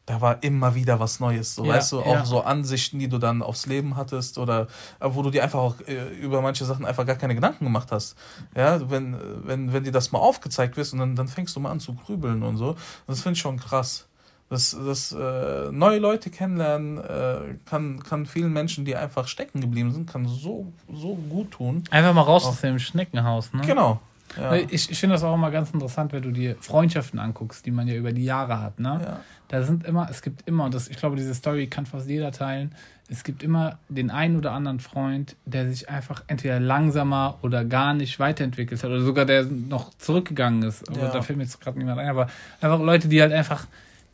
da 0.10 0.22
war 0.22 0.42
immer 0.42 0.74
wieder 0.74 1.00
was 1.00 1.20
Neues. 1.20 1.54
So, 1.54 1.66
ja, 1.66 1.74
weißt 1.74 1.92
du, 1.92 2.00
auch 2.00 2.14
ja. 2.14 2.26
so 2.26 2.42
Ansichten, 2.42 2.98
die 2.98 3.08
du 3.08 3.20
dann 3.20 3.44
aufs 3.44 3.68
Leben 3.68 3.96
hattest 3.96 4.40
oder 4.40 4.68
äh, 5.00 5.08
wo 5.10 5.22
du 5.22 5.30
dir 5.30 5.44
einfach 5.44 5.60
auch 5.60 5.76
äh, 5.88 6.10
über 6.16 6.42
manche 6.42 6.66
Sachen 6.66 6.86
einfach 6.86 7.06
gar 7.06 7.16
keine 7.16 7.36
Gedanken 7.36 7.66
gemacht 7.66 7.92
hast. 7.92 8.16
Ja, 8.56 8.90
wenn, 8.90 9.16
wenn, 9.46 9.72
wenn 9.72 9.84
dir 9.84 9.92
das 9.92 10.12
mal 10.12 10.20
aufgezeigt 10.20 10.78
wird 10.78 10.92
und 10.94 11.00
dann, 11.00 11.16
dann 11.16 11.28
fängst 11.28 11.56
du 11.56 11.60
mal 11.60 11.70
an 11.70 11.80
zu 11.80 11.94
grübeln 11.94 12.42
und 12.42 12.58
so. 12.58 12.76
Das 13.06 13.22
finde 13.22 13.34
ich 13.34 13.42
schon 13.42 13.58
krass. 13.58 14.09
Das, 14.50 14.76
das 14.84 15.12
äh, 15.12 15.72
neue 15.72 16.00
Leute 16.00 16.32
kennenlernen 16.32 16.98
äh, 16.98 17.56
kann, 17.66 18.02
kann 18.02 18.26
vielen 18.26 18.52
Menschen, 18.52 18.84
die 18.84 18.96
einfach 18.96 19.28
stecken 19.28 19.62
geblieben 19.62 19.92
sind, 19.92 20.10
kann 20.10 20.26
so, 20.26 20.74
so 20.92 21.16
gut 21.16 21.52
tun. 21.52 21.84
Einfach 21.92 22.14
mal 22.14 22.22
raus 22.22 22.46
aus 22.46 22.62
dem 22.62 22.80
Schneckenhaus, 22.80 23.54
ne? 23.54 23.62
Genau. 23.66 24.00
Ja. 24.38 24.56
Ich, 24.56 24.90
ich 24.90 25.00
finde 25.00 25.16
das 25.16 25.24
auch 25.24 25.36
immer 25.36 25.52
ganz 25.52 25.72
interessant, 25.72 26.14
wenn 26.14 26.22
du 26.22 26.32
dir 26.32 26.56
Freundschaften 26.60 27.20
anguckst, 27.20 27.66
die 27.66 27.72
man 27.72 27.88
ja 27.88 27.96
über 27.96 28.12
die 28.12 28.26
Jahre 28.26 28.62
hat, 28.62 28.80
ne? 28.80 29.00
Ja. 29.04 29.20
Da 29.50 29.64
sind 29.64 29.86
immer, 29.86 30.08
es 30.10 30.22
gibt 30.22 30.48
immer, 30.48 30.66
und 30.66 30.74
das, 30.74 30.88
ich 30.88 30.98
glaube, 30.98 31.16
diese 31.16 31.34
Story 31.34 31.68
kann 31.68 31.86
fast 31.86 32.08
jeder 32.08 32.32
teilen, 32.32 32.74
es 33.08 33.24
gibt 33.24 33.42
immer 33.42 33.80
den 33.90 34.12
einen 34.12 34.36
oder 34.38 34.52
anderen 34.52 34.80
Freund, 34.80 35.36
der 35.46 35.68
sich 35.68 35.90
einfach 35.90 36.24
entweder 36.28 36.60
langsamer 36.60 37.40
oder 37.42 37.66
gar 37.66 37.96
nicht 37.96 38.20
weiterentwickelt 38.20 38.84
hat 38.84 38.90
oder 38.92 39.02
sogar 39.02 39.26
der 39.26 39.46
noch 39.46 39.92
zurückgegangen 39.98 40.62
ist. 40.64 40.88
Aber 40.88 41.00
ja. 41.00 41.10
da 41.10 41.22
fällt 41.24 41.38
mir 41.38 41.44
jetzt 41.44 41.60
gerade 41.60 41.80
niemand 41.80 42.00
ein, 42.00 42.08
aber 42.08 42.28
einfach 42.62 42.80
Leute, 42.80 43.08
die 43.08 43.20
halt 43.22 43.34
einfach 43.34 43.66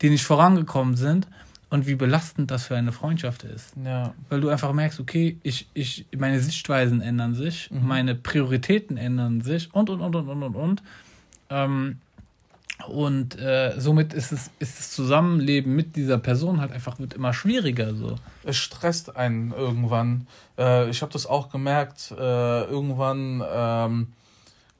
die 0.02 0.10
nicht 0.10 0.24
vorangekommen 0.24 0.96
sind 0.96 1.26
und 1.70 1.86
wie 1.86 1.94
belastend 1.94 2.50
das 2.50 2.66
für 2.66 2.76
eine 2.76 2.92
Freundschaft 2.92 3.44
ist. 3.44 3.74
Ja. 3.84 4.14
Weil 4.28 4.40
du 4.40 4.48
einfach 4.48 4.72
merkst, 4.72 5.00
okay, 5.00 5.38
ich, 5.42 5.68
ich, 5.74 6.06
meine 6.16 6.40
Sichtweisen 6.40 7.00
ändern 7.00 7.34
sich, 7.34 7.70
mhm. 7.70 7.86
meine 7.86 8.14
Prioritäten 8.14 8.96
ändern 8.96 9.40
sich 9.40 9.74
und, 9.74 9.90
und, 9.90 10.00
und, 10.00 10.14
und, 10.14 10.28
und, 10.28 10.42
und, 10.42 10.56
und. 10.56 10.82
Ähm, 11.50 11.98
und 12.88 13.38
äh, 13.40 13.74
somit 13.78 14.12
ist 14.12 14.32
es 14.32 14.50
ist 14.58 14.78
das 14.78 14.90
Zusammenleben 14.90 15.74
mit 15.74 15.96
dieser 15.96 16.18
Person 16.18 16.60
halt 16.60 16.72
einfach 16.72 16.98
wird 16.98 17.14
immer 17.14 17.32
schwieriger 17.32 17.94
so. 17.94 18.16
Es 18.44 18.56
stresst 18.56 19.16
einen 19.16 19.50
irgendwann. 19.52 20.26
Äh, 20.58 20.90
ich 20.90 21.00
habe 21.00 21.10
das 21.10 21.26
auch 21.26 21.50
gemerkt. 21.50 22.12
Äh, 22.16 22.64
irgendwann 22.64 23.42
ähm, 23.50 24.08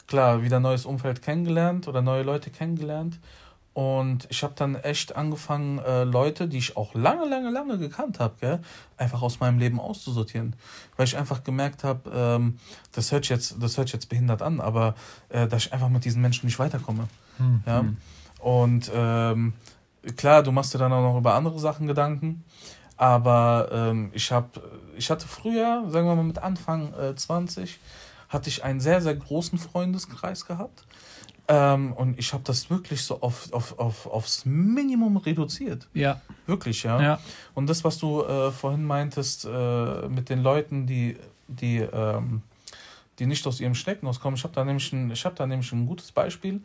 klar 0.06 0.42
wieder 0.42 0.60
neues 0.60 0.84
Umfeld 0.84 1.22
kennengelernt 1.22 1.88
oder 1.88 2.02
neue 2.02 2.22
Leute 2.22 2.50
kennengelernt 2.50 3.18
Und 3.76 4.26
ich 4.30 4.42
habe 4.42 4.54
dann 4.56 4.74
echt 4.74 5.16
angefangen, 5.16 5.80
äh, 5.80 6.04
Leute, 6.04 6.48
die 6.48 6.56
ich 6.56 6.78
auch 6.78 6.94
lange, 6.94 7.28
lange, 7.28 7.50
lange 7.50 7.76
gekannt 7.76 8.20
habe, 8.20 8.62
einfach 8.96 9.20
aus 9.20 9.38
meinem 9.38 9.58
Leben 9.58 9.78
auszusortieren. 9.80 10.56
Weil 10.96 11.04
ich 11.04 11.14
einfach 11.14 11.44
gemerkt 11.44 11.84
habe, 11.84 12.10
ähm, 12.10 12.58
das, 12.92 13.12
hört 13.12 13.28
jetzt, 13.28 13.56
das 13.60 13.76
hört 13.76 13.92
jetzt 13.92 14.08
behindert 14.08 14.40
an, 14.40 14.62
aber 14.62 14.94
äh, 15.28 15.46
dass 15.46 15.66
ich 15.66 15.74
einfach 15.74 15.90
mit 15.90 16.06
diesen 16.06 16.22
Menschen 16.22 16.46
nicht 16.46 16.58
weiterkomme. 16.58 17.06
Hm. 17.36 17.62
Ja? 17.66 17.80
Hm. 17.80 17.98
Und 18.38 18.90
ähm, 18.94 19.52
klar, 20.16 20.42
du 20.42 20.52
machst 20.52 20.72
dir 20.72 20.78
dann 20.78 20.94
auch 20.94 21.02
noch 21.02 21.18
über 21.18 21.34
andere 21.34 21.58
Sachen 21.58 21.86
Gedanken. 21.86 22.44
Aber 22.96 23.68
ähm, 23.72 24.08
ich, 24.14 24.32
hab, 24.32 24.58
ich 24.96 25.10
hatte 25.10 25.28
früher, 25.28 25.84
sagen 25.88 26.06
wir 26.06 26.14
mal 26.14 26.24
mit 26.24 26.38
Anfang 26.38 26.94
äh, 26.94 27.14
20, 27.14 27.78
hatte 28.30 28.48
ich 28.48 28.64
einen 28.64 28.80
sehr, 28.80 29.02
sehr 29.02 29.16
großen 29.16 29.58
Freundeskreis 29.58 30.46
gehabt. 30.46 30.86
Ähm, 31.48 31.92
und 31.92 32.18
ich 32.18 32.32
habe 32.32 32.42
das 32.44 32.70
wirklich 32.70 33.02
so 33.02 33.20
auf, 33.20 33.52
auf, 33.52 33.78
auf, 33.78 34.06
aufs 34.06 34.44
Minimum 34.44 35.16
reduziert. 35.16 35.88
Ja. 35.94 36.20
Wirklich, 36.46 36.82
ja. 36.82 37.00
ja. 37.00 37.20
Und 37.54 37.68
das, 37.68 37.84
was 37.84 37.98
du 37.98 38.22
äh, 38.22 38.50
vorhin 38.50 38.84
meintest, 38.84 39.44
äh, 39.44 40.08
mit 40.08 40.28
den 40.28 40.42
Leuten, 40.42 40.86
die, 40.86 41.16
die, 41.46 41.78
ähm, 41.78 42.42
die 43.18 43.26
nicht 43.26 43.46
aus 43.46 43.60
ihrem 43.60 43.74
Stecken 43.74 44.10
kommen, 44.20 44.36
ich 44.36 44.44
habe 44.44 44.54
da, 44.54 44.64
nämlich 44.64 44.92
ein, 44.92 45.12
hab 45.12 45.36
da 45.36 45.46
nämlich 45.46 45.70
ein 45.72 45.86
gutes 45.86 46.10
Beispiel. 46.10 46.60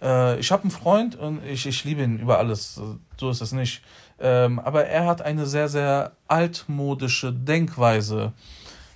Äh, 0.00 0.38
ich 0.38 0.50
habe 0.50 0.62
einen 0.62 0.70
Freund 0.70 1.16
und 1.16 1.44
ich, 1.44 1.66
ich 1.66 1.84
liebe 1.84 2.02
ihn 2.02 2.18
über 2.18 2.38
alles. 2.38 2.80
So 3.18 3.30
ist 3.30 3.42
es 3.42 3.52
nicht. 3.52 3.82
Ähm, 4.18 4.58
aber 4.58 4.86
er 4.86 5.06
hat 5.06 5.20
eine 5.20 5.44
sehr, 5.44 5.68
sehr 5.68 6.12
altmodische 6.28 7.32
Denkweise, 7.32 8.32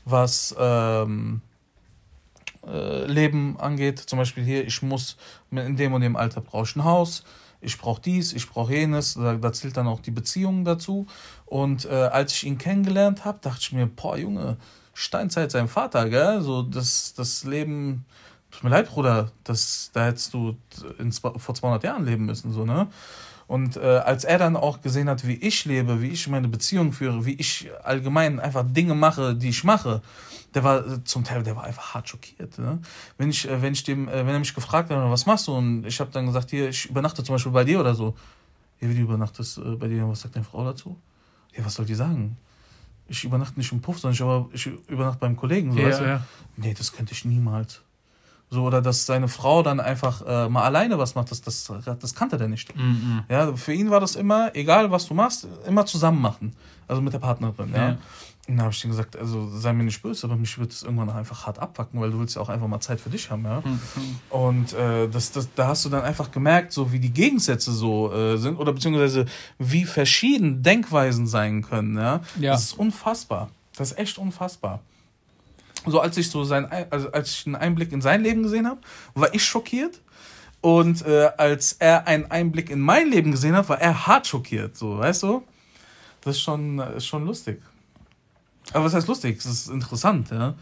was. 0.07 0.55
Ähm, 0.59 1.43
äh, 2.68 3.07
Leben 3.07 3.59
angeht. 3.59 3.98
Zum 3.98 4.18
Beispiel 4.18 4.44
hier, 4.44 4.66
ich 4.66 4.83
muss 4.83 5.16
in 5.50 5.76
dem 5.76 5.92
und 5.92 6.00
dem 6.02 6.16
Alter 6.16 6.40
brauche 6.40 6.64
ich 6.64 6.76
ein 6.76 6.85
Haus, 6.85 7.24
ich 7.61 7.78
brauche 7.78 8.00
dies, 8.00 8.33
ich 8.33 8.48
brauche 8.48 8.72
jenes. 8.72 9.14
Da, 9.14 9.35
da, 9.35 9.52
zählt 9.52 9.76
dann 9.76 9.88
auch 9.88 10.00
die 10.00 10.11
Beziehung 10.11 10.64
dazu. 10.64 11.07
Und 11.46 11.85
äh, 11.87 11.94
als 11.94 12.33
ich 12.35 12.44
ihn 12.44 12.59
kennengelernt 12.59 13.24
habe, 13.24 13.38
dachte 13.40 13.61
ich 13.61 13.72
mir, 13.72 13.87
boah, 13.87 14.16
Junge, 14.16 14.57
Steinzeit 14.94 15.50
sein 15.50 15.68
Vater, 15.68 16.09
gell? 16.09 16.42
So, 16.42 16.62
das, 16.62 17.14
das 17.14 17.44
Leben, 17.44 18.04
tut 18.50 18.64
mir 18.64 18.70
leid, 18.70 18.88
Bruder, 18.88 19.31
das, 19.44 19.90
da 19.92 20.07
hättest 20.07 20.35
du 20.35 20.57
in, 20.98 21.12
vor 21.12 21.54
200 21.54 21.85
Jahren 21.85 22.04
leben 22.04 22.26
müssen, 22.26 22.52
so, 22.52 22.64
ne? 22.64 22.88
Und 23.49 23.79
äh, 23.79 23.81
als 23.81 24.25
er 24.25 24.39
dann 24.39 24.57
auch 24.57 24.83
gesehen 24.83 25.09
hat, 25.09 25.27
wie 25.27 25.35
ich 25.35 25.65
lebe, 25.65 26.03
wie 26.03 26.09
ich 26.09 26.29
meine 26.29 26.49
Beziehung 26.49 26.93
führe, 26.93 27.25
wie 27.25 27.33
ich 27.33 27.69
allgemein 27.83 28.41
einfach 28.41 28.63
Dinge 28.69 28.95
mache, 28.95 29.35
die 29.35 29.49
ich 29.49 29.65
mache, 29.65 30.03
der 30.55 30.65
war 30.65 30.87
äh, 30.87 31.05
zum 31.05 31.25
Teil, 31.25 31.43
der 31.43 31.57
war 31.57 31.65
einfach 31.65 31.95
hart 31.95 32.11
schockiert. 32.11 32.59
Ne? 32.59 32.79
Wenn 33.17 33.31
ich, 33.31 33.49
äh, 33.49 33.63
wenn 33.63 33.73
ich 33.73 33.85
dem, 33.85 34.07
äh, 34.07 34.27
wenn 34.27 34.35
er 34.35 34.39
mich 34.39 34.55
gefragt 34.55 34.91
hat, 34.91 35.11
was 35.11 35.25
machst 35.25 35.49
du? 35.49 35.57
Und 35.57 35.87
ich 35.87 35.99
habe 35.99 36.11
dann 36.11 36.27
gesagt, 36.27 36.51
hier, 36.51 36.69
ich 36.69 36.91
übernachte 36.91 37.25
zum 37.25 37.37
Beispiel 37.37 37.53
bei 37.53 37.65
dir 37.65 37.81
oder 37.81 37.95
so. 37.95 38.15
Ja, 38.81 38.91
wie 38.91 38.95
du 38.95 39.01
übernachtest 39.01 39.61
bei 39.79 39.89
dir, 39.89 40.07
was 40.07 40.21
sagt 40.21 40.37
deine 40.37 40.45
Frau 40.45 40.63
dazu? 40.65 40.97
Ja, 41.57 41.65
was 41.65 41.75
soll 41.75 41.87
die 41.87 41.95
sagen? 41.95 42.37
Ich 43.09 43.25
übernachte 43.25 43.59
nicht 43.59 43.73
im 43.73 43.81
Puff, 43.81 43.99
sondern 43.99 44.47
ich, 44.53 44.67
übernachte 44.89 45.21
beim 45.21 45.37
Kollegen. 45.37 45.73
So, 45.73 45.79
ja, 45.79 45.87
weißt 45.87 46.01
du? 46.01 46.05
ja. 46.05 46.27
Nee, 46.57 46.75
das 46.75 46.93
könnte 46.93 47.15
ich 47.15 47.25
niemals. 47.25 47.81
So, 48.51 48.65
oder 48.65 48.81
dass 48.81 49.05
seine 49.05 49.29
Frau 49.29 49.63
dann 49.63 49.79
einfach 49.79 50.23
äh, 50.27 50.49
mal 50.49 50.63
alleine 50.63 50.99
was 50.99 51.15
macht, 51.15 51.31
das, 51.31 51.43
das, 51.43 51.71
das 51.85 52.15
kannte 52.15 52.39
der 52.39 52.49
nicht. 52.49 52.75
Mhm. 52.75 53.25
Ja, 53.29 53.55
für 53.55 53.75
ihn 53.75 53.91
war 53.91 54.01
das 54.01 54.17
immer, 54.17 54.55
egal 54.57 54.91
was 54.91 55.07
du 55.07 55.15
machst, 55.15 55.47
immer 55.67 55.85
zusammen 55.85 56.23
machen. 56.23 56.55
Also 56.87 57.03
mit 57.03 57.13
der 57.13 57.19
Partnerin. 57.19 57.73
Ja. 57.75 57.89
ja. 57.91 57.99
Und 58.49 58.57
dann 58.57 58.63
habe 58.63 58.73
ich 58.73 58.83
ihm 58.83 58.91
gesagt, 58.91 59.15
also 59.15 59.51
sei 59.51 59.75
mir 59.75 59.85
nicht 59.85 60.01
böse, 60.01 60.27
aber 60.27 60.37
mich 60.37 60.59
wird 60.59 60.73
es 60.73 60.83
irgendwann 60.83 61.11
einfach 61.11 61.47
hart 61.47 61.59
abpacken, 61.59 62.01
weil 62.01 62.11
du 62.11 62.19
willst 62.19 62.37
ja 62.37 62.41
auch 62.41 62.49
einfach 62.49 62.67
mal 62.67 62.81
Zeit 62.81 62.99
für 62.99 63.11
dich 63.11 63.31
haben, 63.31 63.45
ja. 63.45 63.61
Mhm. 63.63 63.81
Und 64.31 64.73
äh, 64.73 65.07
das, 65.07 65.33
das, 65.33 65.51
da 65.55 65.69
hast 65.69 65.85
du 65.85 65.91
dann 65.91 66.03
einfach 66.03 66.31
gemerkt, 66.31 66.73
so 66.73 66.91
wie 66.91 66.99
die 66.99 67.13
Gegensätze 67.13 67.73
so 67.73 68.11
äh, 68.11 68.39
sind, 68.39 68.57
oder 68.57 68.73
beziehungsweise 68.73 69.27
wie 69.59 69.85
verschieden 69.85 70.63
Denkweisen 70.63 71.27
sein 71.27 71.61
können, 71.61 71.99
ja. 71.99 72.21
ja. 72.41 72.53
Das 72.53 72.65
ist 72.65 72.79
unfassbar. 72.79 73.51
Das 73.77 73.91
ist 73.93 73.99
echt 73.99 74.17
unfassbar 74.17 74.81
so 75.87 76.01
als 76.01 76.17
ich 76.17 76.31
so 76.31 76.45
sein, 76.45 76.67
also 76.91 77.11
als 77.12 77.31
ich 77.31 77.47
einen 77.47 77.57
Einblick 77.57 77.93
in 77.93 78.01
sein 78.01 78.23
Leben 78.23 78.43
gesehen 78.43 78.67
habe, 78.67 78.81
war 79.14 79.33
ich 79.35 79.45
schockiert. 79.45 80.01
Und 80.61 81.07
äh, 81.07 81.31
als 81.37 81.75
er 81.75 82.09
einen 82.09 82.31
Einblick 82.31 82.71
in 82.71 82.81
mein 82.81 83.11
Leben 83.11 83.31
gesehen 83.31 83.55
hat, 83.55 83.69
war 83.69 83.81
er 83.81 84.07
hart 84.07 84.27
schockiert. 84.27 84.77
So, 84.77 84.99
weißt 84.99 85.23
du? 85.23 85.45
Das 86.23 86.37
ist 86.37 86.43
schon, 86.43 86.81
ist 86.81 87.07
schon 87.07 87.25
lustig. 87.25 87.62
Aber 88.73 88.85
was 88.85 88.95
heißt 88.95 89.07
lustig? 89.07 89.38
Es 89.38 89.47
ist 89.47 89.69
interessant, 89.69 90.31
ja. 90.31 90.55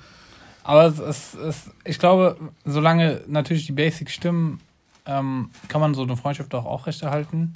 Aber 0.62 0.87
es, 0.87 0.98
es, 0.98 1.35
es, 1.35 1.70
ich 1.85 1.98
glaube, 1.98 2.37
solange 2.64 3.22
natürlich 3.26 3.66
die 3.66 3.72
Basics 3.72 4.12
stimmen, 4.12 4.61
ähm, 5.07 5.50
kann 5.68 5.81
man 5.81 5.94
so 5.94 6.02
eine 6.02 6.16
Freundschaft 6.16 6.55
auch 6.55 6.66
aufrechterhalten. 6.66 7.55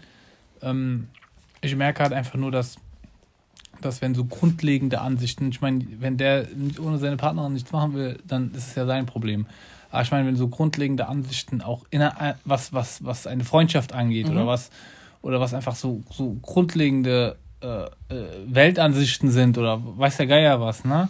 Ähm, 0.63 1.09
ich 1.61 1.75
merke 1.77 2.03
halt 2.03 2.13
einfach 2.13 2.37
nur, 2.37 2.51
dass 2.51 2.77
dass 3.81 4.03
wenn 4.03 4.15
so 4.15 4.25
grundlegende 4.25 5.01
Ansichten, 5.01 5.51
ich 5.51 5.61
meine, 5.61 5.85
wenn 5.99 6.17
der 6.17 6.47
ohne 6.81 6.99
seine 6.99 7.17
Partnerin 7.17 7.53
nichts 7.53 7.73
machen 7.73 7.95
will, 7.95 8.19
dann 8.27 8.53
ist 8.53 8.69
es 8.69 8.75
ja 8.75 8.87
sein 8.87 9.07
Problem. 9.07 9.47
Aber 9.91 10.03
ich 10.03 10.11
meine, 10.11 10.27
wenn 10.27 10.37
so 10.37 10.49
grundlegende 10.49 11.09
Ansichten 11.09 11.63
auch 11.63 11.85
in 11.91 12.09
was, 12.45 12.73
was, 12.73 13.05
was 13.05 13.27
eine 13.27 13.45
Freundschaft 13.45 13.93
angeht 13.93 14.27
mhm. 14.27 14.33
oder 14.33 14.47
was, 14.47 14.71
oder 15.23 15.41
was 15.41 15.55
einfach 15.55 15.75
so, 15.75 16.03
so 16.11 16.37
grundlegende 16.43 17.37
äh, 17.61 17.85
äh, 17.85 17.91
Weltansichten 18.47 19.31
sind 19.31 19.59
oder 19.59 19.81
weiß 19.83 20.17
der 20.17 20.27
Geier 20.27 20.61
was, 20.61 20.85
ne? 20.85 21.09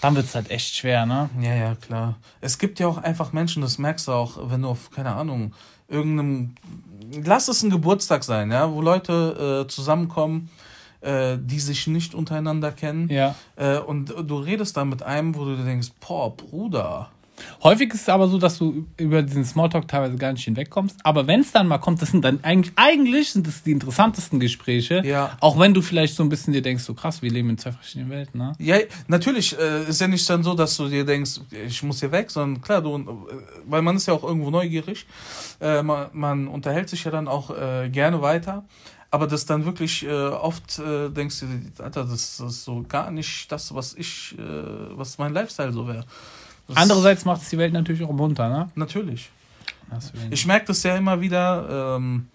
Dann 0.00 0.16
wird 0.16 0.26
es 0.26 0.34
halt 0.34 0.50
echt 0.50 0.74
schwer, 0.74 1.06
ne? 1.06 1.30
Ja, 1.40 1.54
ja, 1.54 1.74
klar. 1.76 2.16
Es 2.40 2.58
gibt 2.58 2.78
ja 2.78 2.88
auch 2.88 2.98
einfach 2.98 3.32
Menschen, 3.32 3.62
das 3.62 3.78
merkst 3.78 4.08
du 4.08 4.12
auch, 4.12 4.50
wenn 4.50 4.62
du 4.62 4.68
auf, 4.68 4.90
keine 4.90 5.14
Ahnung, 5.14 5.54
irgendeinem, 5.88 6.56
lass 7.24 7.48
es 7.48 7.62
ein 7.62 7.70
Geburtstag 7.70 8.24
sein, 8.24 8.50
ja, 8.50 8.70
wo 8.72 8.82
Leute 8.82 9.64
äh, 9.64 9.68
zusammenkommen 9.68 10.50
äh, 11.04 11.38
die 11.40 11.60
sich 11.60 11.86
nicht 11.86 12.14
untereinander 12.14 12.72
kennen. 12.72 13.08
Ja. 13.08 13.34
Äh, 13.56 13.78
und 13.78 14.08
du 14.08 14.36
redest 14.36 14.76
dann 14.76 14.88
mit 14.88 15.02
einem, 15.02 15.34
wo 15.34 15.44
du 15.44 15.56
dir 15.56 15.64
denkst, 15.64 15.88
boah, 16.00 16.34
Bruder. 16.36 17.10
Häufig 17.62 17.92
ist 17.92 18.02
es 18.02 18.08
aber 18.08 18.28
so, 18.28 18.38
dass 18.38 18.58
du 18.58 18.86
über 18.96 19.22
diesen 19.22 19.44
Smalltalk 19.44 19.88
teilweise 19.88 20.16
gar 20.16 20.32
nicht 20.32 20.44
hinwegkommst. 20.44 20.98
Aber 21.02 21.26
wenn 21.26 21.40
es 21.40 21.52
dann 21.52 21.66
mal 21.66 21.78
kommt, 21.78 22.00
das 22.00 22.10
sind 22.10 22.24
dann 22.24 22.38
eigentlich, 22.42 22.72
eigentlich 22.76 23.32
sind 23.32 23.46
das 23.46 23.62
die 23.62 23.72
interessantesten 23.72 24.38
Gespräche. 24.38 25.02
Ja. 25.04 25.36
Auch 25.40 25.58
wenn 25.58 25.74
du 25.74 25.82
vielleicht 25.82 26.14
so 26.14 26.22
ein 26.22 26.28
bisschen 26.28 26.52
dir 26.52 26.62
denkst, 26.62 26.84
so 26.84 26.94
krass, 26.94 27.22
wir 27.22 27.30
leben 27.30 27.50
in 27.50 27.58
zwei 27.58 27.72
verschiedenen 27.72 28.10
Welten, 28.10 28.38
ne? 28.38 28.52
Ja, 28.58 28.76
natürlich 29.08 29.58
äh, 29.58 29.88
ist 29.88 30.00
ja 30.00 30.08
nicht 30.08 30.28
dann 30.28 30.42
so, 30.42 30.54
dass 30.54 30.76
du 30.76 30.88
dir 30.88 31.04
denkst, 31.04 31.40
ich 31.66 31.82
muss 31.82 32.00
hier 32.00 32.12
weg, 32.12 32.30
sondern 32.30 32.62
klar, 32.62 32.80
du, 32.80 32.96
äh, 32.96 33.02
weil 33.66 33.82
man 33.82 33.96
ist 33.96 34.06
ja 34.06 34.14
auch 34.14 34.24
irgendwo 34.24 34.50
neugierig. 34.50 35.06
Äh, 35.60 35.82
man, 35.82 36.08
man 36.12 36.48
unterhält 36.48 36.88
sich 36.88 37.04
ja 37.04 37.10
dann 37.10 37.28
auch 37.28 37.50
äh, 37.50 37.88
gerne 37.90 38.22
weiter 38.22 38.64
aber 39.14 39.28
das 39.28 39.46
dann 39.46 39.64
wirklich 39.64 40.04
äh, 40.04 40.26
oft 40.26 40.80
äh, 40.80 41.08
denkst 41.08 41.38
du, 41.38 41.46
Alter, 41.84 42.02
das, 42.02 42.38
das, 42.38 42.52
ist 42.52 42.64
so 42.64 42.84
gar 42.88 43.12
nicht 43.12 43.52
das, 43.52 43.72
was 43.72 43.94
ich, 43.94 44.34
äh, 44.36 44.42
was 44.98 45.18
mein 45.18 45.32
Lifestyle 45.32 45.72
so 45.72 45.86
wäre. 45.86 46.04
Andererseits 46.74 47.24
macht 47.24 47.42
es 47.42 47.50
die 47.50 47.56
Welt 47.58 47.72
natürlich 47.72 48.02
auch 48.02 48.10
munter, 48.10 48.48
ne? 48.48 48.70
Natürlich. 48.74 49.30
Deswegen. 49.88 50.32
Ich 50.32 50.44
merke 50.46 50.66
das 50.66 50.82
ja 50.82 50.96
immer 50.96 51.20
wieder. 51.20 51.96
Ähm, 51.96 52.26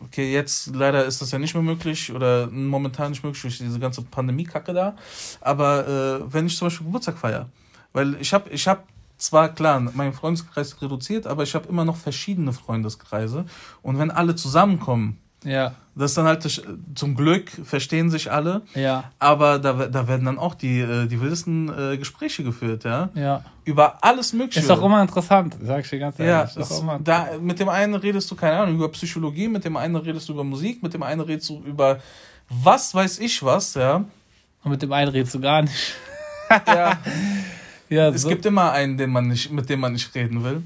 okay, 0.00 0.30
jetzt 0.30 0.74
leider 0.74 1.06
ist 1.06 1.22
das 1.22 1.30
ja 1.30 1.38
nicht 1.38 1.54
mehr 1.54 1.62
möglich 1.62 2.12
oder 2.12 2.46
momentan 2.48 3.12
nicht 3.12 3.24
möglich 3.24 3.40
durch 3.40 3.56
diese 3.56 3.78
ganze 3.78 4.02
Pandemie-Kacke 4.02 4.74
da. 4.74 4.94
Aber 5.40 5.88
äh, 5.88 6.30
wenn 6.30 6.44
ich 6.44 6.58
zum 6.58 6.66
Beispiel 6.66 6.84
Geburtstag 6.88 7.16
feiere, 7.16 7.48
weil 7.94 8.16
ich 8.20 8.34
habe 8.34 8.50
ich 8.50 8.68
hab 8.68 8.86
zwar 9.16 9.48
klar, 9.48 9.80
mein 9.80 10.12
Freundeskreis 10.12 10.82
reduziert, 10.82 11.26
aber 11.26 11.42
ich 11.42 11.54
habe 11.54 11.70
immer 11.70 11.86
noch 11.86 11.96
verschiedene 11.96 12.52
Freundeskreise. 12.52 13.46
Und 13.80 13.98
wenn 13.98 14.10
alle 14.10 14.36
zusammenkommen, 14.36 15.16
ja. 15.44 15.74
Das 15.94 16.12
ist 16.12 16.16
dann 16.16 16.24
halt 16.24 16.62
zum 16.94 17.14
Glück 17.14 17.50
verstehen 17.50 18.10
sich 18.10 18.32
alle. 18.32 18.62
Ja. 18.74 19.10
Aber 19.18 19.58
da, 19.58 19.74
da 19.88 20.08
werden 20.08 20.24
dann 20.24 20.38
auch 20.38 20.54
die, 20.54 20.80
äh, 20.80 21.06
die 21.06 21.20
wildesten 21.20 21.68
äh, 21.68 21.98
Gespräche 21.98 22.42
geführt, 22.42 22.84
ja. 22.84 23.10
Ja. 23.14 23.44
Über 23.64 24.02
alles 24.02 24.32
Mögliche. 24.32 24.60
Ist 24.60 24.70
doch 24.70 24.82
immer 24.82 25.02
interessant, 25.02 25.56
sag 25.62 25.84
ich 25.84 25.90
dir 25.90 25.98
ganz 25.98 26.18
ehrlich. 26.18 26.54
Ja, 26.56 26.62
ist, 26.62 26.84
da, 27.04 27.28
mit 27.38 27.60
dem 27.60 27.68
einen 27.68 27.94
redest 27.94 28.30
du, 28.30 28.34
keine 28.34 28.58
Ahnung, 28.58 28.76
über 28.76 28.88
Psychologie, 28.90 29.48
mit 29.48 29.64
dem 29.66 29.76
einen 29.76 29.96
redest 29.96 30.28
du 30.28 30.32
über 30.32 30.44
Musik, 30.44 30.82
mit 30.82 30.94
dem 30.94 31.02
einen 31.02 31.20
redest 31.20 31.50
du 31.50 31.62
über 31.62 31.98
was 32.48 32.94
weiß 32.94 33.18
ich 33.18 33.42
was, 33.42 33.74
ja. 33.74 34.04
Und 34.64 34.70
mit 34.70 34.80
dem 34.80 34.92
einen 34.92 35.10
redest 35.10 35.34
du 35.34 35.40
gar 35.40 35.60
nicht. 35.60 35.94
ja. 36.66 36.98
ja 37.90 38.08
es 38.08 38.22
so. 38.22 38.30
gibt 38.30 38.46
immer 38.46 38.72
einen, 38.72 38.96
den 38.96 39.10
man 39.10 39.28
nicht, 39.28 39.50
mit 39.52 39.68
dem 39.68 39.80
man 39.80 39.92
nicht 39.92 40.14
reden 40.14 40.42
will. 40.42 40.62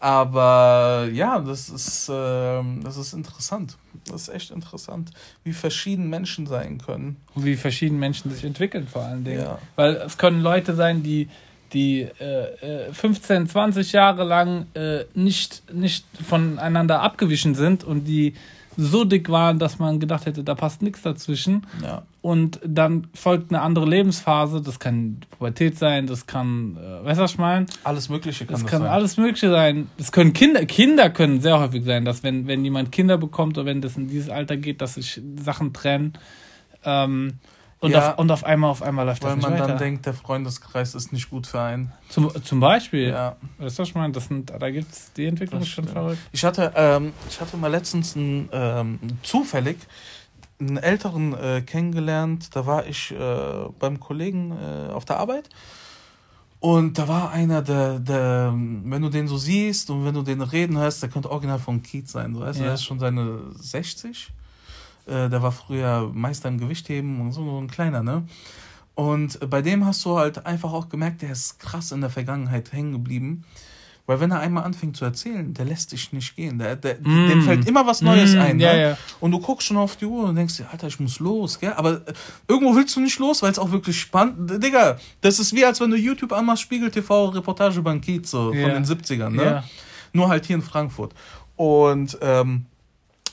Aber 0.00 1.08
ja, 1.12 1.40
das 1.40 1.68
ist, 1.68 2.08
äh, 2.08 2.62
das 2.82 2.96
ist 2.96 3.12
interessant. 3.12 3.76
Das 4.06 4.22
ist 4.22 4.28
echt 4.28 4.50
interessant, 4.50 5.10
wie 5.44 5.52
verschieden 5.52 6.08
Menschen 6.08 6.46
sein 6.46 6.78
können. 6.78 7.16
Und 7.34 7.44
wie 7.44 7.56
verschieden 7.56 7.98
Menschen 7.98 8.30
sich 8.30 8.44
entwickeln, 8.44 8.86
vor 8.86 9.02
allen 9.02 9.24
Dingen. 9.24 9.42
Ja. 9.42 9.58
Weil 9.76 9.96
es 9.96 10.16
können 10.16 10.40
Leute 10.40 10.74
sein, 10.74 11.02
die, 11.02 11.28
die 11.72 12.02
äh, 12.02 12.92
15, 12.92 13.44
äh, 13.44 13.46
20 13.48 13.92
Jahre 13.92 14.24
lang 14.24 14.66
äh, 14.74 15.04
nicht, 15.14 15.62
nicht 15.72 16.06
voneinander 16.26 17.02
abgewichen 17.02 17.54
sind 17.54 17.82
und 17.84 18.04
die 18.04 18.34
so 18.76 19.04
dick 19.04 19.28
waren, 19.28 19.58
dass 19.58 19.80
man 19.80 19.98
gedacht 19.98 20.26
hätte, 20.26 20.44
da 20.44 20.54
passt 20.54 20.82
nichts 20.82 21.02
dazwischen. 21.02 21.66
Ja. 21.82 22.02
Und 22.28 22.60
dann 22.62 23.06
folgt 23.14 23.50
eine 23.50 23.62
andere 23.62 23.86
Lebensphase. 23.86 24.60
Das 24.60 24.78
kann 24.78 25.20
Pubertät 25.30 25.78
sein, 25.78 26.06
das 26.06 26.26
kann, 26.26 26.76
äh, 26.76 27.26
meine? 27.38 27.64
Alles 27.84 28.10
Mögliche 28.10 28.44
kann 28.44 28.52
Das 28.52 28.60
das 28.64 28.70
kann 28.70 28.82
sein. 28.82 28.90
alles 28.90 29.16
Mögliche 29.16 29.48
sein. 29.48 29.88
Es 29.96 30.12
können 30.12 30.34
Kinder, 30.34 30.66
Kinder 30.66 31.08
können 31.08 31.40
sehr 31.40 31.58
häufig 31.58 31.86
sein, 31.86 32.04
dass 32.04 32.22
wenn, 32.22 32.46
wenn 32.46 32.62
jemand 32.66 32.92
Kinder 32.92 33.16
bekommt 33.16 33.56
oder 33.56 33.64
wenn 33.64 33.80
das 33.80 33.96
in 33.96 34.08
dieses 34.08 34.28
Alter 34.28 34.58
geht, 34.58 34.82
dass 34.82 34.96
sich 34.96 35.22
Sachen 35.42 35.72
trennen. 35.72 36.18
Ähm, 36.84 37.38
und, 37.80 37.92
Ja. 37.92 38.12
auf, 38.12 38.18
und 38.18 38.30
auf 38.30 38.44
einmal, 38.44 38.68
auf 38.72 38.82
einmal 38.82 39.06
läuft 39.06 39.22
Weil 39.22 39.30
das 39.30 39.36
nicht 39.38 39.48
man 39.48 39.54
weiter. 39.54 39.68
dann 39.68 39.78
denkt, 39.78 40.04
der 40.04 40.12
Freundeskreis 40.12 40.94
ist 40.94 41.14
nicht 41.14 41.30
gut 41.30 41.46
für 41.46 41.62
einen. 41.62 41.92
zum, 42.10 42.30
zum 42.44 42.60
Beispiel, 42.60 43.08
Ja. 43.08 43.36
weißt 43.56 43.78
du, 43.78 43.82
was 43.82 43.88
ich 43.88 43.94
meine? 43.94 44.12
Das 44.12 44.26
sind, 44.28 44.50
da 44.50 44.70
gibt's 44.70 45.14
die 45.14 45.24
Entwicklung 45.24 45.60
Das 45.60 45.68
schon 45.70 45.84
stimmt. 45.84 45.96
verrückt. 45.98 46.18
Ich 46.32 46.44
hatte, 46.44 46.72
ähm, 46.76 47.14
ich 47.30 47.40
hatte 47.40 47.56
mal 47.56 47.68
letztens 47.68 48.16
einen, 48.16 48.50
ähm, 48.52 48.98
zufällig 49.22 49.78
einen 50.60 50.76
älteren 50.76 51.34
äh, 51.34 51.62
kennengelernt. 51.62 52.54
Da 52.54 52.66
war 52.66 52.86
ich 52.86 53.12
äh, 53.12 53.68
beim 53.78 54.00
Kollegen 54.00 54.52
äh, 54.52 54.92
auf 54.92 55.04
der 55.04 55.18
Arbeit. 55.18 55.48
Und 56.60 56.98
da 56.98 57.06
war 57.06 57.30
einer, 57.30 57.62
der, 57.62 58.00
der, 58.00 58.52
wenn 58.54 59.02
du 59.02 59.08
den 59.08 59.28
so 59.28 59.38
siehst 59.38 59.90
und 59.90 60.04
wenn 60.04 60.14
du 60.14 60.22
den 60.22 60.42
reden 60.42 60.76
hörst, 60.76 61.02
der 61.02 61.08
könnte 61.08 61.30
original 61.30 61.60
von 61.60 61.82
Kiez 61.82 62.10
sein. 62.10 62.34
So, 62.34 62.40
weißt 62.40 62.58
Ja. 62.58 62.64
der 62.66 62.74
ist 62.74 62.84
schon 62.84 62.98
seine 62.98 63.40
60. 63.60 64.32
Äh, 65.06 65.28
der 65.28 65.40
war 65.40 65.52
früher 65.52 66.10
Meister 66.12 66.48
im 66.48 66.58
Gewichtheben 66.58 67.20
und 67.20 67.32
so, 67.32 67.44
so 67.44 67.58
ein 67.60 67.68
kleiner, 67.68 68.02
ne? 68.02 68.26
Und 68.96 69.38
bei 69.48 69.62
dem 69.62 69.86
hast 69.86 70.04
du 70.04 70.18
halt 70.18 70.44
einfach 70.44 70.72
auch 70.72 70.88
gemerkt, 70.88 71.22
der 71.22 71.30
ist 71.30 71.60
krass 71.60 71.92
in 71.92 72.00
der 72.00 72.10
Vergangenheit 72.10 72.72
hängen 72.72 72.90
geblieben. 72.90 73.44
Weil 74.08 74.20
wenn 74.20 74.30
er 74.30 74.40
einmal 74.40 74.64
anfängt 74.64 74.96
zu 74.96 75.04
erzählen, 75.04 75.52
der 75.52 75.66
lässt 75.66 75.92
dich 75.92 76.12
nicht 76.14 76.34
gehen. 76.34 76.58
Der, 76.58 76.76
der, 76.76 76.94
Mm. 77.00 77.28
Dem 77.28 77.42
fällt 77.42 77.68
immer 77.68 77.86
was 77.86 78.00
Neues 78.00 78.34
Mm, 78.34 78.38
ein. 78.40 78.58
ja, 78.58 78.72
ne? 78.72 78.80
ja. 78.82 78.98
Und 79.20 79.32
du 79.32 79.38
guckst 79.38 79.66
schon 79.66 79.76
auf 79.76 79.96
die 79.96 80.06
Uhr 80.06 80.24
und 80.30 80.34
denkst 80.34 80.56
dir, 80.56 80.66
Alter, 80.72 80.86
ich 80.86 80.98
muss 80.98 81.20
los, 81.20 81.60
gell? 81.60 81.74
Aber 81.76 81.96
äh, 82.06 82.12
irgendwo 82.48 82.74
willst 82.74 82.96
du 82.96 83.00
nicht 83.00 83.18
los, 83.18 83.42
weil 83.42 83.52
es 83.52 83.58
auch 83.58 83.70
wirklich 83.70 84.00
spannend 84.00 84.48
D- 84.50 84.58
Digga, 84.58 84.96
das 85.20 85.38
ist 85.38 85.54
wie 85.54 85.62
als 85.64 85.78
wenn 85.82 85.90
du 85.90 85.96
YouTube 85.98 86.32
anmachst, 86.32 86.62
Spiegel 86.62 86.90
TV, 86.90 87.26
Reportage 87.28 87.80
über 87.80 87.92
so 88.22 88.52
Ja. 88.54 88.62
von 88.62 88.82
den 88.82 88.84
70ern, 88.86 89.28
ne? 89.30 89.44
Ja. 89.44 89.64
Nur 90.14 90.28
halt 90.30 90.46
hier 90.46 90.56
in 90.56 90.62
Frankfurt. 90.62 91.12
Und 91.56 92.16
ähm, 92.22 92.64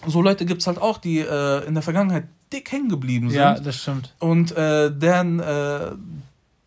so 0.06 0.22
Leute 0.22 0.46
gibt's 0.46 0.68
halt 0.68 0.78
auch, 0.82 0.98
die 0.98 1.20
äh, 1.20 1.66
in 1.66 1.74
der 1.74 1.84
Vergangenheit 1.84 2.26
dick 2.52 2.70
hängen 2.72 2.90
geblieben 2.90 3.30
sind. 3.30 3.40
ja, 3.40 3.58
das 3.58 3.78
stimmt. 3.82 4.14
Und 4.20 4.52
äh, 4.58 4.92
deren, 4.92 5.40
äh, 5.40 5.92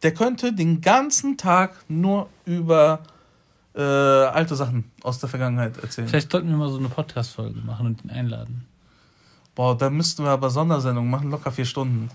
der 0.03 0.15
könnte 0.15 0.55
den 0.55 0.81
ganzen 0.81 1.37
Tag 1.37 1.77
nur 1.89 2.29
über 2.47 3.01
äh, 3.79 3.83
alte 3.83 4.57
Sachen 4.57 4.91
aus 5.03 5.19
der 5.21 5.29
Vergangenheit 5.29 5.79
erzählen. 5.79 6.09
Vielleicht 6.09 6.33
sollten 6.33 6.49
wir 6.51 6.57
mal 6.57 6.69
so 6.69 6.79
eine 6.79 6.89
Podcast-Folge 6.89 7.61
machen 7.61 7.87
und 7.87 8.05
ihn 8.05 8.11
einladen. 8.11 8.67
Boah, 9.55 9.77
da 9.79 9.89
müssten 9.89 10.25
wir 10.25 10.31
aber 10.31 10.51
Sondersendungen 10.51 11.11
machen, 11.11 11.31
locker 11.31 11.51
vier 11.53 11.65
Stunden. 11.65 12.11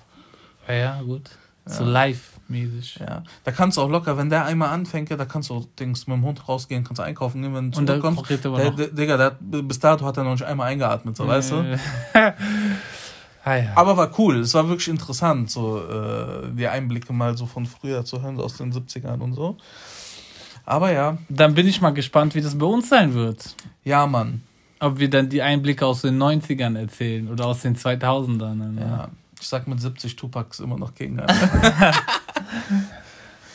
Ja, 0.68 0.74
ja, 0.74 1.02
gut. 1.02 1.30
So 1.66 1.84
Ja. 1.86 1.90
live-mäßig. 1.92 3.00
Ja. 3.00 3.24
Da 3.46 3.52
kannst 3.52 3.78
du 3.78 3.82
auch 3.82 3.90
locker, 3.90 4.18
wenn 4.18 4.30
der 4.30 4.44
einmal 4.46 4.70
anfängt, 4.70 5.10
da 5.12 5.24
kannst 5.26 5.50
du 5.50 5.66
Dings 5.80 6.06
mit 6.08 6.18
dem 6.18 6.24
Hund 6.26 6.46
rausgehen, 6.50 6.84
kannst 6.84 7.00
du 7.00 7.04
einkaufen 7.04 7.42
gehen, 7.42 7.54
wenn 7.56 7.72
du 7.72 7.80
Und 7.80 7.86
da 7.88 7.94
zurückkommst. 8.02 8.30
redet 8.30 8.46
er 8.46 8.52
Der, 8.58 8.72
der, 8.72 8.88
Digga, 8.88 9.18
der, 9.18 9.30
bis 9.62 9.80
dato 9.80 10.06
hat 10.06 10.18
er 10.18 10.26
noch 10.26 10.32
nicht 10.32 10.44
einmal 10.44 10.68
eingeatmet, 10.68 11.16
so, 11.16 11.26
weißt 11.28 11.52
du? 11.52 11.80
Ah, 13.46 13.56
ja. 13.58 13.72
Aber 13.76 13.98
war 13.98 14.10
cool, 14.18 14.38
es 14.40 14.54
war 14.54 14.70
wirklich 14.70 14.88
interessant, 14.88 15.52
so 15.52 15.78
äh, 15.82 16.50
die 16.56 16.66
Einblicke 16.66 17.12
mal 17.12 17.36
so 17.38 17.46
von 17.46 17.66
früher 17.66 18.06
zu 18.06 18.22
hören, 18.22 18.38
so 18.38 18.44
aus 18.46 18.56
den 18.56 18.72
70ern 18.72 19.20
und 19.20 19.34
so. 19.34 19.58
Aber 20.66 20.92
ja, 20.92 21.18
Dann 21.30 21.54
bin 21.54 21.68
ich 21.68 21.82
mal 21.82 21.94
gespannt, 21.94 22.36
wie 22.36 22.42
das 22.42 22.58
bei 22.58 22.66
uns 22.66 22.90
sein 22.90 23.14
wird. 23.14 23.56
ja, 23.84 24.06
Mann. 24.08 24.42
Ob 24.80 25.00
wir 25.00 25.10
dann 25.10 25.30
die 25.30 25.42
Einblicke 25.42 25.86
aus 25.86 26.02
den 26.02 26.22
90ern 26.22 26.78
erzählen 26.78 27.30
oder 27.30 27.46
aus 27.46 27.62
den 27.62 27.78
2000ern. 27.78 28.80
Ja. 28.80 28.86
Ja. 28.86 29.10
Ich 29.40 29.48
sag 29.48 29.66
mit 29.68 29.80
70 29.80 30.18
Tupacs 30.18 30.60
immer 30.60 30.78
noch 30.78 30.94
gegen 30.94 31.22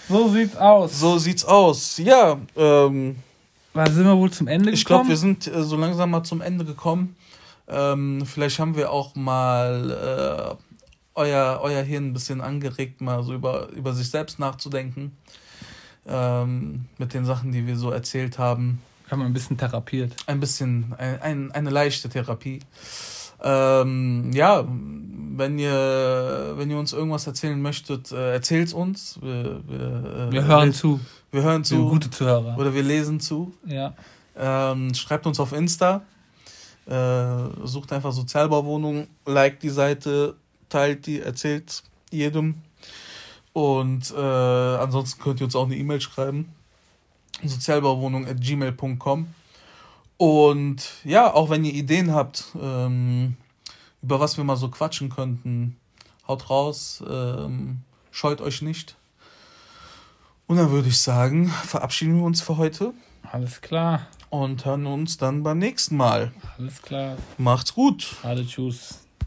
So 0.08 0.28
sieht's 0.28 0.56
aus. 0.56 0.98
So 0.98 1.18
sieht's 1.18 1.44
aus. 1.44 1.98
Ja, 1.98 2.38
ähm, 2.56 3.16
sind 3.74 4.04
wir 4.04 4.16
wohl 4.16 4.30
zum 4.30 4.48
Ende 4.48 4.70
ich 4.70 4.86
glaube, 4.86 5.02
gekommen? 5.04 5.10
wir 5.10 5.16
sind 5.18 5.46
äh, 5.46 5.62
so 5.62 5.76
langsam 5.76 6.10
mal 6.10 6.24
zum 6.24 6.40
Ende 6.40 6.64
gekommen. 6.64 7.14
Ähm, 7.68 8.24
vielleicht 8.24 8.58
haben 8.58 8.74
wir 8.76 8.90
auch 8.90 9.14
mal 9.14 10.56
äh, 10.58 10.64
euer, 11.14 11.60
euer 11.62 11.82
Hirn 11.82 12.06
ein 12.06 12.12
bisschen 12.14 12.40
angeregt, 12.40 13.02
mal 13.02 13.22
so 13.22 13.34
über, 13.34 13.68
über 13.70 13.92
sich 13.92 14.10
selbst 14.10 14.38
nachzudenken. 14.38 15.14
Ähm, 16.08 16.86
mit 16.96 17.12
den 17.14 17.24
Sachen, 17.24 17.52
die 17.52 17.66
wir 17.66 17.76
so 17.76 17.90
erzählt 17.90 18.38
haben. 18.38 18.80
haben 19.10 19.20
wir 19.20 19.26
ein 19.26 19.32
bisschen 19.32 19.58
therapiert. 19.58 20.14
Ein 20.26 20.40
bisschen, 20.40 20.94
ein, 20.96 21.20
ein, 21.20 21.52
eine 21.52 21.70
leichte 21.70 22.08
Therapie. 22.08 22.60
Ähm, 23.42 24.30
ja, 24.32 24.64
wenn 24.66 25.58
ihr, 25.58 26.54
wenn 26.56 26.70
ihr 26.70 26.78
uns 26.78 26.92
irgendwas 26.92 27.26
erzählen 27.26 27.60
möchtet, 27.60 28.10
äh, 28.10 28.32
erzählt 28.32 28.72
uns. 28.72 29.18
Wir, 29.20 29.60
wir, 29.68 30.28
äh, 30.28 30.32
Wir 30.32 30.44
hören 30.46 30.68
wir, 30.68 30.72
zu. 30.72 31.00
Wir 31.30 31.42
hören 31.42 31.60
Wir 31.60 31.64
sind 31.66 31.78
zu. 31.78 31.88
gute 31.88 32.10
Zuhörer. 32.10 32.56
Oder 32.58 32.74
wir 32.74 32.82
lesen 32.82 33.20
zu. 33.20 33.54
Ja. 33.66 33.94
Ähm, 34.36 34.94
schreibt 34.94 35.26
uns 35.26 35.38
auf 35.38 35.52
Insta. 35.52 36.02
Äh, 36.86 37.66
sucht 37.66 37.92
einfach 37.92 38.12
Sozialbauwohnung, 38.12 39.08
liked 39.26 39.62
die 39.62 39.68
Seite, 39.68 40.36
teilt 40.70 41.06
die, 41.06 41.20
erzählt 41.20 41.82
jedem. 42.10 42.54
Und 43.58 44.14
äh, 44.16 44.20
ansonsten 44.20 45.20
könnt 45.20 45.40
ihr 45.40 45.46
uns 45.46 45.56
auch 45.56 45.64
eine 45.64 45.74
E-Mail 45.74 46.00
schreiben. 46.00 46.54
Sozialbauwohnung 47.42 48.24
at 48.28 48.40
gmail.com. 48.40 49.26
Und 50.16 50.84
ja, 51.02 51.34
auch 51.34 51.50
wenn 51.50 51.64
ihr 51.64 51.74
Ideen 51.74 52.14
habt, 52.14 52.44
ähm, 52.62 53.36
über 54.00 54.20
was 54.20 54.36
wir 54.36 54.44
mal 54.44 54.54
so 54.54 54.68
quatschen 54.68 55.08
könnten, 55.08 55.76
haut 56.28 56.50
raus, 56.50 57.02
ähm, 57.10 57.78
scheut 58.12 58.40
euch 58.40 58.62
nicht. 58.62 58.94
Und 60.46 60.58
dann 60.58 60.70
würde 60.70 60.86
ich 60.88 61.00
sagen, 61.00 61.48
verabschieden 61.48 62.16
wir 62.18 62.26
uns 62.26 62.40
für 62.40 62.58
heute 62.58 62.94
Alles 63.32 63.60
klar. 63.60 64.06
und 64.30 64.66
hören 64.66 64.86
uns 64.86 65.16
dann 65.16 65.42
beim 65.42 65.58
nächsten 65.58 65.96
Mal. 65.96 66.30
Alles 66.56 66.80
klar. 66.80 67.16
Macht's 67.38 67.74
gut. 67.74 68.14
Alle 68.22 68.46
tschüss. 68.46 69.00